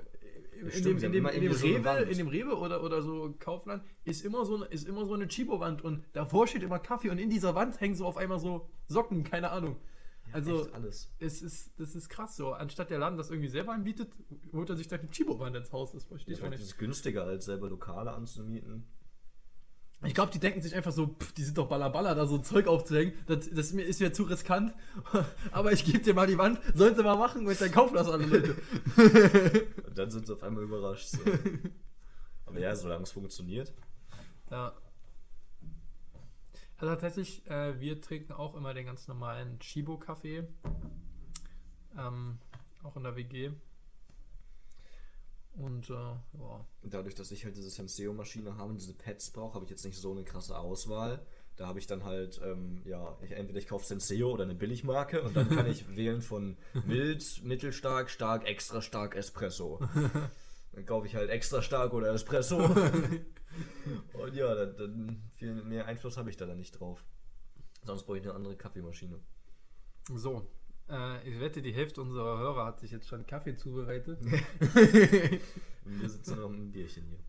In, 0.61 0.69
stimmt, 0.71 1.01
dem, 1.01 1.05
in, 1.07 1.11
dem, 1.11 1.25
in, 1.27 1.41
dem 1.41 1.53
so 1.53 1.65
Rewe, 1.65 1.83
Wand. 1.83 2.09
in 2.09 2.17
dem 2.19 2.27
Rewe 2.27 2.55
oder, 2.55 2.83
oder 2.83 3.01
so 3.01 3.33
Kaufland 3.39 3.83
ist 4.03 4.23
immer 4.23 4.45
so, 4.45 4.57
eine- 4.57 4.65
ist 4.65 4.87
immer 4.87 5.05
so 5.07 5.15
eine 5.15 5.27
Chibo-Wand 5.27 5.83
und 5.83 6.03
davor 6.13 6.45
steht 6.45 6.61
immer 6.61 6.77
Kaffee 6.77 7.09
und 7.09 7.17
in 7.17 7.31
dieser 7.31 7.55
Wand 7.55 7.79
hängen 7.81 7.95
so 7.95 8.05
auf 8.05 8.15
einmal 8.17 8.37
so 8.39 8.69
Socken, 8.87 9.23
keine 9.23 9.49
Ahnung. 9.49 9.77
also 10.33 10.61
Echt 10.65 10.73
alles. 10.75 11.09
es 11.17 11.41
ist, 11.41 11.71
das 11.79 11.95
ist 11.95 12.09
krass 12.09 12.35
so. 12.37 12.53
Anstatt 12.53 12.91
der 12.91 12.99
Laden 12.99 13.17
das 13.17 13.31
irgendwie 13.31 13.49
selber 13.49 13.73
anbietet, 13.73 14.11
holt 14.53 14.69
er 14.69 14.75
sich 14.75 14.87
dann 14.87 14.99
eine 14.99 15.09
Chibo-Wand 15.09 15.55
ins 15.55 15.71
Haus. 15.73 15.93
Das 15.93 16.03
verstehe 16.03 16.33
ich 16.35 16.39
Ich 16.39 16.45
auch 16.45 16.51
das 16.51 16.59
nicht. 16.59 16.69
ist 16.69 16.77
günstiger, 16.77 17.23
als 17.23 17.45
selber 17.45 17.67
Lokale 17.67 18.11
anzumieten. 18.13 18.85
Ich 20.03 20.15
glaube, 20.15 20.31
die 20.31 20.39
denken 20.39 20.61
sich 20.61 20.75
einfach 20.75 20.91
so, 20.91 21.07
pff, 21.07 21.31
die 21.33 21.43
sind 21.43 21.57
doch 21.57 21.67
ballerballer, 21.67 22.15
da 22.15 22.25
so 22.25 22.35
ein 22.35 22.43
Zeug 22.43 22.65
aufzuhängen. 22.67 23.13
Das, 23.27 23.49
das 23.49 23.67
ist, 23.67 23.73
mir, 23.73 23.83
ist 23.83 23.99
mir 23.99 24.11
zu 24.11 24.23
riskant. 24.23 24.73
Aber 25.51 25.71
ich 25.71 25.85
gebe 25.85 25.99
dir 25.99 26.15
mal 26.15 26.25
die 26.25 26.37
Wand, 26.39 26.59
sollen 26.73 26.95
sie 26.95 27.03
mal 27.03 27.15
machen 27.15 27.45
und 27.45 27.61
dann 27.61 27.71
kaufen 27.71 27.93
das 27.93 28.09
alle 28.09 28.25
Leute. 28.25 28.55
Und 29.85 29.97
dann 29.97 30.09
sind 30.09 30.25
sie 30.25 30.33
auf 30.33 30.41
einmal 30.41 30.63
überrascht. 30.63 31.09
So. 31.09 31.19
Aber 32.45 32.59
ja, 32.59 32.75
solange 32.75 33.03
es 33.03 33.11
funktioniert. 33.11 33.73
Ja. 34.49 34.73
Also 36.77 36.95
tatsächlich, 36.95 37.45
äh, 37.47 37.79
wir 37.79 38.01
trinken 38.01 38.33
auch 38.33 38.55
immer 38.55 38.73
den 38.73 38.87
ganz 38.87 39.07
normalen 39.07 39.59
Chibo-Kaffee. 39.59 40.47
Ähm, 41.95 42.39
auch 42.81 42.95
in 42.95 43.03
der 43.03 43.15
WG. 43.15 43.51
Und 45.57 45.89
äh, 45.89 45.93
ja. 45.93 46.65
Dadurch, 46.83 47.15
dass 47.15 47.31
ich 47.31 47.43
halt 47.45 47.57
diese 47.57 47.69
Senseo-Maschine 47.69 48.57
habe 48.57 48.69
und 48.69 48.79
diese 48.79 48.93
Pads 48.93 49.31
brauche, 49.31 49.55
habe 49.55 49.65
ich 49.65 49.71
jetzt 49.71 49.85
nicht 49.85 49.97
so 49.97 50.11
eine 50.11 50.23
krasse 50.23 50.57
Auswahl. 50.57 51.25
Da 51.57 51.67
habe 51.67 51.79
ich 51.79 51.87
dann 51.87 52.05
halt, 52.05 52.41
ähm, 52.43 52.81
ja, 52.85 53.17
ich, 53.21 53.31
entweder 53.31 53.59
ich 53.59 53.67
kaufe 53.67 53.85
Senseo 53.85 54.31
oder 54.31 54.45
eine 54.45 54.55
Billigmarke 54.55 55.21
und 55.21 55.35
dann 55.35 55.49
kann 55.49 55.67
ich 55.69 55.95
wählen 55.95 56.21
von 56.21 56.57
mild, 56.85 57.43
mittelstark, 57.43 58.09
stark, 58.09 58.47
extra 58.47 58.81
stark, 58.81 59.15
Espresso. 59.15 59.79
Dann 60.73 60.85
kaufe 60.85 61.05
ich 61.05 61.15
halt 61.15 61.29
extra 61.29 61.61
stark 61.61 61.93
oder 61.93 62.13
Espresso. 62.13 62.57
und 64.13 64.33
ja, 64.33 64.55
dann, 64.55 64.77
dann 64.77 65.21
viel 65.35 65.53
mehr 65.53 65.85
Einfluss 65.85 66.15
habe 66.15 66.29
ich 66.29 66.37
da 66.37 66.45
dann 66.45 66.59
nicht 66.59 66.79
drauf. 66.79 67.03
Sonst 67.83 68.03
brauche 68.03 68.19
ich 68.19 68.23
eine 68.23 68.33
andere 68.33 68.55
Kaffeemaschine. 68.55 69.19
So. 70.15 70.47
Äh, 70.91 71.27
ich 71.29 71.39
wette, 71.39 71.61
die 71.61 71.73
Hälfte 71.73 72.01
unserer 72.01 72.37
Hörer 72.37 72.65
hat 72.65 72.79
sich 72.81 72.91
jetzt 72.91 73.07
schon 73.07 73.25
Kaffee 73.25 73.55
zubereitet. 73.55 74.19
Wir 75.85 76.09
sitzen 76.09 76.39
noch 76.39 76.49
einem 76.49 76.71
Bierchen 76.71 77.05
hier. 77.07 77.19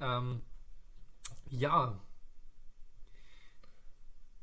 ähm, 0.00 0.40
ja. 1.50 2.00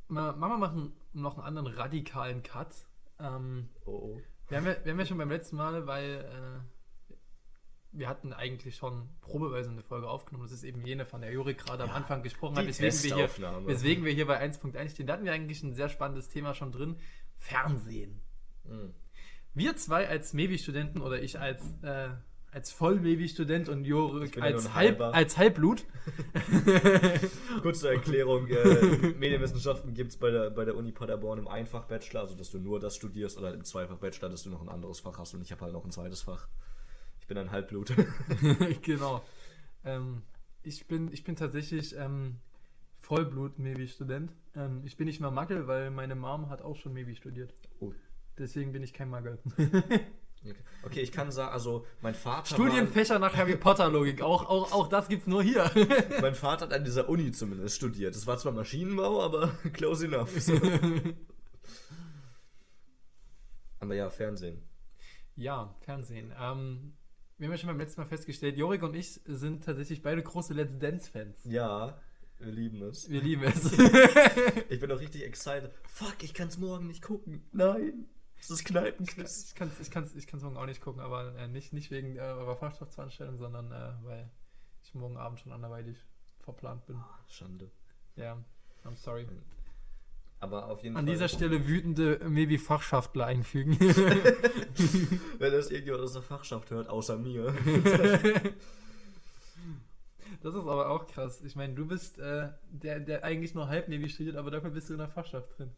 Ma- 0.08 0.34
Machen 0.34 0.52
wir 0.54 0.58
machen 0.58 0.94
noch 1.14 1.38
einen 1.38 1.48
anderen 1.48 1.68
radikalen 1.68 2.44
Cut. 2.44 2.76
Ähm, 3.20 3.70
Oh 3.86 3.92
oh. 4.18 4.22
wir, 4.50 4.58
haben 4.58 4.66
ja, 4.68 4.76
wir 4.84 4.92
haben 4.92 5.00
ja 5.00 5.06
schon 5.06 5.18
beim 5.18 5.30
letzten 5.32 5.56
Mal, 5.56 5.88
weil 5.88 6.26
äh, 6.26 7.16
wir 7.92 8.10
hatten 8.10 8.34
eigentlich 8.34 8.76
schon 8.76 9.10
probeweise 9.22 9.70
eine 9.72 9.82
Folge 9.82 10.08
aufgenommen. 10.10 10.44
Das 10.46 10.52
ist 10.52 10.64
eben 10.64 10.86
jene, 10.86 11.06
von 11.06 11.22
der 11.22 11.32
Jurik 11.32 11.58
gerade 11.66 11.84
am 11.84 11.90
Anfang 11.92 12.22
gesprochen 12.24 12.58
hat, 12.58 12.68
weswegen 12.68 13.02
wir, 13.02 13.16
hier, 13.16 13.66
weswegen 13.66 14.04
wir 14.06 14.12
hier 14.14 14.28
bei 14.28 14.44
1.1 14.44 14.90
stehen. 14.90 15.08
Da 15.08 15.14
hatten 15.14 15.26
wir 15.26 15.32
eigentlich 15.34 15.64
ein 15.64 15.74
sehr 15.74 15.90
spannendes 15.90 16.28
Thema 16.30 16.54
schon 16.54 16.72
drin. 16.74 16.98
Fernsehen. 17.38 18.22
Mhm. 18.64 18.94
Wir 19.54 19.78
zwei 19.78 20.08
als 20.08 20.34
Mevi-Studenten 20.34 21.02
oder 21.02 21.22
ich 21.22 21.40
als, 21.40 21.62
äh, 21.82 22.10
als 22.52 22.72
Voll-Mevi-Student 22.72 23.70
und 23.70 23.86
ja 23.86 23.96
nur 23.96 24.28
als, 24.42 24.66
ein 24.66 24.74
Halb, 24.74 25.02
als 25.02 25.38
Halbblut. 25.38 25.86
Kurze 27.62 27.90
Erklärung: 27.90 28.48
äh, 28.48 29.14
Medienwissenschaften 29.18 29.94
gibt 29.94 30.12
es 30.12 30.18
bei 30.18 30.30
der, 30.30 30.50
bei 30.50 30.66
der 30.66 30.76
Uni 30.76 30.92
Paderborn 30.92 31.40
im 31.40 31.48
Einfach-Bachelor, 31.48 32.22
also 32.22 32.36
dass 32.36 32.52
du 32.52 32.60
nur 32.60 32.80
das 32.80 32.96
studierst, 32.96 33.38
oder 33.38 33.54
im 33.54 33.64
Zweifach-Bachelor, 33.64 34.30
dass 34.30 34.44
du 34.44 34.50
noch 34.50 34.62
ein 34.62 34.70
anderes 34.70 35.00
Fach 35.00 35.18
hast 35.18 35.34
und 35.34 35.42
ich 35.42 35.52
habe 35.52 35.62
halt 35.62 35.74
noch 35.74 35.86
ein 35.86 35.92
zweites 35.92 36.24
Fach. 36.24 36.48
Ich 37.22 37.28
bin 37.28 37.38
ein 37.38 37.52
Halbblut. 37.52 37.94
genau. 38.82 39.24
Ähm, 39.84 40.22
ich, 40.64 40.86
bin, 40.88 41.12
ich 41.14 41.24
bin 41.24 41.36
tatsächlich 41.36 41.96
ähm, 41.96 42.38
Vollblut-Mevi-Student. 43.06 44.32
Ähm, 44.56 44.82
ich 44.84 44.98
bin 44.98 45.06
nicht 45.06 45.20
mal 45.20 45.32
Magel, 45.32 45.68
weil 45.68 45.92
meine 45.92 46.16
Mom 46.16 46.50
hat 46.50 46.62
auch 46.62 46.76
schon 46.76 46.94
Mevi 46.94 47.16
studiert. 47.16 47.54
Oh. 47.80 47.94
Deswegen 48.38 48.72
bin 48.72 48.84
ich 48.84 48.94
kein 48.94 49.10
Magel. 49.10 49.40
Okay, 50.84 51.02
ich 51.02 51.12
kann 51.12 51.32
sagen, 51.32 51.52
also 51.52 51.88
mein 52.02 52.14
Vater, 52.14 52.54
Studienfächer 52.54 53.18
nach 53.18 53.36
Harry 53.36 53.56
Potter-Logik. 53.56 54.22
Auch, 54.22 54.46
auch, 54.48 54.72
auch 54.74 54.88
das 54.88 55.08
gibt's 55.08 55.26
nur 55.26 55.42
hier. 55.42 55.72
mein 56.22 56.36
Vater 56.36 56.66
hat 56.66 56.74
an 56.74 56.84
dieser 56.84 57.10
Uni 57.10 57.32
zumindest 57.32 57.78
studiert. 57.78 58.14
Das 58.16 58.28
war 58.28 58.38
zwar 58.38 58.52
Maschinenbau, 58.52 59.24
aber 59.24 59.58
close 59.74 60.06
enough. 60.06 60.40
So. 60.40 60.54
aber 63.80 63.96
ja, 63.96 64.08
Fernsehen. 64.12 64.62
ja, 65.36 65.74
Fernsehen. 65.80 66.32
Ähm, 66.40 66.94
wir 67.40 67.48
haben 67.48 67.52
ja 67.54 67.58
schon 67.58 67.70
beim 67.70 67.80
letzten 67.80 68.02
Mal 68.02 68.08
festgestellt, 68.08 68.56
Jorik 68.56 68.84
und 68.84 68.96
ich 68.96 69.20
sind 69.26 69.64
tatsächlich 69.64 70.04
beide 70.04 70.22
große 70.22 70.54
Let's 70.54 70.78
Dance-Fans. 70.78 71.44
Ja, 71.46 72.00
wir 72.46 72.52
lieben 72.52 72.82
es. 72.84 73.10
Wir 73.10 73.22
lieben 73.22 73.44
es. 73.44 73.72
Ich 74.70 74.80
bin 74.80 74.92
auch 74.92 75.00
richtig 75.00 75.24
excited. 75.24 75.72
Fuck, 75.88 76.24
ich 76.24 76.34
kann 76.34 76.48
es 76.48 76.58
morgen 76.58 76.88
nicht 76.88 77.02
gucken. 77.02 77.44
Nein. 77.52 78.08
Es 78.40 78.50
ist 78.50 78.66
Kneipenquiz. 78.66 79.46
Ich 79.50 79.56
kann 79.56 79.70
es 79.70 79.80
ich 79.80 79.92
kann's, 79.92 80.16
ich 80.16 80.28
kann's 80.28 80.44
morgen 80.44 80.58
auch 80.58 80.66
nicht 80.66 80.82
gucken, 80.82 81.02
aber 81.02 81.36
äh, 81.38 81.48
nicht, 81.48 81.74
nicht 81.74 81.90
wegen 81.92 82.16
äh, 82.18 82.20
eurer 82.20 82.56
Fachschaftsveranstaltung, 82.56 83.38
sondern 83.38 83.72
äh, 83.72 83.94
weil 84.04 84.30
ich 84.84 84.94
morgen 84.94 85.18
Abend 85.18 85.40
schon 85.40 85.52
anderweitig 85.52 85.98
verplant 86.42 86.86
bin. 86.86 87.02
Schande. 87.28 87.72
Ja, 88.16 88.38
I'm 88.86 88.96
sorry. 88.96 89.28
Aber 90.40 90.68
auf 90.68 90.84
jeden 90.84 90.96
An 90.96 91.06
Fall. 91.06 91.14
dieser 91.14 91.28
Stelle 91.28 91.68
wütende 91.68 92.20
Maybe-Fachschaftler 92.28 93.26
einfügen. 93.26 93.80
Wenn 93.80 95.52
das 95.52 95.72
irgendjemand 95.72 96.04
aus 96.04 96.14
der 96.14 96.22
Fachschaft 96.22 96.70
hört, 96.72 96.88
außer 96.90 97.18
mir. 97.18 97.54
Das 100.42 100.54
ist 100.56 100.62
aber 100.68 100.90
auch 100.90 101.08
krass. 101.08 101.42
Ich 101.44 101.56
meine, 101.56 101.74
du 101.74 101.86
bist 101.88 102.20
äh, 102.20 102.50
der, 102.70 103.00
der 103.00 103.24
eigentlich 103.24 103.56
nur 103.56 103.68
halb 103.68 103.88
Navy 103.88 104.10
studiert, 104.10 104.36
aber 104.36 104.52
dafür 104.52 104.70
bist 104.70 104.90
du 104.90 104.94
in 104.94 105.00
der 105.00 105.10
Fachschaft 105.10 105.58
drin. 105.58 105.72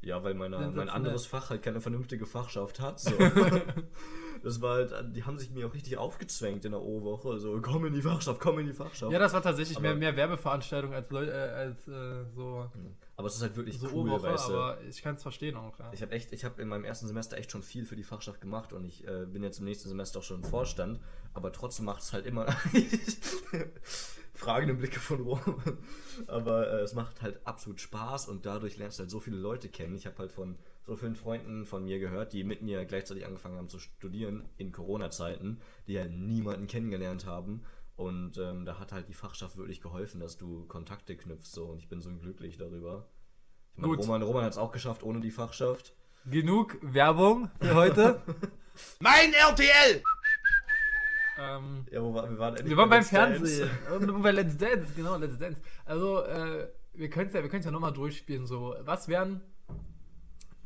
Ja, 0.00 0.22
weil 0.22 0.34
meine, 0.34 0.58
mein 0.74 0.88
anderes 0.88 1.26
Fach 1.26 1.50
halt 1.50 1.62
keine 1.62 1.80
vernünftige 1.80 2.24
Fachschaft 2.24 2.78
hat. 2.78 3.00
So. 3.00 3.10
das 4.44 4.62
war 4.62 4.74
halt, 4.76 5.16
die 5.16 5.24
haben 5.24 5.38
sich 5.38 5.50
mir 5.50 5.66
auch 5.66 5.74
richtig 5.74 5.98
aufgezwängt 5.98 6.64
in 6.64 6.70
der 6.72 6.80
O-Woche. 6.80 7.38
So, 7.40 7.60
komm 7.60 7.86
in 7.86 7.92
die 7.94 8.02
Fachschaft, 8.02 8.40
komm 8.40 8.60
in 8.60 8.66
die 8.66 8.72
Fachschaft. 8.72 9.10
Ja, 9.12 9.18
das 9.18 9.32
war 9.32 9.42
tatsächlich 9.42 9.76
Aber- 9.76 9.88
mehr, 9.88 9.96
mehr 9.96 10.16
Werbeveranstaltung 10.16 10.94
als, 10.94 11.10
Leu- 11.10 11.26
äh, 11.26 11.32
als 11.32 11.88
äh, 11.88 12.24
so, 12.34 12.70
aber 13.18 13.26
es 13.26 13.34
ist 13.34 13.42
halt 13.42 13.56
wirklich 13.56 13.80
so 13.80 13.88
cool, 13.88 14.08
O-Woche, 14.08 14.22
weißt 14.28 14.48
du. 14.48 14.54
aber 14.54 14.80
ich 14.88 15.02
kann 15.02 15.16
es 15.16 15.22
verstehen 15.22 15.56
auch. 15.56 15.76
Ja. 15.80 15.90
Ich 15.92 16.02
habe 16.02 16.12
echt, 16.12 16.32
ich 16.32 16.44
habe 16.44 16.62
in 16.62 16.68
meinem 16.68 16.84
ersten 16.84 17.08
Semester 17.08 17.36
echt 17.36 17.50
schon 17.50 17.64
viel 17.64 17.84
für 17.84 17.96
die 17.96 18.04
Fachschaft 18.04 18.40
gemacht 18.40 18.72
und 18.72 18.84
ich 18.84 19.08
äh, 19.08 19.26
bin 19.26 19.42
jetzt 19.42 19.58
im 19.58 19.64
nächsten 19.64 19.88
Semester 19.88 20.20
auch 20.20 20.22
schon 20.22 20.36
im 20.36 20.44
Vorstand, 20.44 21.00
aber 21.34 21.52
trotzdem 21.52 21.86
macht 21.86 22.00
es 22.00 22.12
halt 22.12 22.26
immer 22.26 22.46
fragende 24.34 24.74
Blicke 24.74 25.00
von 25.00 25.20
Rom. 25.22 25.40
Aber 26.28 26.70
äh, 26.70 26.82
es 26.82 26.94
macht 26.94 27.20
halt 27.20 27.44
absolut 27.44 27.80
Spaß 27.80 28.28
und 28.28 28.46
dadurch 28.46 28.76
lernst 28.76 29.00
du 29.00 29.02
halt 29.02 29.10
so 29.10 29.18
viele 29.18 29.36
Leute 29.36 29.68
kennen. 29.68 29.96
Ich 29.96 30.06
habe 30.06 30.18
halt 30.18 30.30
von 30.30 30.56
so 30.86 30.94
vielen 30.94 31.16
Freunden 31.16 31.66
von 31.66 31.84
mir 31.84 31.98
gehört, 31.98 32.32
die 32.32 32.44
mit 32.44 32.62
mir 32.62 32.84
gleichzeitig 32.84 33.26
angefangen 33.26 33.58
haben 33.58 33.68
zu 33.68 33.80
studieren 33.80 34.48
in 34.58 34.70
Corona-Zeiten, 34.70 35.60
die 35.88 35.98
halt 35.98 36.12
niemanden 36.12 36.68
kennengelernt 36.68 37.26
haben. 37.26 37.64
Und 37.98 38.38
ähm, 38.38 38.64
da 38.64 38.78
hat 38.78 38.92
halt 38.92 39.08
die 39.08 39.12
Fachschaft 39.12 39.56
wirklich 39.56 39.80
geholfen, 39.80 40.20
dass 40.20 40.38
du 40.38 40.64
Kontakte 40.66 41.16
knüpfst. 41.16 41.50
So. 41.52 41.64
Und 41.64 41.78
ich 41.78 41.88
bin 41.88 42.00
so 42.00 42.08
glücklich 42.10 42.56
darüber. 42.56 43.08
Ich 43.74 43.80
meine, 43.82 43.96
Gut. 43.96 44.04
Roman, 44.04 44.22
Roman 44.22 44.44
hat 44.44 44.52
es 44.52 44.58
auch 44.58 44.70
geschafft 44.70 45.02
ohne 45.02 45.18
die 45.20 45.32
Fachschaft. 45.32 45.96
Genug 46.24 46.78
Werbung 46.80 47.50
für 47.60 47.74
heute. 47.74 48.22
Mein 49.00 49.32
RTL! 49.32 50.00
ähm, 51.40 51.86
Ja, 51.90 52.00
wo 52.00 52.14
war, 52.14 52.30
wir 52.30 52.38
waren, 52.38 52.56
wir 52.64 52.76
waren 52.76 52.88
bei 52.88 53.00
beim 53.00 53.00
Let's 53.00 53.10
Dance. 53.10 53.66
Fernsehen. 53.66 53.70
Und 54.14 54.22
bei 54.22 54.30
Let's 54.30 54.56
Dance, 54.56 54.92
genau, 54.94 55.16
Let's 55.16 55.36
Dance. 55.36 55.60
Also, 55.84 56.22
äh, 56.24 56.68
wir 56.94 57.10
können 57.10 57.26
es 57.26 57.34
ja, 57.34 57.42
wir 57.42 57.60
ja 57.60 57.70
nochmal 57.72 57.92
durchspielen. 57.92 58.46
So, 58.46 58.76
was 58.82 59.08
wären, 59.08 59.40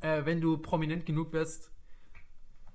äh, 0.00 0.26
wenn 0.26 0.42
du 0.42 0.58
prominent 0.58 1.06
genug 1.06 1.32
wärst, 1.32 1.70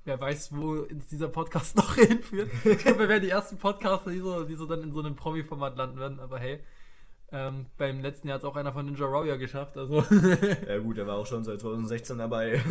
wer 0.07 0.19
weiß, 0.19 0.55
wo 0.55 0.71
uns 0.89 1.07
dieser 1.07 1.27
Podcast 1.27 1.75
noch 1.75 1.95
hinführt. 1.95 2.49
Ich 2.63 2.79
glaube, 2.79 2.99
wir 2.99 3.09
wären 3.09 3.21
die 3.21 3.29
ersten 3.29 3.57
Podcaster, 3.57 4.09
die 4.09 4.19
so, 4.19 4.43
die 4.45 4.55
so 4.55 4.65
dann 4.65 4.81
in 4.81 4.93
so 4.93 5.01
einem 5.01 5.15
Promi-Format 5.15 5.77
landen 5.77 5.99
werden. 5.99 6.19
Aber 6.19 6.39
hey, 6.39 6.59
ähm, 7.31 7.65
beim 7.77 7.99
letzten 7.99 8.29
Jahr 8.29 8.35
hat 8.35 8.43
es 8.43 8.49
auch 8.49 8.55
einer 8.55 8.71
von 8.71 8.85
Ninja 8.85 9.11
Warrior 9.11 9.37
geschafft. 9.37 9.77
Also, 9.77 10.03
Ja 10.67 10.79
gut, 10.79 10.97
er 10.97 11.05
war 11.05 11.17
auch 11.17 11.27
schon 11.27 11.43
seit 11.43 11.59
2016 11.59 12.17
dabei. 12.17 12.61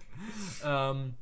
ähm, 0.64 1.14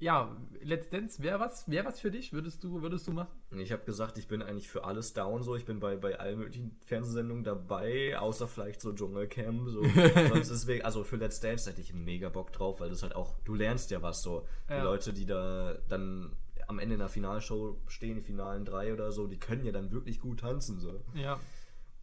ja, 0.00 0.36
Let's 0.62 0.88
Dance 0.90 1.22
wäre 1.22 1.40
was, 1.40 1.68
wär 1.68 1.84
was 1.84 2.00
für 2.00 2.10
dich? 2.10 2.32
Würdest 2.32 2.62
du, 2.62 2.82
würdest 2.82 3.08
du 3.08 3.12
machen? 3.12 3.30
Ich 3.56 3.72
habe 3.72 3.84
gesagt, 3.84 4.18
ich 4.18 4.28
bin 4.28 4.42
eigentlich 4.42 4.68
für 4.68 4.84
alles 4.84 5.12
down 5.12 5.42
so. 5.42 5.56
Ich 5.56 5.64
bin 5.64 5.80
bei, 5.80 5.96
bei 5.96 6.18
allen 6.18 6.38
möglichen 6.38 6.76
Fernsehsendungen 6.84 7.42
dabei, 7.42 8.18
außer 8.18 8.46
vielleicht 8.46 8.80
so 8.80 8.92
Dschungelcamp. 8.92 9.68
So. 9.68 9.82
Deswegen, 10.34 10.84
also 10.84 11.02
für 11.04 11.16
Let's 11.16 11.40
Dance 11.40 11.68
hätte 11.68 11.80
ich 11.80 11.94
mega 11.94 12.28
Bock 12.28 12.52
drauf, 12.52 12.80
weil 12.80 12.90
das 12.90 13.02
halt 13.02 13.14
auch, 13.14 13.34
du 13.44 13.54
lernst 13.54 13.90
ja 13.90 14.00
was 14.02 14.22
so. 14.22 14.46
Ja. 14.68 14.78
Die 14.78 14.84
Leute, 14.84 15.12
die 15.12 15.26
da 15.26 15.76
dann 15.88 16.36
am 16.68 16.78
Ende 16.78 16.94
in 16.94 17.00
der 17.00 17.08
Finalshow 17.08 17.78
stehen, 17.88 18.16
die 18.16 18.22
finalen 18.22 18.64
drei 18.64 18.92
oder 18.92 19.10
so, 19.10 19.26
die 19.26 19.38
können 19.38 19.64
ja 19.64 19.72
dann 19.72 19.90
wirklich 19.90 20.20
gut 20.20 20.40
tanzen. 20.40 20.78
So. 20.78 21.02
Ja. 21.14 21.40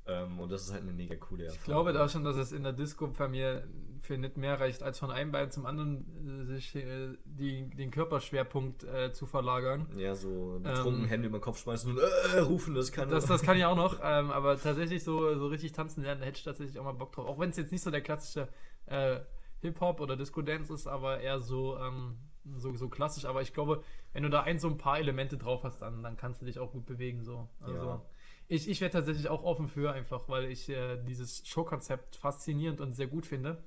Ähm, 0.07 0.39
und 0.39 0.51
das 0.51 0.63
ist 0.63 0.71
halt 0.71 0.83
eine 0.83 0.93
mega 0.93 1.15
coole 1.15 1.45
Erfahrung. 1.45 1.59
Ich 1.59 1.65
glaube 1.65 1.93
da 1.93 2.07
schon, 2.07 2.23
dass 2.23 2.35
es 2.35 2.51
in 2.51 2.63
der 2.63 2.73
Disco 2.73 3.07
bei 3.07 3.27
mir 3.27 3.67
für 4.01 4.17
nicht 4.19 4.37
mehr 4.37 4.59
reicht, 4.59 4.83
als 4.83 4.99
von 4.99 5.09
einem 5.09 5.31
Bein 5.31 5.49
zum 5.49 5.65
anderen 5.65 6.43
äh, 6.43 6.45
sich 6.45 6.75
äh, 6.75 7.17
die, 7.25 7.67
den 7.71 7.89
Körperschwerpunkt 7.89 8.83
äh, 8.83 9.11
zu 9.13 9.25
verlagern. 9.25 9.87
Ja, 9.97 10.13
so 10.13 10.59
betrunken 10.61 11.03
Ähm, 11.03 11.07
Hände 11.07 11.27
über 11.27 11.39
den 11.39 11.43
Kopf 11.43 11.57
schmeißen 11.59 11.91
und 11.91 11.97
äh, 11.99 12.39
rufen, 12.39 12.75
das 12.75 12.91
kann 12.91 13.09
Das, 13.09 13.25
das 13.25 13.41
kann 13.41 13.57
ich 13.57 13.65
auch 13.65 13.75
noch, 13.75 13.99
ähm, 14.03 14.29
aber 14.29 14.59
tatsächlich 14.59 15.03
so, 15.03 15.35
so 15.39 15.47
richtig 15.47 15.71
tanzen 15.71 16.03
lernen, 16.03 16.21
da 16.21 16.27
hätte 16.27 16.37
ich 16.37 16.43
tatsächlich 16.43 16.77
auch 16.77 16.83
mal 16.83 16.93
Bock 16.93 17.11
drauf. 17.13 17.25
Auch 17.27 17.39
wenn 17.39 17.49
es 17.49 17.57
jetzt 17.57 17.71
nicht 17.71 17.81
so 17.81 17.89
der 17.89 18.01
klassische 18.01 18.47
äh, 18.85 19.21
Hip-Hop 19.61 19.99
oder 19.99 20.15
Disco-Dance 20.15 20.71
ist, 20.71 20.85
aber 20.85 21.19
eher 21.21 21.39
so, 21.39 21.77
ähm, 21.79 22.17
so, 22.57 22.75
so 22.75 22.89
klassisch. 22.89 23.25
Aber 23.25 23.41
ich 23.41 23.53
glaube, 23.53 23.81
wenn 24.13 24.21
du 24.21 24.29
da 24.29 24.41
ein, 24.43 24.59
so 24.59 24.67
ein 24.67 24.77
paar 24.77 24.99
Elemente 24.99 25.37
drauf 25.37 25.63
hast, 25.63 25.81
dann, 25.81 26.03
dann 26.03 26.15
kannst 26.15 26.41
du 26.41 26.45
dich 26.45 26.59
auch 26.59 26.71
gut 26.71 26.85
bewegen. 26.85 27.23
So. 27.23 27.49
Also, 27.59 27.85
Ja. 27.87 28.01
Ich, 28.47 28.69
ich 28.69 28.79
wäre 28.81 28.91
tatsächlich 28.91 29.27
auch 29.29 29.43
offen 29.43 29.67
für, 29.67 29.91
einfach 29.91 30.29
weil 30.29 30.45
ich 30.45 30.69
äh, 30.69 30.97
dieses 31.03 31.47
Showkonzept 31.47 32.15
faszinierend 32.15 32.79
und 32.81 32.93
sehr 32.93 33.07
gut 33.07 33.25
finde. 33.25 33.63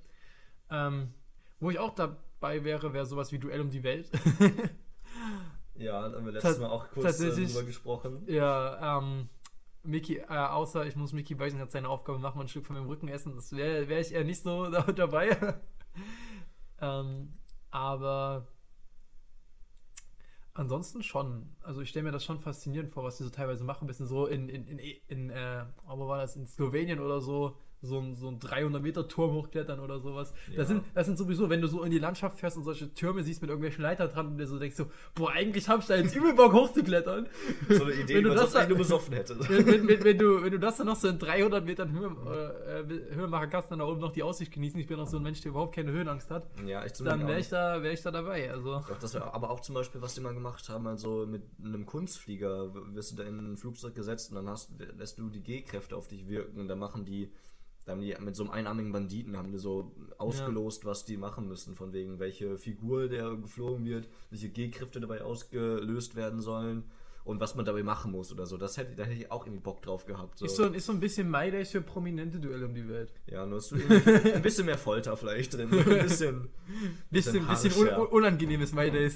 Ähm, 0.70 1.12
wo 1.60 1.70
ich 1.70 1.78
auch 1.78 1.94
dabei 1.94 2.62
wäre, 2.64 2.92
wäre 2.92 3.06
sowas 3.06 3.32
wie 3.32 3.38
Duell 3.38 3.60
um 3.60 3.70
die 3.70 3.82
Welt. 3.82 4.10
Ja, 5.74 6.08
da 6.08 6.16
haben 6.16 6.24
wir 6.24 6.32
letztes 6.32 6.56
Tats- 6.56 6.60
Mal 6.60 6.70
auch 6.70 6.90
kurz 6.90 7.20
äh, 7.20 7.30
drüber 7.30 7.62
gesprochen. 7.62 8.24
Ja, 8.26 8.98
ähm, 8.98 9.28
Mickey, 9.84 10.16
äh, 10.16 10.26
außer 10.26 10.84
ich 10.86 10.96
muss 10.96 11.12
Mickey 11.12 11.34
Beisenherz 11.36 11.72
seine 11.72 11.88
Aufgabe 11.88 12.18
machen 12.18 12.38
und 12.40 12.46
ein 12.46 12.48
Stück 12.48 12.66
von 12.66 12.74
meinem 12.76 12.88
Rücken 12.88 13.06
essen, 13.08 13.36
das 13.36 13.54
wäre 13.54 13.88
wär 13.88 14.00
ich 14.00 14.12
eher 14.12 14.24
nicht 14.24 14.42
so 14.42 14.68
da, 14.70 14.82
dabei. 14.92 15.36
ähm, 16.80 17.32
aber 17.70 18.48
ansonsten 20.58 21.02
schon. 21.02 21.48
Also 21.62 21.80
ich 21.80 21.88
stelle 21.88 22.04
mir 22.04 22.12
das 22.12 22.24
schon 22.24 22.38
faszinierend 22.38 22.92
vor, 22.92 23.04
was 23.04 23.16
die 23.16 23.24
so 23.24 23.30
teilweise 23.30 23.64
machen. 23.64 23.84
Ein 23.84 23.88
bisschen 23.88 24.06
so 24.06 24.26
in, 24.26 24.48
in, 24.48 24.66
in, 24.66 24.78
in 25.08 25.30
äh, 25.30 25.60
äh, 25.60 25.64
aber 25.86 26.08
war 26.08 26.18
das 26.18 26.36
in 26.36 26.46
Slowenien 26.46 27.00
oder 27.00 27.20
so, 27.20 27.56
so 27.80 27.98
ein, 28.00 28.16
so 28.16 28.28
ein 28.28 28.40
300 28.40 28.82
Meter 28.82 29.06
Turm 29.06 29.32
hochklettern 29.32 29.78
oder 29.78 30.00
sowas. 30.00 30.32
Ja. 30.50 30.56
Das, 30.58 30.68
sind, 30.68 30.82
das 30.94 31.06
sind 31.06 31.16
sowieso, 31.16 31.48
wenn 31.48 31.60
du 31.60 31.68
so 31.68 31.84
in 31.84 31.90
die 31.90 31.98
Landschaft 31.98 32.38
fährst 32.38 32.56
und 32.56 32.64
solche 32.64 32.92
Türme 32.92 33.22
siehst 33.22 33.40
mit 33.40 33.50
irgendwelchen 33.50 33.82
Leitern 33.82 34.10
dran 34.10 34.26
und 34.28 34.38
dir 34.38 34.46
so 34.46 34.58
denkst 34.58 34.76
so, 34.76 34.86
boah, 35.14 35.30
eigentlich 35.30 35.68
hab 35.68 35.80
ich 35.80 35.86
da 35.86 35.94
jetzt 35.94 36.14
übel 36.14 36.34
Bock 36.34 36.52
hochzuklettern. 36.52 37.28
So 37.68 37.84
eine 37.84 37.94
Idee, 37.94 38.16
Wenn 38.16 38.24
du 38.24 38.30
das 38.30 38.40
sonst 38.40 38.54
da- 38.54 38.58
eigentlich 38.60 38.68
nur 38.70 38.78
besoffen 38.78 39.14
hätte. 39.14 39.38
wenn, 39.48 39.66
wenn, 39.66 39.88
wenn, 39.88 40.04
wenn, 40.04 40.18
du, 40.18 40.42
wenn 40.42 40.50
du 40.50 40.58
das 40.58 40.76
dann 40.78 40.86
noch 40.86 40.96
so 40.96 41.08
in 41.08 41.18
300 41.18 41.64
Metern 41.64 41.92
Höhe, 41.92 42.84
äh, 42.88 43.14
Höhe 43.14 43.28
machen 43.28 43.48
kannst, 43.50 43.70
dann 43.70 43.78
da 43.78 43.86
oben 43.86 44.00
noch 44.00 44.12
die 44.12 44.22
Aussicht 44.22 44.52
genießen. 44.52 44.78
Ich 44.80 44.86
bin 44.86 44.98
auch 44.98 45.06
so 45.06 45.18
ein 45.18 45.22
Mensch, 45.22 45.40
der 45.40 45.50
überhaupt 45.50 45.74
keine 45.74 45.92
Höhenangst 45.92 46.30
hat. 46.30 46.48
Ja, 46.66 46.84
ich 46.84 46.94
zum 46.94 47.06
Dann 47.06 47.26
wäre 47.28 47.38
ich, 47.38 47.48
da, 47.48 47.82
wär 47.82 47.92
ich 47.92 48.02
da 48.02 48.10
dabei. 48.10 48.50
Also. 48.50 48.72
Doch, 48.72 48.98
das 48.98 49.14
wär, 49.14 49.32
aber 49.32 49.50
auch 49.50 49.60
zum 49.60 49.74
Beispiel, 49.74 50.02
was 50.02 50.14
die 50.14 50.20
mal 50.20 50.34
gemacht 50.34 50.68
haben, 50.68 50.86
also 50.86 51.26
mit 51.26 51.42
einem 51.62 51.86
Kunstflieger 51.86 52.74
wirst 52.94 53.12
du 53.12 53.16
da 53.16 53.22
in 53.22 53.52
ein 53.52 53.56
Flugzeug 53.56 53.94
gesetzt 53.94 54.30
und 54.30 54.36
dann 54.36 54.48
hast, 54.48 54.72
lässt 54.96 55.18
du 55.18 55.28
die 55.28 55.42
G-Kräfte 55.42 55.96
auf 55.96 56.08
dich 56.08 56.26
wirken 56.28 56.60
und 56.60 56.68
dann 56.68 56.78
machen 56.78 57.04
die, 57.04 57.30
da 57.88 57.92
haben 57.92 58.02
die 58.02 58.14
mit 58.20 58.36
so 58.36 58.42
einem 58.42 58.52
einarmigen 58.52 58.92
Banditen 58.92 59.34
haben 59.34 59.50
die 59.50 59.56
so 59.56 59.92
ausgelost, 60.18 60.84
was 60.84 61.06
die 61.06 61.16
machen 61.16 61.48
müssen, 61.48 61.74
von 61.74 61.94
wegen 61.94 62.18
welche 62.18 62.58
Figur 62.58 63.08
der 63.08 63.34
geflogen 63.36 63.86
wird, 63.86 64.08
welche 64.28 64.50
G-Kräfte 64.50 65.00
dabei 65.00 65.22
ausgelöst 65.22 66.14
werden 66.14 66.42
sollen 66.42 66.84
und 67.24 67.40
was 67.40 67.54
man 67.54 67.64
dabei 67.64 67.82
machen 67.82 68.12
muss 68.12 68.30
oder 68.30 68.44
so. 68.44 68.58
Das 68.58 68.76
hätte, 68.76 68.94
da 68.94 69.04
hätte 69.04 69.14
ich 69.14 69.32
auch 69.32 69.46
irgendwie 69.46 69.62
Bock 69.62 69.80
drauf 69.80 70.04
gehabt. 70.04 70.36
So. 70.36 70.44
Ist, 70.44 70.56
so, 70.56 70.64
ist 70.66 70.84
so 70.84 70.92
ein 70.92 71.00
bisschen 71.00 71.30
My 71.30 71.50
Day 71.50 71.64
für 71.64 71.80
prominente 71.80 72.38
Duelle 72.38 72.66
um 72.66 72.74
die 72.74 72.86
Welt. 72.86 73.14
Ja, 73.24 73.46
nur 73.46 73.56
ist 73.56 73.72
ein 73.72 74.42
bisschen 74.42 74.66
mehr 74.66 74.76
Folter 74.76 75.16
vielleicht 75.16 75.54
drin. 75.54 75.72
Ein 75.72 75.84
bisschen. 76.02 76.50
Bisschen, 77.10 77.46
bisschen 77.46 77.72
un 77.72 78.06
unangenehmes 78.08 78.74
My 78.74 78.90
Days. 78.90 79.14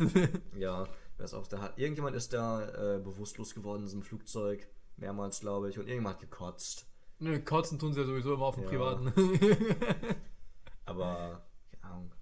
Ja, 0.57 0.89
wer 1.19 1.25
ist 1.27 1.35
auch 1.35 1.47
da 1.47 1.61
hat. 1.61 1.79
Irgendjemand 1.79 2.17
ist 2.17 2.33
da 2.33 2.97
äh, 2.97 2.99
bewusstlos 3.01 3.55
geworden 3.55 3.81
in 3.81 3.87
diesem 3.89 4.03
Flugzeug. 4.03 4.67
Mehrmals, 4.97 5.41
glaube 5.41 5.69
ich. 5.69 5.79
Und 5.79 5.89
irgendjemand 5.89 6.15
hat 6.15 6.23
gekotzt. 6.23 6.87
Nö, 7.23 7.39
kotzen 7.39 7.79
tun 7.79 7.93
sie 7.93 8.01
ja 8.01 8.07
sowieso 8.07 8.35
immer 8.35 8.47
auf 8.47 8.57
dem 8.57 8.65
Ja. 8.65 8.71
Privaten. 8.71 9.13
Aber, 10.85 11.47
keine 11.81 11.95
Ahnung. 11.95 12.13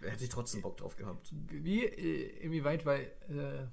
Hätte 0.00 0.22
ich 0.22 0.30
trotzdem 0.30 0.62
Bock 0.62 0.76
drauf 0.76 0.94
gehabt. 0.94 1.32
Wie, 1.32 1.84
äh, 1.84 2.38
inwieweit, 2.44 2.86
weil 2.86 3.10
äh, 3.28 3.66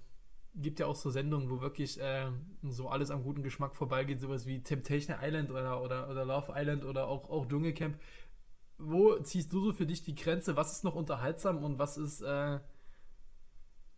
gibt 0.56 0.80
ja 0.80 0.88
auch 0.88 0.95
so 0.95 1.12
Sendungen, 1.12 1.51
wo 1.51 1.62
wirklich 1.62 2.01
äh, 2.01 2.32
so 2.64 2.89
alles 2.89 3.12
am 3.12 3.22
guten 3.22 3.43
Geschmack 3.43 3.76
vorbeigeht, 3.76 4.22
sowas 4.22 4.47
wie 4.47 4.64
Temptation 4.64 5.16
Island 5.22 5.51
oder, 5.51 5.84
oder, 5.84 6.10
oder 6.10 6.26
Love 6.26 6.51
Island 6.56 6.84
oder 6.84 7.08
auch, 7.08 7.30
auch 7.30 7.47
Dschungelcamp. 7.47 7.99
Wo 8.80 9.20
ziehst 9.20 9.54
du 9.54 9.62
so 9.64 9.72
für 9.72 9.86
dich 9.86 10.01
die 10.04 10.16
Grenze? 10.16 10.56
Was 10.56 10.72
ist 10.72 10.84
noch 10.84 10.95
unterhaltsam 10.95 11.64
und 11.64 11.78
was 11.78 11.97
ist, 11.97 12.22
äh, 12.22 12.60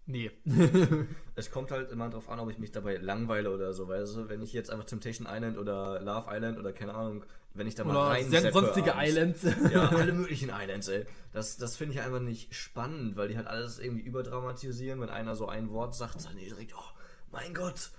nee. 0.05 0.31
Es 1.37 1.51
kommt 1.51 1.71
halt 1.71 1.91
immer 1.91 2.09
drauf 2.09 2.29
an, 2.29 2.39
ob 2.39 2.49
ich 2.49 2.59
mich 2.59 2.71
dabei 2.71 2.95
langweile 2.95 3.53
oder 3.53 3.73
so. 3.73 3.87
Weißt 3.89 4.15
du, 4.15 4.29
wenn 4.29 4.41
ich 4.41 4.53
jetzt 4.53 4.69
einfach 4.71 4.85
Temptation 4.85 5.27
Island 5.29 5.57
oder 5.57 5.99
Love 6.01 6.27
Island 6.29 6.57
oder 6.57 6.71
keine 6.71 6.93
Ahnung, 6.93 7.25
wenn 7.53 7.67
ich 7.67 7.75
da 7.75 7.83
mal 7.83 8.07
rein 8.07 8.29
sonstige 8.51 8.93
Islands. 8.95 9.43
Ja, 9.71 9.89
alle 9.89 10.13
möglichen 10.21 10.49
Islands, 10.49 10.87
ey. 10.87 11.05
Das, 11.33 11.57
das 11.57 11.75
finde 11.75 11.95
ich 11.95 12.01
einfach 12.01 12.21
nicht 12.21 12.53
spannend, 12.55 13.17
weil 13.17 13.27
die 13.27 13.35
halt 13.37 13.47
alles 13.47 13.79
irgendwie 13.79 14.03
überdramatisieren. 14.03 15.01
Wenn 15.01 15.09
einer 15.09 15.35
so 15.35 15.47
ein 15.47 15.69
Wort 15.71 15.93
sagt, 15.95 16.23
dann 16.25 16.37
die 16.37 16.45
direkt, 16.45 16.73
oh, 16.77 16.99
mein 17.31 17.53
Gott, 17.53 17.89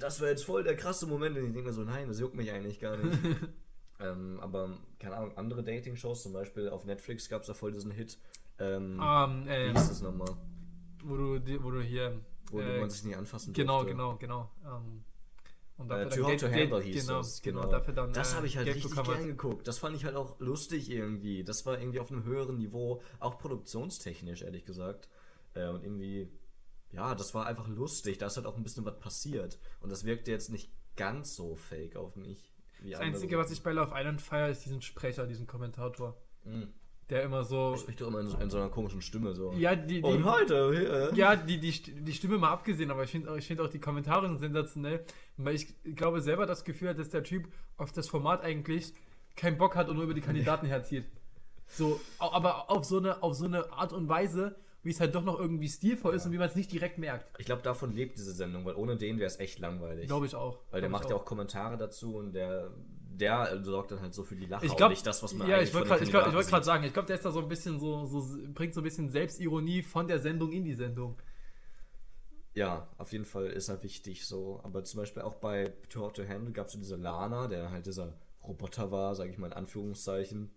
das 0.00 0.20
wäre 0.20 0.30
jetzt 0.30 0.44
voll 0.44 0.62
der 0.62 0.76
krasse 0.76 1.06
Moment. 1.06 1.36
Und 1.36 1.44
ich 1.46 1.52
denke 1.52 1.68
mir 1.68 1.74
so, 1.74 1.82
nein, 1.82 2.08
das 2.08 2.20
juckt 2.20 2.34
mich 2.34 2.50
eigentlich 2.50 2.80
gar 2.80 2.96
nicht. 2.96 3.18
ähm, 4.00 4.38
aber, 4.40 4.78
keine 4.98 5.16
Ahnung, 5.16 5.36
andere 5.36 5.62
Dating-Shows, 5.62 6.22
zum 6.22 6.32
Beispiel 6.32 6.68
auf 6.70 6.84
Netflix 6.86 7.28
gab 7.28 7.42
es 7.42 7.48
da 7.48 7.54
voll 7.54 7.72
diesen 7.72 7.90
Hit. 7.90 8.16
Ähm, 8.58 9.00
Ähm, 9.02 9.46
äh, 9.48 9.68
wie 9.68 9.78
hieß 9.78 9.90
es 9.90 10.02
nochmal? 10.02 10.34
Wo, 11.04 11.16
du, 11.16 11.38
die- 11.38 11.62
wo 11.62 11.70
du 11.70 11.80
hier. 11.82 12.20
Wo 12.50 12.60
äh, 12.60 12.80
man 12.80 12.88
sich 12.90 13.04
nicht 13.04 13.16
anfassen 13.16 13.52
Genau, 13.52 13.78
durfte. 13.82 13.92
genau, 13.92 14.16
genau. 14.16 14.50
Ähm, 14.64 15.04
und 15.76 15.90
Äh, 15.90 16.04
dafür 16.04 16.22
Too 16.24 16.28
Hot 16.32 16.40
to 16.40 16.46
Handle 16.50 16.80
hieß 16.82 17.06
genau, 17.06 17.18
das. 17.18 17.42
Genau, 17.42 17.60
Genau. 17.60 17.70
dafür 17.72 17.94
dann. 17.94 18.12
das 18.12 18.32
äh, 18.32 18.36
habe 18.36 18.46
ich 18.46 18.56
halt 18.56 18.64
Geld 18.66 18.76
richtig 18.84 19.02
gern 19.04 19.26
geguckt. 19.26 19.68
Das 19.68 19.78
fand 19.78 19.94
ich 19.96 20.04
halt 20.04 20.16
auch 20.16 20.40
lustig 20.40 20.90
irgendwie. 20.90 21.44
Das 21.44 21.66
war 21.66 21.78
irgendwie 21.78 22.00
auf 22.00 22.10
einem 22.10 22.24
höheren 22.24 22.56
Niveau, 22.56 23.02
auch 23.20 23.38
produktionstechnisch, 23.38 24.42
ehrlich 24.42 24.64
gesagt. 24.64 25.08
Äh, 25.54 25.68
und 25.68 25.82
irgendwie, 25.84 26.28
ja, 26.90 27.14
das 27.14 27.34
war 27.34 27.46
einfach 27.46 27.68
lustig. 27.68 28.18
Da 28.18 28.26
ist 28.26 28.36
halt 28.36 28.46
auch 28.46 28.56
ein 28.56 28.62
bisschen 28.62 28.84
was 28.84 28.98
passiert. 28.98 29.58
Und 29.80 29.90
das 29.90 30.04
wirkte 30.04 30.30
jetzt 30.30 30.50
nicht 30.50 30.70
ganz 30.96 31.36
so 31.36 31.54
fake 31.54 31.96
auf 31.96 32.16
mich. 32.16 32.52
Das 32.82 33.00
Einzige, 33.00 33.36
was 33.38 33.50
ich 33.50 33.62
bei 33.62 33.72
Love 33.72 33.92
Island 33.94 34.22
feiere, 34.22 34.48
ist 34.50 34.64
diesen 34.64 34.82
Sprecher, 34.82 35.26
diesen 35.26 35.46
Kommentator. 35.46 36.16
Mhm. 36.44 36.72
Der 37.10 37.22
immer 37.22 37.42
so. 37.42 37.76
Spricht 37.76 38.00
doch 38.00 38.08
immer 38.08 38.20
in 38.20 38.28
so, 38.28 38.36
in 38.36 38.50
so 38.50 38.58
einer 38.58 38.68
komischen 38.68 39.00
Stimme 39.00 39.34
so. 39.34 39.52
Ja, 39.52 39.74
die, 39.74 40.00
die, 40.00 40.02
Und 40.02 40.24
heute, 40.24 40.70
hier. 40.72 41.10
ja, 41.14 41.36
die, 41.36 41.58
die, 41.58 41.70
die 41.70 42.12
Stimme 42.12 42.36
mal 42.36 42.50
abgesehen, 42.50 42.90
aber 42.90 43.04
ich 43.04 43.10
finde 43.10 43.30
auch, 43.30 43.36
ich 43.36 43.46
find 43.46 43.60
auch 43.60 43.68
die 43.70 43.78
Kommentare 43.78 44.36
sensationell, 44.36 45.04
weil 45.38 45.54
ich 45.54 45.74
glaube 45.96 46.20
selber 46.20 46.44
das 46.44 46.64
Gefühl 46.64 46.90
hat, 46.90 46.98
dass 46.98 47.08
der 47.08 47.24
Typ 47.24 47.48
auf 47.78 47.92
das 47.92 48.08
Format 48.08 48.42
eigentlich 48.42 48.92
keinen 49.36 49.56
Bock 49.56 49.74
hat 49.74 49.88
und 49.88 49.96
nur 49.96 50.04
über 50.04 50.14
die 50.14 50.20
Kandidaten 50.20 50.66
herzieht. 50.66 51.06
So, 51.66 52.00
aber 52.18 52.70
auf 52.70 52.84
so 52.84 52.98
eine, 52.98 53.22
auf 53.22 53.34
so 53.34 53.44
eine 53.44 53.72
Art 53.72 53.92
und 53.92 54.08
Weise, 54.08 54.56
wie 54.82 54.90
es 54.90 55.00
halt 55.00 55.14
doch 55.14 55.24
noch 55.24 55.38
irgendwie 55.38 55.68
stilvoll 55.68 56.14
ist 56.14 56.26
und 56.26 56.32
wie 56.32 56.38
man 56.38 56.48
es 56.48 56.56
nicht 56.56 56.72
direkt 56.72 56.98
merkt. 56.98 57.28
Ich 57.38 57.46
glaube, 57.46 57.62
davon 57.62 57.92
lebt 57.94 58.18
diese 58.18 58.32
Sendung, 58.32 58.64
weil 58.64 58.74
ohne 58.74 58.96
den 58.96 59.18
wäre 59.18 59.26
es 59.26 59.38
echt 59.38 59.58
langweilig. 59.58 60.06
Glaube 60.06 60.26
ich 60.26 60.34
auch. 60.34 60.58
Weil 60.70 60.80
der 60.80 60.88
Glaub 60.88 61.00
macht 61.00 61.10
ja 61.10 61.16
auch 61.16 61.24
Kommentare 61.24 61.76
dazu 61.76 62.16
und 62.16 62.32
der, 62.32 62.70
der 63.18 63.62
sorgt 63.64 63.90
dann 63.92 64.00
halt 64.00 64.14
so 64.14 64.22
für 64.24 64.36
die 64.36 64.46
Lacher 64.46 64.64
Ich 64.64 64.70
und 64.70 64.76
glaube, 64.76 64.92
nicht 64.92 65.06
das, 65.06 65.22
was 65.22 65.34
man 65.34 65.48
ja, 65.48 65.60
ich 65.60 65.74
wollte 65.74 65.88
gerade 65.88 66.12
wollt- 66.12 66.34
wollt 66.34 66.46
gerade 66.48 66.64
sagen, 66.64 66.84
ich 66.84 66.92
glaube, 66.92 67.06
der 67.06 67.16
ist 67.16 67.24
da 67.24 67.30
so 67.30 67.40
ein 67.40 67.48
bisschen 67.48 67.78
so, 67.78 68.06
so, 68.06 68.24
bringt 68.54 68.74
so 68.74 68.80
ein 68.80 68.84
bisschen 68.84 69.10
Selbstironie 69.10 69.82
von 69.82 70.06
der 70.08 70.18
Sendung 70.20 70.52
in 70.52 70.64
die 70.64 70.74
Sendung. 70.74 71.20
Ja, 72.54 72.88
auf 72.98 73.12
jeden 73.12 73.24
Fall 73.24 73.46
ist 73.46 73.68
er 73.68 73.82
wichtig 73.82 74.26
so. 74.26 74.60
Aber 74.64 74.82
zum 74.84 75.00
Beispiel 75.00 75.22
auch 75.22 75.34
bei 75.36 75.72
Hot 75.96 76.16
to 76.16 76.26
Handle 76.26 76.52
gab 76.52 76.66
es 76.66 76.72
so 76.72 76.78
diese 76.78 76.96
Lana, 76.96 77.46
der 77.46 77.70
halt 77.70 77.86
dieser 77.86 78.14
Roboter 78.42 78.90
war, 78.90 79.14
sage 79.14 79.30
ich 79.30 79.38
mal 79.38 79.48
in 79.48 79.52
Anführungszeichen. 79.52 80.50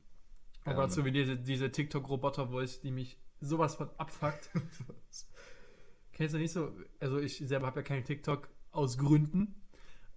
Aber 0.64 0.76
gerade 0.76 0.93
so 0.93 1.05
wie 1.05 1.12
diese, 1.12 1.38
diese 1.38 1.72
TikTok-Roboter-Voice, 1.72 2.82
die 2.82 2.91
mich 2.91 3.20
sowas 3.39 3.76
von 3.76 3.89
abfuckt. 3.97 4.49
Kennst 6.14 6.34
du 6.36 6.39
nicht 6.39 6.51
so? 6.51 6.72
Also 6.99 7.20
ich 7.20 7.38
selber 7.38 7.68
habe 7.68 7.80
ja 7.80 7.84
keinen 7.84 8.03
TikTok 8.05 8.49
aus 8.72 8.97
Gründen. 8.97 9.55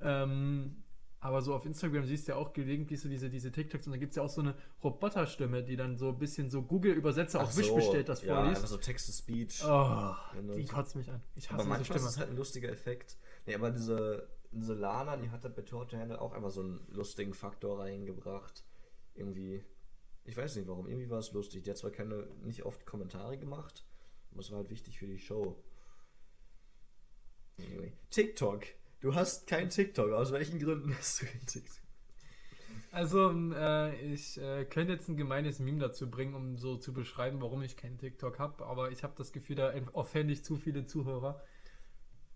Ähm, 0.00 0.83
aber 1.24 1.40
so 1.40 1.54
auf 1.54 1.64
Instagram 1.64 2.04
siehst 2.04 2.28
du 2.28 2.32
ja 2.32 2.36
auch 2.36 2.52
gelegentlich 2.52 3.00
so 3.00 3.08
diese, 3.08 3.30
diese 3.30 3.50
TikToks 3.50 3.86
und 3.86 3.92
dann 3.92 4.00
gibt 4.00 4.10
es 4.10 4.16
ja 4.16 4.22
auch 4.22 4.28
so 4.28 4.42
eine 4.42 4.54
Roboterstimme, 4.82 5.62
die 5.62 5.74
dann 5.74 5.96
so 5.96 6.10
ein 6.10 6.18
bisschen 6.18 6.50
so 6.50 6.60
Google-Übersetzer 6.60 7.42
auf 7.42 7.56
Wish 7.56 7.74
bestellt, 7.74 8.10
das 8.10 8.22
ja, 8.22 8.34
vorliest. 8.34 8.56
einfach 8.56 8.68
so 8.68 8.76
Text-to-Speech. 8.76 9.64
Oh, 9.64 10.14
die 10.54 10.66
kotzt 10.66 10.96
mich 10.96 11.10
an. 11.10 11.22
Ich 11.34 11.48
aber 11.48 11.60
hasse 11.60 11.64
diese 11.64 11.78
manchmal 11.78 11.80
ist 11.80 11.86
Stimme. 11.86 12.08
es 12.08 12.18
halt 12.18 12.28
ein 12.28 12.36
lustiger 12.36 12.68
Effekt. 12.68 13.16
Nee, 13.46 13.54
aber 13.54 13.70
diese, 13.70 14.28
diese 14.52 14.74
Lana, 14.74 15.16
die 15.16 15.30
hat 15.30 15.44
halt 15.44 15.56
bei 15.56 15.62
Too 15.62 15.78
Hot 15.78 15.92
to 15.92 15.96
Handle 15.96 16.20
auch 16.20 16.34
einfach 16.34 16.50
so 16.50 16.60
einen 16.60 16.86
lustigen 16.90 17.32
Faktor 17.32 17.80
reingebracht. 17.80 18.62
Irgendwie, 19.14 19.64
ich 20.24 20.36
weiß 20.36 20.56
nicht 20.56 20.68
warum, 20.68 20.86
irgendwie 20.88 21.08
war 21.08 21.20
es 21.20 21.32
lustig. 21.32 21.62
Die 21.62 21.70
hat 21.70 21.78
zwar 21.78 21.90
keine, 21.90 22.26
nicht 22.42 22.66
oft 22.66 22.84
Kommentare 22.84 23.38
gemacht, 23.38 23.86
aber 24.30 24.40
es 24.40 24.50
war 24.50 24.58
halt 24.58 24.68
wichtig 24.68 24.98
für 24.98 25.06
die 25.06 25.18
Show. 25.18 25.56
Anyway. 27.58 27.94
TikTok. 28.10 28.64
Du 29.04 29.14
hast 29.14 29.46
kein 29.46 29.68
TikTok. 29.68 30.12
Aus 30.12 30.32
welchen 30.32 30.58
Gründen 30.58 30.96
hast 30.96 31.20
du 31.20 31.26
kein 31.26 31.44
TikTok? 31.44 31.84
Also, 32.90 33.30
äh, 33.52 33.94
ich 34.14 34.40
äh, 34.40 34.64
könnte 34.64 34.94
jetzt 34.94 35.10
ein 35.10 35.18
gemeines 35.18 35.58
Meme 35.58 35.78
dazu 35.78 36.10
bringen, 36.10 36.32
um 36.32 36.56
so 36.56 36.78
zu 36.78 36.94
beschreiben, 36.94 37.42
warum 37.42 37.60
ich 37.60 37.76
keinen 37.76 37.98
TikTok 37.98 38.38
habe, 38.38 38.64
aber 38.64 38.92
ich 38.92 39.02
habe 39.02 39.12
das 39.18 39.30
Gefühl, 39.30 39.56
da 39.56 39.74
offende 39.92 40.32
ich 40.32 40.42
zu 40.42 40.56
viele 40.56 40.86
Zuhörer. 40.86 41.42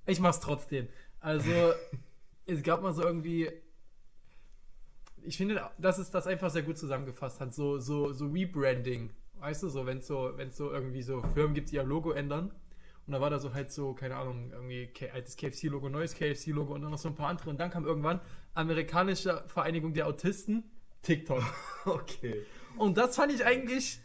Ich 0.05 0.21
mach's 0.21 0.41
trotzdem. 0.41 0.89
Also, 1.21 1.51
es 2.45 2.63
gab 2.63 2.83
mal 2.83 2.93
so 2.93 3.03
irgendwie. 3.03 3.51
Ich 5.23 5.39
finde, 5.39 5.71
dass 5.79 5.97
es 5.97 6.11
das 6.11 6.27
einfach 6.27 6.51
sehr 6.51 6.65
gut 6.65 6.77
zusammengefasst 6.77 7.41
hat. 7.41 7.55
So, 7.55 7.79
so, 7.79 8.13
so 8.13 8.27
Rebranding. 8.27 9.09
Weißt 9.39 9.63
du, 9.63 9.71
so, 9.71 9.87
wenn 9.87 9.99
es 10.01 10.07
so, 10.07 10.33
wenn's 10.37 10.59
so 10.59 10.71
irgendwie 10.71 11.01
so 11.01 11.23
Firmen 11.33 11.55
gibt, 11.55 11.71
die 11.71 11.77
ihr 11.77 11.83
Logo 11.83 12.11
ändern. 12.11 12.53
Und 13.09 13.13
da 13.13 13.23
war 13.23 13.31
da 13.31 13.39
so 13.39 13.55
halt 13.55 13.73
so, 13.73 13.95
keine 13.95 14.17
Ahnung, 14.17 14.51
irgendwie 14.53 14.91
altes 15.11 15.35
KFC-Logo, 15.39 15.89
neues 15.89 16.15
KFC-Logo 16.15 16.75
und 16.75 16.83
dann 16.83 16.91
noch 16.91 16.99
so 16.99 17.09
ein 17.09 17.15
paar 17.15 17.29
andere. 17.29 17.49
Und 17.49 17.59
dann 17.59 17.71
kam 17.71 17.87
irgendwann 17.87 18.21
amerikanische 18.53 19.45
Vereinigung 19.47 19.95
der 19.95 20.07
Autisten, 20.07 20.71
TikTok. 21.01 21.43
Okay. 21.87 22.45
Und 22.77 22.99
das 22.99 23.17
fand 23.17 23.33
ich 23.33 23.47
eigentlich, 23.47 23.99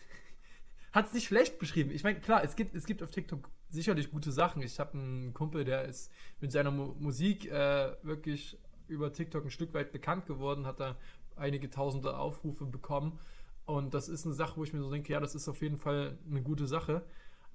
hat 0.94 1.08
es 1.08 1.14
nicht 1.14 1.28
schlecht 1.28 1.60
beschrieben. 1.60 1.92
Ich 1.92 2.06
meine, 2.06 2.22
klar, 2.22 2.46
es 2.46 2.56
gibt, 2.56 2.76
es 2.76 2.86
gibt 2.86 3.04
auf 3.04 3.12
TikTok 3.12 3.50
sicherlich 3.70 4.10
gute 4.10 4.32
Sachen. 4.32 4.62
Ich 4.62 4.80
habe 4.80 4.98
einen 4.98 5.34
Kumpel, 5.34 5.66
der 5.66 5.84
ist 5.84 6.10
mit 6.40 6.54
seiner 6.54 6.72
Mu 6.72 6.96
Musik 6.98 7.52
äh, 7.52 7.92
wirklich 8.04 8.58
über 8.88 9.12
TikTok 9.12 9.44
ein 9.44 9.52
Stück 9.52 9.74
weit 9.74 9.92
bekannt 9.92 10.28
geworden, 10.28 10.66
hat 10.66 10.80
da 10.80 10.96
einige 11.36 11.70
tausende 11.70 12.18
Aufrufe 12.18 12.66
bekommen. 12.66 13.20
Und 13.66 13.94
das 13.94 14.08
ist 14.08 14.26
eine 14.26 14.34
Sache, 14.34 14.56
wo 14.56 14.64
ich 14.64 14.72
mir 14.72 14.80
so 14.82 14.90
denke, 14.90 15.12
ja, 15.12 15.20
das 15.20 15.36
ist 15.36 15.50
auf 15.50 15.62
jeden 15.62 15.78
Fall 15.78 16.18
eine 16.30 16.42
gute 16.42 16.68
Sache. 16.68 17.04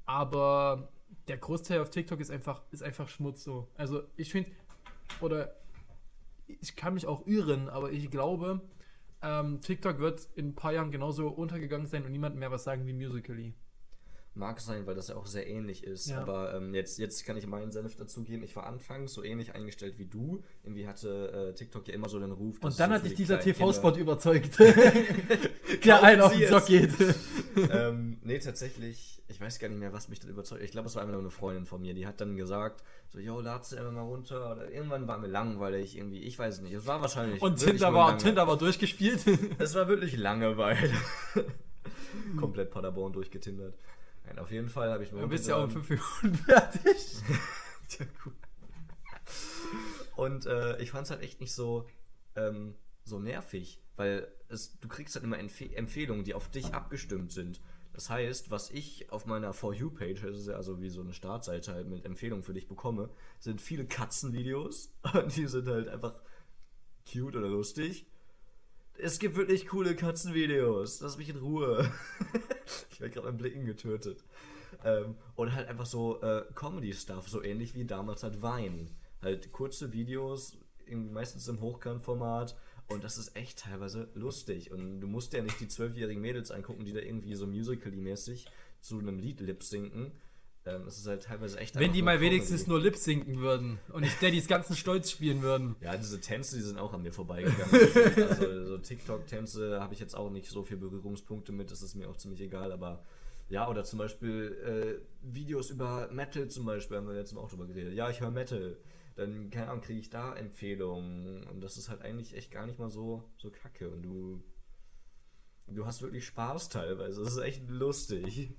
Aber 0.09 0.89
der 1.29 1.37
Großteil 1.37 1.83
auf 1.83 1.91
TikTok 1.91 2.19
ist 2.19 2.31
einfach, 2.31 2.63
ist 2.71 2.83
einfach 2.83 3.09
Schmutz 3.09 3.45
so. 3.45 3.69
Also 3.77 4.05
ich 4.17 4.33
finde, 4.33 4.51
oder 5.21 5.55
ich 6.47 6.77
kann 6.77 6.95
mich 6.95 7.07
auch 7.07 7.27
irren, 7.27 7.69
aber 7.69 7.93
ich 7.93 8.11
glaube, 8.11 8.63
ähm, 9.21 9.61
TikTok 9.61 9.99
wird 9.99 10.27
in 10.35 10.49
ein 10.49 10.55
paar 10.55 10.73
Jahren 10.73 10.91
genauso 10.91 11.29
untergegangen 11.29 11.87
sein 11.87 12.07
und 12.07 12.13
niemand 12.13 12.37
mehr 12.37 12.51
was 12.51 12.65
sagen 12.65 12.87
wie 12.87 12.95
Musically. 12.95 13.53
Mag 14.35 14.61
sein, 14.61 14.87
weil 14.87 14.95
das 14.95 15.09
ja 15.09 15.17
auch 15.17 15.27
sehr 15.27 15.49
ähnlich 15.49 15.83
ist. 15.83 16.11
Ja. 16.11 16.21
Aber 16.21 16.55
ähm, 16.55 16.73
jetzt, 16.73 16.99
jetzt 16.99 17.25
kann 17.25 17.37
ich 17.37 17.47
meinen 17.49 17.73
Senf 17.73 17.97
dazugeben. 17.97 18.45
Ich 18.45 18.55
war 18.55 18.67
anfangs 18.67 19.13
so 19.13 19.25
ähnlich 19.25 19.55
eingestellt 19.55 19.99
wie 19.99 20.05
du. 20.05 20.45
Irgendwie 20.63 20.87
hatte 20.87 21.51
äh, 21.51 21.55
TikTok 21.55 21.89
ja 21.89 21.95
immer 21.95 22.09
so 22.09 22.21
den 22.21 22.31
Ruf. 22.31 22.61
dass 22.61 22.75
Und 22.75 22.81
dann 22.81 22.91
so 22.91 22.95
hat 22.95 23.05
dich 23.05 23.13
die 23.13 23.17
dieser 23.17 23.41
TV-Spot 23.41 23.97
überzeugt. 23.97 24.59
der 25.85 26.03
einen 26.05 26.21
auf 26.23 26.33
den 26.37 26.49
Sock 26.49 26.67
geht. 26.67 26.93
ähm, 27.73 28.19
nee, 28.23 28.39
tatsächlich, 28.39 29.23
ich 29.27 29.41
weiß 29.41 29.59
gar 29.59 29.69
nicht 29.69 29.79
mehr, 29.79 29.93
was 29.93 30.09
mich 30.09 30.21
dann 30.21 30.31
überzeugt. 30.31 30.63
Ich 30.63 30.71
glaube, 30.71 30.87
es 30.87 30.95
war 30.95 31.03
einfach 31.03 31.15
nur 31.15 31.23
eine 31.23 31.31
Freundin 31.31 31.67
von 31.67 31.81
mir, 31.81 31.95
die 31.95 32.07
hat 32.07 32.21
dann 32.21 32.37
gesagt, 32.37 32.85
so, 33.09 33.19
yo, 33.19 33.41
lad's 33.41 33.73
immer 33.73 33.91
mal 33.91 34.03
runter. 34.03 34.53
Oder 34.53 34.71
irgendwann 34.71 35.09
war 35.09 35.19
mir 35.19 35.27
langweilig 35.29 35.97
irgendwie, 35.97 36.21
ich 36.21 36.39
weiß 36.39 36.61
nicht. 36.61 36.75
Es 36.75 36.87
war 36.87 37.01
wahrscheinlich. 37.01 37.43
Und 37.43 37.57
Tinder 37.59 37.93
war, 37.93 38.11
lange- 38.11 38.23
Tinder 38.23 38.47
war 38.47 38.57
durchgespielt. 38.57 39.21
Es 39.59 39.75
war 39.75 39.89
wirklich 39.89 40.17
Langeweile. 40.17 40.93
Komplett 42.39 42.71
Paderborn 42.71 43.13
durchgetindert. 43.13 43.75
Nein, 44.29 44.39
auf 44.39 44.51
jeden 44.51 44.69
Fall 44.69 44.91
habe 44.91 45.05
ich 45.05 45.13
mir 45.13 45.21
Du 45.21 45.29
bist 45.29 45.49
ja 45.49 45.57
auch 45.57 45.65
in 45.65 45.71
fünf 45.71 45.89
Minuten 46.23 46.39
fertig. 46.45 46.97
Tja, 47.89 48.07
gut. 48.23 48.35
Und 50.17 50.47
äh, 50.47 50.81
ich 50.83 50.91
fand 50.91 51.05
es 51.05 51.11
halt 51.11 51.23
echt 51.23 51.41
nicht 51.41 51.53
so, 51.53 51.87
ähm, 52.35 52.75
so 53.05 53.19
nervig, 53.19 53.81
weil 53.97 54.29
es, 54.49 54.79
du 54.81 54.89
kriegst 54.89 55.15
halt 55.15 55.25
immer 55.25 55.39
Empfe 55.39 55.75
Empfehlungen, 55.75 56.25
die 56.25 56.35
auf 56.35 56.51
dich 56.51 56.75
abgestimmt 56.75 57.33
sind. 57.33 57.61
Das 57.93 58.11
heißt, 58.11 58.51
was 58.51 58.71
ich 58.71 59.11
auf 59.11 59.27
meiner 59.27 59.53
For 59.53 59.75
You-Page, 59.75 60.23
das 60.23 60.37
ist 60.37 60.49
ja 60.49 60.55
also 60.55 60.81
wie 60.81 60.89
so 60.89 61.01
eine 61.01 61.13
Startseite 61.13 61.73
halt 61.73 61.89
mit 61.89 62.05
Empfehlungen 62.05 62.45
für 62.45 62.53
dich 62.53 62.69
bekomme, 62.69 63.11
sind 63.39 63.61
viele 63.61 63.87
Katzenvideos. 63.87 64.93
Und 65.15 65.37
die 65.37 65.47
sind 65.47 65.67
halt 65.69 65.89
einfach 65.89 66.21
cute 67.11 67.37
oder 67.37 67.49
lustig. 67.49 68.07
Es 68.95 69.19
gibt 69.19 69.37
wirklich 69.37 69.69
coole 69.69 69.95
Katzenvideos. 69.95 71.01
Lass 71.01 71.17
mich 71.17 71.29
in 71.29 71.39
Ruhe. 71.39 71.91
ich 72.91 73.01
werde 73.01 73.15
gerade 73.15 73.27
beim 73.29 73.39
Blicken 73.39 73.65
getötet. 73.65 74.25
Ähm, 74.85 75.17
und 75.35 75.55
halt 75.55 75.69
einfach 75.69 75.87
so 75.87 76.21
äh, 76.23 76.45
Comedy-Stuff, 76.55 77.29
so 77.29 77.43
ähnlich 77.43 77.75
wie 77.75 77.85
damals 77.85 78.23
halt 78.23 78.43
Wein. 78.43 78.91
Halt 79.23 79.53
kurze 79.53 79.93
Videos, 79.93 80.57
meistens 80.91 81.49
im 81.49 81.61
Hochkantformat. 81.61 82.57
Und 82.89 83.05
das 83.05 83.19
ist 83.19 83.37
echt 83.37 83.59
teilweise 83.59 84.09
lustig. 84.15 84.71
Und 84.71 85.01
du 85.01 85.07
musst 85.07 85.33
ja 85.33 85.43
nicht 85.43 85.61
die 85.61 85.69
zwölfjährigen 85.69 86.23
Mädels 86.23 86.51
angucken, 86.51 86.85
die 86.85 86.93
da 86.93 87.01
irgendwie 87.01 87.35
so 87.35 87.47
musical-mäßig 87.47 88.47
zu 88.81 88.99
einem 88.99 89.19
Lied 89.19 89.41
lip-sinken. 89.41 90.13
Ähm, 90.69 90.85
das 90.85 90.99
ist 90.99 91.07
halt 91.07 91.23
teilweise 91.23 91.59
echt 91.59 91.79
Wenn 91.79 91.93
die 91.93 92.03
mal 92.03 92.17
Comedy. 92.17 92.33
wenigstens 92.35 92.67
nur 92.67 92.81
Lip 92.81 92.97
sinken 92.97 93.39
würden 93.41 93.79
und 93.93 94.03
nicht 94.03 94.21
Daddys 94.21 94.47
ganzen 94.47 94.77
Stolz 94.77 95.11
spielen 95.11 95.43
würden. 95.43 95.77
Ja, 95.81 95.97
diese 95.97 96.21
Tänze, 96.21 96.57
die 96.57 96.63
sind 96.63 96.79
auch 96.79 96.93
an 96.93 97.03
mir 97.03 97.13
vorbeigegangen. 97.13 97.75
also 98.29 98.65
so 98.67 98.79
TikTok-Tänze 98.79 99.81
habe 99.81 99.95
ich 99.95 100.01
jetzt 100.01 100.15
auch 100.15 100.31
nicht 100.31 100.49
so 100.49 100.63
viele 100.63 100.81
Berührungspunkte 100.81 101.53
mit, 101.53 101.71
das 101.71 101.83
ist 101.83 101.95
mir 101.95 102.09
auch 102.09 102.17
ziemlich 102.17 102.41
egal, 102.41 102.73
aber 102.73 103.05
ja, 103.49 103.69
oder 103.69 103.85
zum 103.85 103.99
Beispiel 103.99 105.01
äh, 105.03 105.07
Videos 105.23 105.71
über 105.71 106.09
Metal 106.13 106.49
zum 106.49 106.67
Beispiel, 106.67 106.99
haben 106.99 107.09
wir 107.09 107.15
Mal 107.15 107.41
auch 107.41 107.49
drüber 107.49 107.67
geredet. 107.67 107.95
Ja, 107.95 108.11
ich 108.11 108.21
höre 108.21 108.31
Metal. 108.31 108.77
Dann, 109.17 109.51
keine 109.51 109.71
Ahnung, 109.71 109.83
kriege 109.83 109.99
ich 109.99 110.11
da 110.11 110.35
Empfehlungen. 110.37 111.45
Und 111.45 111.61
das 111.63 111.77
ist 111.77 111.89
halt 111.89 112.03
eigentlich 112.03 112.37
echt 112.37 112.51
gar 112.51 112.67
nicht 112.67 112.79
mal 112.79 112.91
so, 112.91 113.25
so 113.37 113.51
kacke. 113.51 113.91
Und 113.91 114.03
du, 114.03 114.43
du 115.67 115.87
hast 115.87 116.03
wirklich 116.03 116.27
Spaß 116.27 116.69
teilweise. 116.69 117.23
Das 117.23 117.33
ist 117.33 117.39
echt 117.39 117.69
lustig. 117.69 118.51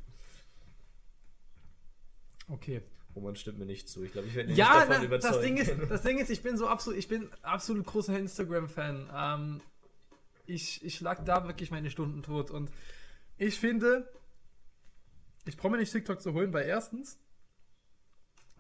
Okay. 2.49 2.81
Roman 3.15 3.35
stimmt 3.35 3.59
mir 3.59 3.65
nicht 3.65 3.89
zu. 3.89 4.03
Ich 4.03 4.11
glaube, 4.13 4.27
ich 4.27 4.35
werde 4.35 4.49
nicht 4.49 4.57
Ja, 4.57 4.85
davon 4.85 4.95
na, 4.99 5.03
überzeugt. 5.03 5.35
das 5.35 5.41
Ding, 5.41 5.57
ist, 5.57 5.71
das 5.89 6.01
Ding 6.03 6.17
ist, 6.19 6.29
ich 6.29 6.41
bin 6.41 6.57
so 6.57 6.67
absolut, 6.67 6.97
ich 6.99 7.07
bin 7.07 7.29
absolut 7.41 7.85
großer 7.85 8.17
Instagram-Fan. 8.17 9.09
Ähm, 9.15 9.61
ich, 10.45 10.83
ich 10.83 10.95
schlag 10.95 11.25
da 11.25 11.45
wirklich 11.47 11.71
meine 11.71 11.89
Stunden 11.89 12.21
tot 12.23 12.51
und 12.51 12.71
ich 13.37 13.59
finde, 13.59 14.11
ich 15.45 15.57
brauche 15.57 15.71
mir 15.71 15.77
nicht 15.77 15.91
TikTok 15.91 16.21
zu 16.21 16.33
holen, 16.33 16.53
weil 16.53 16.65
erstens 16.67 17.17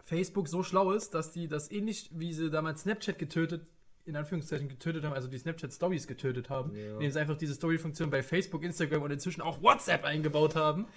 Facebook 0.03 0.47
so 0.47 0.63
schlau 0.63 0.91
ist, 0.91 1.13
dass 1.13 1.31
die 1.31 1.47
das 1.47 1.69
ähnlich 1.71 2.09
wie 2.13 2.33
sie 2.33 2.49
damals 2.49 2.81
Snapchat 2.81 3.19
getötet, 3.19 3.67
in 4.05 4.15
Anführungszeichen 4.15 4.67
getötet 4.69 5.03
haben, 5.03 5.13
also 5.13 5.27
die 5.27 5.37
Snapchat 5.37 5.71
Stories 5.73 6.07
getötet 6.07 6.49
haben, 6.49 6.75
Ja. 6.75 6.93
indem 6.93 7.11
sie 7.11 7.19
einfach 7.19 7.37
diese 7.37 7.53
Story-Funktion 7.53 8.09
bei 8.09 8.23
Facebook, 8.23 8.63
Instagram 8.63 9.03
und 9.03 9.11
inzwischen 9.11 9.41
auch 9.41 9.61
WhatsApp 9.61 10.03
eingebaut 10.05 10.55
haben. 10.55 10.87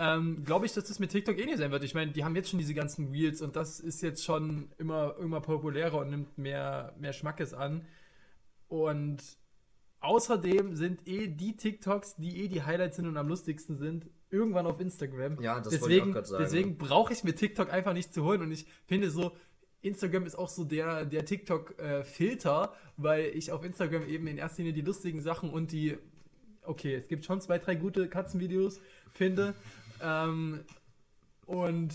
Ähm, 0.00 0.44
glaube 0.44 0.64
ich, 0.64 0.72
dass 0.72 0.84
das 0.84 1.00
mit 1.00 1.10
TikTok 1.10 1.36
ähnlich 1.38 1.56
sein 1.56 1.72
wird. 1.72 1.82
Ich 1.82 1.92
meine, 1.92 2.12
die 2.12 2.24
haben 2.24 2.36
jetzt 2.36 2.50
schon 2.50 2.60
diese 2.60 2.72
ganzen 2.72 3.10
Reels 3.10 3.42
und 3.42 3.56
das 3.56 3.80
ist 3.80 4.00
jetzt 4.00 4.24
schon 4.24 4.70
immer, 4.78 5.16
immer 5.18 5.40
populärer 5.40 5.98
und 5.98 6.10
nimmt 6.10 6.38
mehr, 6.38 6.94
mehr 7.00 7.12
Schmackes 7.12 7.52
an. 7.52 7.84
Und 8.68 9.18
außerdem 9.98 10.76
sind 10.76 11.06
eh 11.08 11.26
die 11.26 11.56
TikToks, 11.56 12.14
die 12.16 12.44
eh 12.44 12.48
die 12.48 12.62
Highlights 12.62 12.96
sind 12.96 13.08
und 13.08 13.16
am 13.16 13.26
lustigsten 13.26 13.76
sind, 13.76 14.08
irgendwann 14.30 14.66
auf 14.66 14.78
Instagram. 14.78 15.40
Ja, 15.40 15.58
das 15.58 15.80
wollte 15.80 15.94
ich 15.94 16.00
deswegen, 16.00 16.16
auch 16.16 16.24
sagen. 16.24 16.44
Deswegen 16.44 16.78
brauche 16.78 17.12
ich 17.12 17.24
mir 17.24 17.34
TikTok 17.34 17.72
einfach 17.72 17.92
nicht 17.92 18.14
zu 18.14 18.22
holen 18.22 18.42
und 18.42 18.52
ich 18.52 18.66
finde 18.86 19.10
so, 19.10 19.32
Instagram 19.80 20.26
ist 20.26 20.36
auch 20.36 20.48
so 20.48 20.64
der, 20.64 21.06
der 21.06 21.24
TikTok-Filter, 21.24 22.72
weil 22.96 23.26
ich 23.34 23.50
auf 23.50 23.64
Instagram 23.64 24.06
eben 24.06 24.26
in 24.26 24.38
erster 24.38 24.58
Linie 24.62 24.74
die 24.74 24.82
lustigen 24.82 25.20
Sachen 25.22 25.50
und 25.50 25.72
die, 25.72 25.98
okay, 26.62 26.94
es 26.94 27.08
gibt 27.08 27.24
schon 27.24 27.40
zwei, 27.40 27.58
drei 27.58 27.74
gute 27.74 28.08
Katzenvideos, 28.08 28.80
finde. 29.12 29.54
Ähm, 30.02 30.60
und 31.46 31.94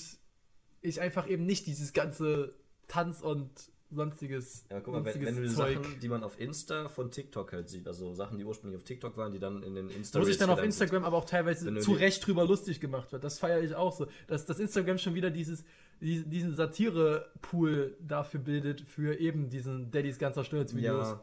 ich 0.82 1.01
einfach 1.01 1.28
eben 1.28 1.45
nicht 1.45 1.66
dieses 1.68 1.93
ganze 1.93 2.54
Tanz 2.88 3.22
und 3.22 3.49
sonstiges, 3.91 4.66
Ja, 4.72 4.80
guck 4.82 4.93
mal, 4.95 5.06
wenn, 5.06 5.14
sonstiges 5.14 5.28
wenn 5.36 5.43
du 5.43 5.47
die 5.49 5.56
Zeug. 5.56 5.78
Sachen, 5.84 5.99
die 5.99 6.10
man 6.10 6.24
auf 6.24 6.39
Insta 6.39 6.89
von 6.89 7.12
TikTok 7.12 7.54
halt 7.54 7.70
sieht, 7.70 7.88
also 7.88 8.14
Sachen, 8.16 8.39
die 8.39 8.43
ursprünglich 8.43 8.76
auf 8.78 8.84
TikTok 8.84 9.16
waren, 9.18 9.32
die 9.32 9.38
dann 9.39 9.62
in 9.62 9.76
den 9.76 9.89
Insta 9.89 10.20
Wo 10.20 10.24
sich 10.24 10.38
dann 10.39 10.49
auf 10.49 10.64
Instagram 10.64 11.04
aber 11.06 11.16
auch 11.18 11.26
teilweise 11.26 11.68
Wenn 11.68 11.80
zu 11.82 11.91
Recht 11.93 12.26
drüber 12.26 12.43
lustig 12.45 12.80
gemacht 12.80 13.12
wird. 13.12 13.24
Das 13.24 13.38
feiere 13.38 13.62
ich 13.62 13.76
auch 13.76 13.95
so. 13.95 14.08
Dass 14.28 14.45
das 14.47 14.58
Instagram 14.60 14.97
schon 14.97 15.14
wieder 15.14 15.30
dieses, 15.30 15.64
die- 16.01 16.24
diesen 16.24 16.56
Satire-Pool 16.56 17.95
dafür 18.01 18.39
bildet, 18.39 18.82
für 18.82 19.20
eben 19.20 19.49
diesen 19.49 19.91
Daddys 19.91 20.18
ganzer 20.18 20.43
Stolz-Videos. 20.43 21.16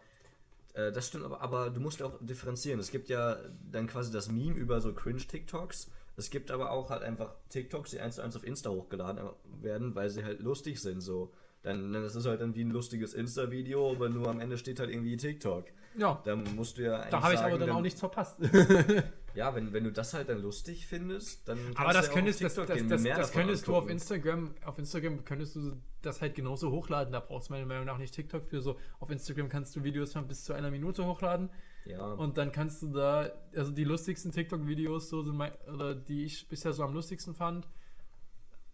Ja, 0.76 0.87
äh, 0.87 0.93
das 0.93 1.09
stimmt, 1.09 1.24
aber, 1.24 1.41
aber 1.41 1.70
du 1.70 1.81
musst 1.81 1.99
ja 1.99 2.07
auch 2.07 2.18
differenzieren. 2.20 2.78
Es 2.78 2.93
gibt 2.93 3.09
ja 3.09 3.37
dann 3.70 3.89
quasi 3.89 4.12
das 4.12 4.31
Meme 4.31 4.55
über 4.55 4.81
so 4.81 4.93
Cringe-TikToks. 4.95 5.91
Es 6.20 6.30
gibt 6.30 6.50
aber 6.50 6.70
auch 6.70 6.90
halt 6.90 7.02
einfach 7.02 7.34
TikToks, 7.48 7.90
die 7.90 8.00
eins 8.00 8.16
zu 8.16 8.22
eins 8.22 8.36
auf 8.36 8.44
Insta 8.44 8.70
hochgeladen 8.70 9.18
werden, 9.60 9.94
weil 9.94 10.10
sie 10.10 10.22
halt 10.22 10.40
lustig 10.40 10.80
sind. 10.80 11.00
So. 11.00 11.32
Dann, 11.62 11.92
dann 11.92 12.04
ist 12.04 12.14
es 12.14 12.26
halt 12.26 12.40
dann 12.40 12.54
wie 12.54 12.62
ein 12.62 12.70
lustiges 12.70 13.14
Insta-Video, 13.14 13.90
aber 13.92 14.08
nur 14.08 14.28
amEnde 14.28 14.58
steht 14.58 14.80
halt 14.80 14.90
irgendwie 14.90 15.16
TikTok. 15.16 15.64
Ja, 15.96 16.20
Da 16.24 16.36
musst 16.36 16.78
du 16.78 16.82
ja 16.82 16.96
eigentlich 16.96 17.10
da 17.10 17.22
habe 17.22 17.34
ich 17.34 17.40
aber 17.40 17.50
sagen, 17.50 17.60
dann 17.60 17.70
auch 17.70 17.80
nichts 17.80 18.00
verpasst. 18.00 18.38
Ja, 19.34 19.54
wenn, 19.54 19.72
wenn 19.72 19.84
du 19.84 19.92
das 19.92 20.12
halt 20.12 20.28
dann 20.28 20.42
lustig 20.42 20.86
findest, 20.86 21.48
dann 21.48 21.58
kannst 21.58 21.78
aber 21.78 21.92
das 21.92 22.06
du 22.06 22.10
ja 22.10 22.14
könntest, 22.16 22.42
das, 22.42 22.54
das, 22.54 22.66
gehen, 22.68 22.88
das, 22.88 23.02
das 23.02 23.32
könntest 23.32 23.66
du 23.66 23.76
auf. 23.76 23.88
Instagram, 23.88 24.54
auf 24.64 24.78
Instagram 24.78 25.24
könntest 25.24 25.54
du 25.56 25.76
das 26.02 26.20
halt 26.20 26.34
genauso 26.34 26.70
hochladen. 26.72 27.12
Da 27.12 27.20
brauchst 27.20 27.48
du 27.48 27.52
meiner 27.52 27.66
Meinung 27.66 27.84
nach 27.84 27.98
nicht 27.98 28.12
TikTok 28.12 28.44
für 28.44 28.60
so. 28.60 28.76
Auf 28.98 29.10
Instagram 29.10 29.48
kannst 29.48 29.76
du 29.76 29.84
Videos 29.84 30.12
von 30.12 30.26
bis 30.26 30.44
zu 30.44 30.52
einer 30.52 30.70
Minute 30.70 31.06
hochladen. 31.06 31.50
Ja. 31.85 32.12
Und 32.12 32.39
dann 32.39 32.53
kannst 32.53 32.83
du 32.83 32.89
da, 32.89 33.31
also 33.55 33.72
die 33.72 33.85
lustigsten 33.85 34.33
TikTok-Videos, 34.33 35.09
so 35.09 35.22
sind 35.22 35.37
mein, 35.37 35.53
oder 35.72 35.95
die 35.95 36.24
ich 36.24 36.49
bisher 36.49 36.72
so 36.72 36.83
am 36.83 36.95
lustigsten 36.95 37.35
fand, 37.35 37.68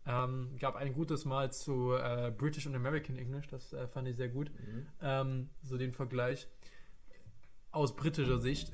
ähm, 0.07 0.57
gab 0.61 0.77
ein 0.77 0.93
gutes 0.93 1.25
Mal 1.25 1.53
zu 1.53 1.95
äh, 1.95 2.33
British 2.37 2.67
und 2.67 2.75
American 2.75 3.17
English, 3.17 3.49
das 3.49 3.73
äh, 3.73 3.89
fand 3.89 4.09
ich 4.09 4.17
sehr 4.17 4.29
gut. 4.29 4.51
Ähm, 5.01 5.51
so 5.63 5.77
den 5.77 5.93
Vergleich 5.93 6.49
aus 7.77 7.95
britischer 7.95 8.39
Sicht, 8.39 8.73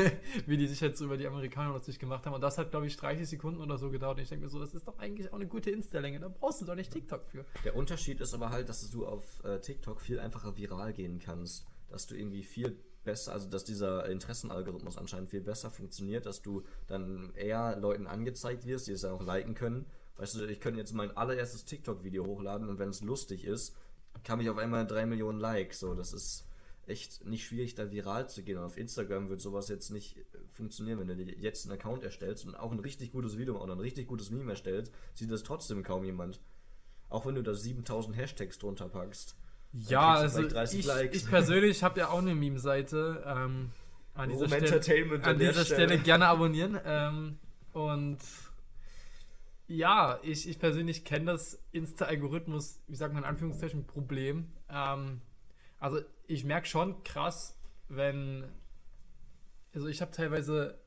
wie 0.46 0.56
die 0.56 0.68
sich 0.68 0.80
jetzt 0.80 1.00
über 1.00 1.16
die 1.16 1.26
Amerikaner 1.26 1.72
lustig 1.72 1.98
gemacht 1.98 2.24
haben. 2.24 2.34
Und 2.34 2.40
das 2.40 2.56
hat, 2.56 2.70
glaube 2.70 2.86
ich, 2.86 2.96
30 2.96 3.28
Sekunden 3.28 3.60
oder 3.60 3.78
so 3.78 3.90
gedauert. 3.90 4.18
Und 4.18 4.22
ich 4.22 4.28
denke 4.28 4.44
mir 4.44 4.50
so, 4.50 4.60
das 4.60 4.74
ist 4.74 4.86
doch 4.86 4.98
eigentlich 4.98 5.32
auch 5.32 5.36
eine 5.36 5.48
gute 5.48 5.70
Insta-Länge. 5.72 6.20
Da 6.20 6.28
brauchst 6.28 6.60
du 6.60 6.64
doch 6.64 6.76
nicht 6.76 6.92
TikTok 6.92 7.26
für. 7.26 7.44
Der 7.64 7.74
Unterschied 7.74 8.20
ist 8.20 8.32
aber 8.32 8.50
halt, 8.50 8.68
dass 8.68 8.88
du 8.90 9.06
auf 9.06 9.42
äh, 9.42 9.58
TikTok 9.58 10.00
viel 10.00 10.20
einfacher 10.20 10.56
viral 10.56 10.92
gehen 10.92 11.18
kannst. 11.18 11.66
Dass 11.88 12.06
du 12.06 12.14
irgendwie 12.14 12.44
viel 12.44 12.78
besser, 13.04 13.32
also 13.32 13.48
dass 13.48 13.64
dieser 13.64 14.06
Interessenalgorithmus 14.06 14.98
anscheinend 14.98 15.30
viel 15.30 15.40
besser 15.40 15.70
funktioniert, 15.70 16.26
dass 16.26 16.42
du 16.42 16.64
dann 16.86 17.32
eher 17.34 17.76
Leuten 17.76 18.06
angezeigt 18.06 18.66
wirst, 18.66 18.86
die 18.86 18.92
es 18.92 19.02
dann 19.02 19.12
auch 19.12 19.22
liken 19.22 19.54
können. 19.54 19.86
Weißt 20.16 20.36
du, 20.36 20.44
ich 20.46 20.60
könnte 20.60 20.80
jetzt 20.80 20.94
mein 20.94 21.16
allererstes 21.16 21.64
TikTok-Video 21.64 22.24
hochladen 22.24 22.68
und 22.68 22.78
wenn 22.78 22.90
es 22.90 23.02
lustig 23.02 23.44
ist, 23.44 23.76
kam 24.22 24.40
ich 24.40 24.48
auf 24.48 24.58
einmal 24.58 24.86
3 24.86 25.06
Millionen 25.06 25.40
Likes. 25.40 25.80
So, 25.80 25.94
das 25.94 26.12
ist 26.12 26.46
echt 26.86 27.24
nicht 27.24 27.46
schwierig, 27.46 27.74
da 27.74 27.90
viral 27.90 28.28
zu 28.28 28.42
gehen. 28.42 28.58
Und 28.58 28.64
auf 28.64 28.76
Instagram 28.76 29.28
wird 29.28 29.40
sowas 29.40 29.68
jetzt 29.68 29.90
nicht 29.90 30.18
funktionieren, 30.50 31.00
wenn 31.00 31.08
du 31.08 31.16
dir 31.16 31.34
jetzt 31.34 31.64
einen 31.66 31.78
Account 31.78 32.04
erstellst 32.04 32.46
und 32.46 32.54
auch 32.54 32.70
ein 32.70 32.78
richtig 32.78 33.12
gutes 33.12 33.38
Video 33.38 33.60
oder 33.60 33.72
ein 33.72 33.80
richtig 33.80 34.06
gutes 34.06 34.30
Meme 34.30 34.52
erstellst, 34.52 34.92
sieht 35.14 35.30
das 35.30 35.42
trotzdem 35.42 35.82
kaum 35.82 36.04
jemand. 36.04 36.40
Auch 37.08 37.26
wenn 37.26 37.34
du 37.34 37.42
da 37.42 37.54
7000 37.54 38.16
Hashtags 38.16 38.58
drunter 38.58 38.88
packst. 38.88 39.36
Ja, 39.74 40.14
also 40.14 40.38
vielleicht 40.38 40.54
30 40.54 40.78
ich, 40.78 41.22
ich 41.22 41.28
persönlich 41.28 41.82
habe 41.82 42.00
ja 42.00 42.08
auch 42.08 42.18
eine 42.18 42.34
Meme-Seite. 42.34 43.24
Ähm, 43.26 43.70
an 44.14 44.30
dieser, 44.30 44.46
Stelle, 44.46 44.66
Entertainment 44.66 45.24
an 45.24 45.30
an 45.30 45.38
dieser 45.38 45.64
Stelle. 45.64 45.88
Stelle 45.88 45.98
gerne 45.98 46.26
abonnieren. 46.28 46.78
Ähm, 46.84 47.38
und 47.72 48.18
ja, 49.66 50.20
ich, 50.22 50.48
ich 50.48 50.58
persönlich 50.58 51.04
kenne 51.04 51.32
das 51.32 51.60
Insta-Algorithmus, 51.72 52.80
wie 52.86 52.94
sagt 52.94 53.12
man 53.14 53.24
in 53.24 53.28
Anführungszeichen, 53.28 53.86
Problem. 53.86 54.52
Ähm, 54.68 55.20
also 55.80 56.00
ich 56.26 56.44
merke 56.44 56.68
schon 56.68 57.02
krass, 57.02 57.58
wenn, 57.88 58.44
also 59.74 59.88
ich 59.88 60.00
habe 60.00 60.12
teilweise 60.12 60.78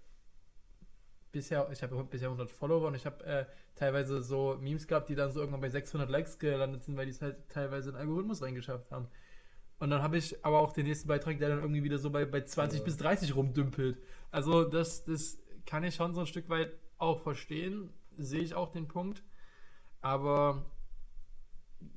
bisher, 1.31 1.69
ich 1.71 1.83
habe 1.83 2.03
bisher 2.05 2.29
100 2.29 2.49
Follower 2.49 2.87
und 2.87 2.95
ich 2.95 3.05
habe 3.05 3.23
äh, 3.25 3.45
teilweise 3.75 4.21
so 4.21 4.57
Memes 4.59 4.87
gehabt, 4.87 5.09
die 5.09 5.15
dann 5.15 5.31
so 5.31 5.39
irgendwann 5.39 5.61
bei 5.61 5.69
600 5.69 6.09
Likes 6.09 6.39
gelandet 6.39 6.83
sind, 6.83 6.97
weil 6.97 7.05
die 7.05 7.11
es 7.11 7.21
halt 7.21 7.49
teilweise 7.49 7.89
in 7.89 7.95
den 7.95 8.01
Algorithmus 8.01 8.41
reingeschafft 8.41 8.91
haben. 8.91 9.07
Und 9.79 9.91
dann 9.91 10.01
habe 10.01 10.17
ich 10.17 10.43
aber 10.43 10.59
auch 10.59 10.73
den 10.73 10.85
nächsten 10.85 11.07
Beitrag, 11.07 11.37
der 11.37 11.49
dann 11.49 11.59
irgendwie 11.59 11.83
wieder 11.83 11.99
so 11.99 12.09
bei, 12.09 12.25
bei 12.25 12.41
20 12.41 12.83
bis 12.83 12.97
30 12.97 13.35
rumdümpelt. 13.35 14.01
Also 14.31 14.63
das, 14.63 15.03
das 15.03 15.37
kann 15.65 15.83
ich 15.83 15.95
schon 15.95 16.15
so 16.15 16.21
ein 16.21 16.27
Stück 16.27 16.49
weit 16.49 16.71
auch 16.97 17.21
verstehen, 17.21 17.91
sehe 18.17 18.41
ich 18.41 18.55
auch 18.55 18.71
den 18.71 18.87
Punkt. 18.87 19.23
Aber 20.01 20.65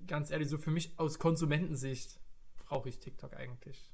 ganz 0.06 0.30
ehrlich, 0.30 0.48
so 0.48 0.58
für 0.58 0.70
mich 0.70 0.92
aus 0.98 1.18
Konsumentensicht 1.18 2.20
brauche 2.58 2.88
ich 2.88 2.98
TikTok 2.98 3.34
eigentlich. 3.34 3.90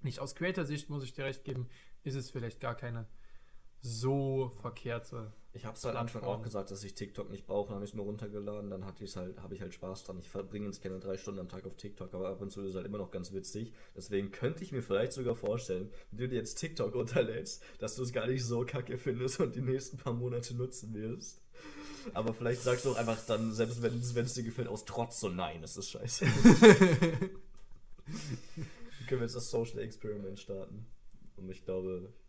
Nicht 0.00 0.20
aus 0.20 0.34
Creator-Sicht, 0.34 0.88
muss 0.88 1.04
ich 1.04 1.12
dir 1.12 1.26
recht 1.26 1.44
geben, 1.44 1.68
ist 2.04 2.14
es 2.14 2.30
vielleicht 2.30 2.60
gar 2.60 2.74
keine 2.74 3.06
so 3.82 4.50
verkehrte. 4.60 5.32
Ich 5.52 5.64
habe 5.64 5.76
es 5.76 5.84
halt 5.84 5.96
am 5.96 6.02
Anfang 6.02 6.22
auch 6.22 6.42
gesagt, 6.42 6.70
dass 6.70 6.84
ich 6.84 6.94
TikTok 6.94 7.28
nicht 7.28 7.44
brauche, 7.46 7.68
dann 7.68 7.76
habe 7.76 7.84
ich 7.84 7.90
es 7.90 7.96
mir 7.96 8.02
runtergeladen, 8.02 8.70
dann 8.70 8.84
hatte 8.84 9.02
ich's 9.02 9.16
halt, 9.16 9.40
habe 9.42 9.54
ich 9.54 9.60
halt 9.60 9.74
Spaß 9.74 10.04
dran. 10.04 10.18
Ich 10.20 10.28
verbringe 10.28 10.66
jetzt 10.66 10.80
keine 10.80 11.00
drei 11.00 11.16
Stunden 11.16 11.40
am 11.40 11.48
Tag 11.48 11.66
auf 11.66 11.76
TikTok, 11.76 12.14
aber 12.14 12.28
ab 12.28 12.40
und 12.40 12.50
zu 12.50 12.60
ist 12.60 12.70
es 12.70 12.76
halt 12.76 12.86
immer 12.86 12.98
noch 12.98 13.10
ganz 13.10 13.32
witzig. 13.32 13.72
Deswegen 13.96 14.30
könnte 14.30 14.62
ich 14.62 14.70
mir 14.70 14.82
vielleicht 14.82 15.12
sogar 15.12 15.34
vorstellen, 15.34 15.90
wenn 16.10 16.18
du 16.18 16.28
dir 16.28 16.36
jetzt 16.36 16.54
TikTok 16.56 16.94
runterlädst, 16.94 17.64
dass 17.80 17.96
du 17.96 18.04
es 18.04 18.12
gar 18.12 18.28
nicht 18.28 18.44
so 18.44 18.64
kacke 18.64 18.96
findest 18.96 19.40
und 19.40 19.56
die 19.56 19.60
nächsten 19.60 19.96
paar 19.96 20.12
Monate 20.12 20.54
nutzen 20.54 20.94
wirst. 20.94 21.42
Aber 22.14 22.32
vielleicht 22.32 22.62
sagst 22.62 22.84
du 22.84 22.92
auch 22.92 22.96
einfach 22.96 23.18
dann, 23.26 23.52
selbst 23.52 23.82
wenn 23.82 24.24
es 24.24 24.34
dir 24.34 24.44
gefällt, 24.44 24.68
aus 24.68 24.84
Trotz 24.84 25.20
so, 25.20 25.28
nein, 25.28 25.62
es 25.62 25.76
ist 25.76 25.90
scheiße. 25.90 26.24
Dann 26.24 27.30
können 29.08 29.20
wir 29.20 29.22
jetzt 29.22 29.36
das 29.36 29.50
Social 29.50 29.80
Experiment 29.80 30.38
starten. 30.38 30.86
Und 31.36 31.50
ich 31.50 31.64
glaube, 31.64 32.08
ich 32.18 32.19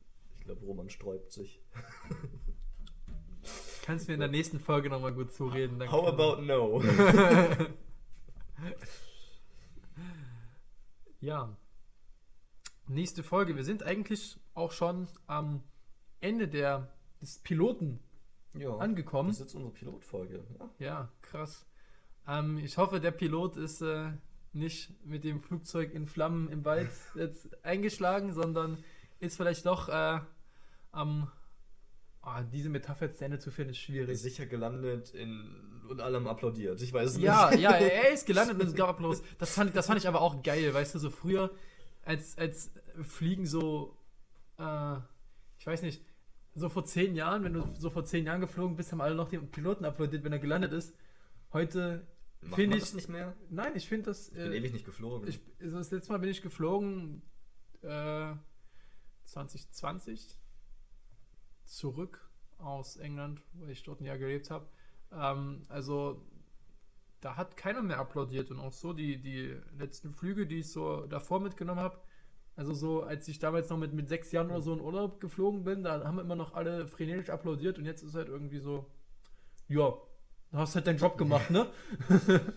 glaube, 0.52 0.66
Roman 0.66 0.90
sträubt 0.90 1.32
sich. 1.32 1.62
Kannst 3.84 4.08
du 4.08 4.12
mir 4.12 4.16
in 4.16 4.20
der 4.20 4.30
nächsten 4.30 4.60
Folge 4.60 4.90
nochmal 4.90 5.14
gut 5.14 5.32
zureden. 5.32 5.80
dann 5.80 5.92
How 5.92 6.08
about 6.08 6.42
no? 6.42 6.84
Ja. 11.20 11.58
Nächste 12.88 13.24
Folge. 13.24 13.56
Wir 13.56 13.64
sind 13.64 13.84
eigentlich 13.84 14.40
auch 14.54 14.72
schon 14.72 15.08
am 15.28 15.64
Ende 16.20 16.48
der, 16.48 16.92
des 17.22 17.40
Piloten 17.40 18.00
ja. 18.54 18.76
angekommen. 18.78 19.30
Das 19.30 19.38
ist 19.38 19.46
jetzt 19.46 19.56
unsere 19.56 19.74
Pilotfolge. 19.74 20.44
Ja. 20.60 20.70
Ja, 20.80 21.12
krass. 21.22 21.66
Ähm, 22.28 22.58
ich 22.58 22.78
hoffe, 22.78 23.00
der 23.00 23.12
Pilot 23.12 23.56
ist 23.56 23.82
äh, 23.82 24.12
nicht 24.54 25.06
mit 25.06 25.24
dem 25.24 25.42
Flugzeug 25.42 25.94
in 25.94 26.08
Flammen 26.08 26.50
im 26.50 26.66
Wald 26.66 26.92
jetzt 27.16 27.64
eingeschlagen, 27.64 28.34
sondern 28.34 28.84
ist 29.20 29.38
vielleicht 29.38 29.66
doch 29.66 29.88
äh, 29.88 30.20
am. 30.92 31.32
Ah, 32.24 32.44
diese 32.44 32.70
Metapher 32.70 33.12
zu 33.12 33.26
Ende 33.26 33.40
zu 33.40 33.50
finden, 33.50 33.72
ist 33.72 33.80
schwierig. 33.80 34.20
Sicher 34.22 34.46
gelandet 34.46 35.12
in, 35.16 35.82
und 35.90 36.02
alle 36.02 36.18
haben 36.18 36.28
applaudiert. 36.28 36.80
Ich 36.82 36.94
weiß 36.94 37.12
es 37.16 37.18
Ja, 37.20 37.50
nicht. 37.50 37.62
ja, 37.62 37.72
er 37.72 38.12
ist 38.12 38.28
gelandet 38.28 38.60
und 38.60 38.68
es 38.68 38.76
gab 38.76 38.90
Applaus. 38.90 39.24
Das 39.40 39.56
fand, 39.56 39.76
das 39.76 39.88
fand 39.88 39.98
ich 40.00 40.08
aber 40.08 40.22
auch 40.22 40.44
geil, 40.44 40.72
weißt 40.72 40.94
du, 40.94 41.00
so 41.00 41.10
früher, 41.10 41.50
als, 42.04 42.38
als 42.38 42.70
Fliegen 43.02 43.48
so, 43.48 43.98
äh, 44.60 44.98
ich 45.58 45.66
weiß 45.66 45.82
nicht, 45.82 46.04
so 46.54 46.70
vor 46.70 46.86
zehn 46.86 47.16
Jahren, 47.16 47.44
wenn 47.44 47.54
du 47.54 47.64
so 47.80 47.90
vor 47.90 48.06
zehn 48.06 48.26
Jahren 48.26 48.42
geflogen 48.42 48.76
bist, 48.76 48.92
haben 48.92 49.02
alle 49.02 49.16
noch 49.16 49.30
den 49.30 49.50
Piloten 49.50 49.84
applaudiert, 49.86 50.24
wenn 50.24 50.34
er 50.34 50.38
gelandet 50.40 50.74
ist. 50.74 50.94
Heute 51.54 52.06
finde 52.54 52.78
ich. 52.78 52.84
das 52.84 52.94
nicht 52.94 53.10
mehr? 53.10 53.36
Nein, 53.50 53.72
ich 53.76 53.88
finde 53.88 54.06
das. 54.12 54.28
Ich 54.28 54.36
bin 54.36 54.52
Äh, 54.52 54.58
ewig 54.58 54.74
nicht 54.74 54.86
geflogen. 54.86 55.28
ich, 55.28 55.40
also 55.60 55.78
das 55.80 55.90
letzte 55.90 56.12
Mal 56.12 56.20
bin 56.20 56.30
ich 56.30 56.44
geflogen 56.44 57.24
äh, 57.82 58.34
2020 59.26 60.38
zurück 61.72 62.30
aus 62.58 62.98
England, 62.98 63.42
weil 63.54 63.72
ich 63.72 63.84
dort 63.84 64.02
ein 64.02 64.06
Jahr 64.06 64.18
gelebt 64.18 64.52
habe. 64.52 64.68
Ähm, 65.12 65.66
also 65.70 66.22
da 67.22 67.36
hat 67.36 67.56
keiner 67.58 67.82
mehr 67.82 68.00
applaudiert 68.00 68.52
und 68.52 68.60
auch 68.60 68.74
so 68.74 68.94
die, 68.94 69.22
die 69.22 69.56
letzten 69.78 70.14
Flüge, 70.14 70.48
die 70.48 70.60
ich 70.60 70.72
so 70.72 71.06
davor 71.08 71.40
mitgenommen 71.40 71.80
habe. 71.82 72.00
Also 72.56 72.74
so, 72.74 73.04
als 73.04 73.28
ich 73.28 73.40
damals 73.40 73.70
noch 73.70 73.78
mit, 73.78 73.94
mit 73.94 74.10
sechs 74.10 74.32
Jahren 74.32 74.50
oder 74.52 74.62
so 74.62 74.74
in 74.74 74.82
Urlaub 74.82 75.20
geflogen 75.22 75.64
bin, 75.64 75.84
da 75.84 76.04
haben 76.04 76.20
immer 76.20 76.36
noch 76.36 76.54
alle 76.54 76.88
frenetisch 76.88 77.30
applaudiert 77.30 77.78
und 77.78 77.86
jetzt 77.86 78.04
ist 78.04 78.16
halt 78.16 78.28
irgendwie 78.28 78.60
so, 78.60 78.86
ja, 79.68 79.94
du 80.52 80.58
hast 80.58 80.76
halt 80.76 80.86
deinen 80.88 80.98
Job 81.00 81.18
gemacht, 81.18 81.50
ne? 81.50 81.68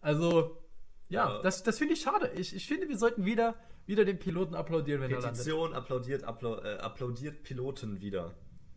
also, 0.00 0.58
ja, 1.08 1.28
Ja. 1.36 1.42
das, 1.42 1.62
das 1.62 1.78
finde 1.78 1.94
ich 1.94 2.00
schade. 2.02 2.30
Ich, 2.36 2.54
ich 2.54 2.66
finde, 2.66 2.88
wir 2.88 2.96
sollten 2.98 3.24
wieder, 3.24 3.54
wieder 3.86 4.04
den 4.04 4.18
Piloten 4.18 4.54
applaudieren, 4.54 5.00
wenn 5.00 5.10
er 5.10 5.20
landet. 5.20 5.38
Petition 5.44 5.74
applaudiert, 5.74 6.24
appla 6.24 6.64
äh, 6.64 6.78
applaudiert 6.78 7.42
Piloten 7.42 8.00
wieder. 8.00 8.34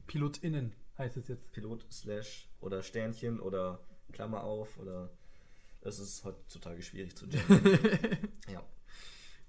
PilotInnen 0.08 0.74
heißt 0.98 1.18
es 1.18 1.28
jetzt. 1.28 1.52
Pilot 1.52 1.86
slash 1.92 2.50
oder 2.60 2.82
Sternchen 2.82 3.40
oder 3.40 3.80
Klammer 4.12 4.44
auf 4.44 4.78
oder 4.78 5.12
es 5.82 6.00
ist 6.00 6.24
heutzutage 6.24 6.82
schwierig 6.82 7.16
zu 7.16 7.28
gendern. 7.28 8.18
ja. 8.52 8.64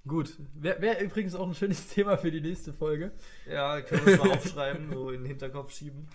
Gut. 0.07 0.37
Wäre 0.55 0.81
wär 0.81 1.01
übrigens 1.01 1.35
auch 1.35 1.47
ein 1.47 1.55
schönes 1.55 1.89
Thema 1.95 2.17
für 2.17 2.31
die 2.31 2.41
nächste 2.41 2.73
Folge. 2.73 3.13
Ja, 3.51 3.81
können 3.83 4.07
wir 4.07 4.13
uns 4.15 4.25
mal 4.25 4.37
aufschreiben, 4.37 4.91
so 4.93 5.11
in 5.11 5.23
den 5.23 5.27
Hinterkopf 5.27 5.73
schieben. 5.73 6.09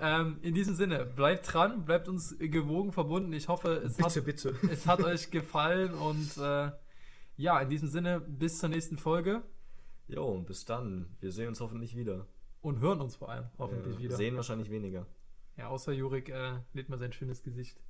Ähm, 0.00 0.38
in 0.42 0.54
diesem 0.54 0.74
Sinne, 0.74 1.04
bleibt 1.04 1.52
dran, 1.52 1.84
bleibt 1.84 2.08
uns 2.08 2.36
gewogen 2.38 2.92
verbunden. 2.92 3.32
Ich 3.32 3.48
hoffe, 3.48 3.82
es, 3.84 3.98
hat, 4.00 4.24
bitte. 4.24 4.54
es 4.70 4.86
hat 4.86 5.02
euch 5.02 5.30
gefallen 5.30 5.94
und 5.94 6.36
äh, 6.38 6.70
ja, 7.36 7.60
in 7.60 7.68
diesem 7.68 7.88
Sinne, 7.88 8.20
bis 8.20 8.58
zur 8.58 8.68
nächsten 8.68 8.96
Folge 8.98 9.42
Jo, 10.08 10.24
und 10.26 10.46
bis 10.46 10.64
dann. 10.64 11.16
Wir 11.20 11.32
sehen 11.32 11.48
uns 11.48 11.60
hoffentlich 11.60 11.96
wieder. 11.96 12.26
und 12.60 12.78
hören 12.80 13.00
uns 13.00 13.16
vor 13.16 13.28
allem 13.28 13.46
hoffentlich 13.58 13.96
Äh, 13.96 14.02
wieder. 14.02 14.16
Sehen 14.16 14.36
wahrscheinlich 14.36 14.70
weniger. 14.70 15.06
Ja, 15.56 15.68
außer 15.68 15.92
Jurik 15.92 16.28
äh, 16.28 16.60
lädt 16.74 16.88
mal 16.88 16.98
sein 16.98 17.12
schönes 17.12 17.42
Gesicht 17.42 17.80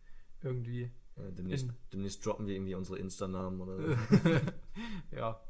irgendwie. 0.43 0.91
Äh, 1.17 1.33
demnächst, 1.33 1.69
demnächst 1.93 2.25
droppen 2.25 2.47
wir 2.47 2.55
irgendwie 2.55 2.75
unsere 2.75 2.99
Insta-Namen 2.99 3.61
oder 3.61 3.79
so. 3.79 3.97
ja. 5.17 5.41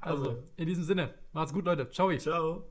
Also, 0.00 0.42
in 0.56 0.66
diesem 0.66 0.84
Sinne, 0.84 1.14
macht's 1.32 1.52
gut, 1.52 1.64
Leute. 1.64 1.88
Ciao. 1.90 2.14
Ciao. 2.18 2.68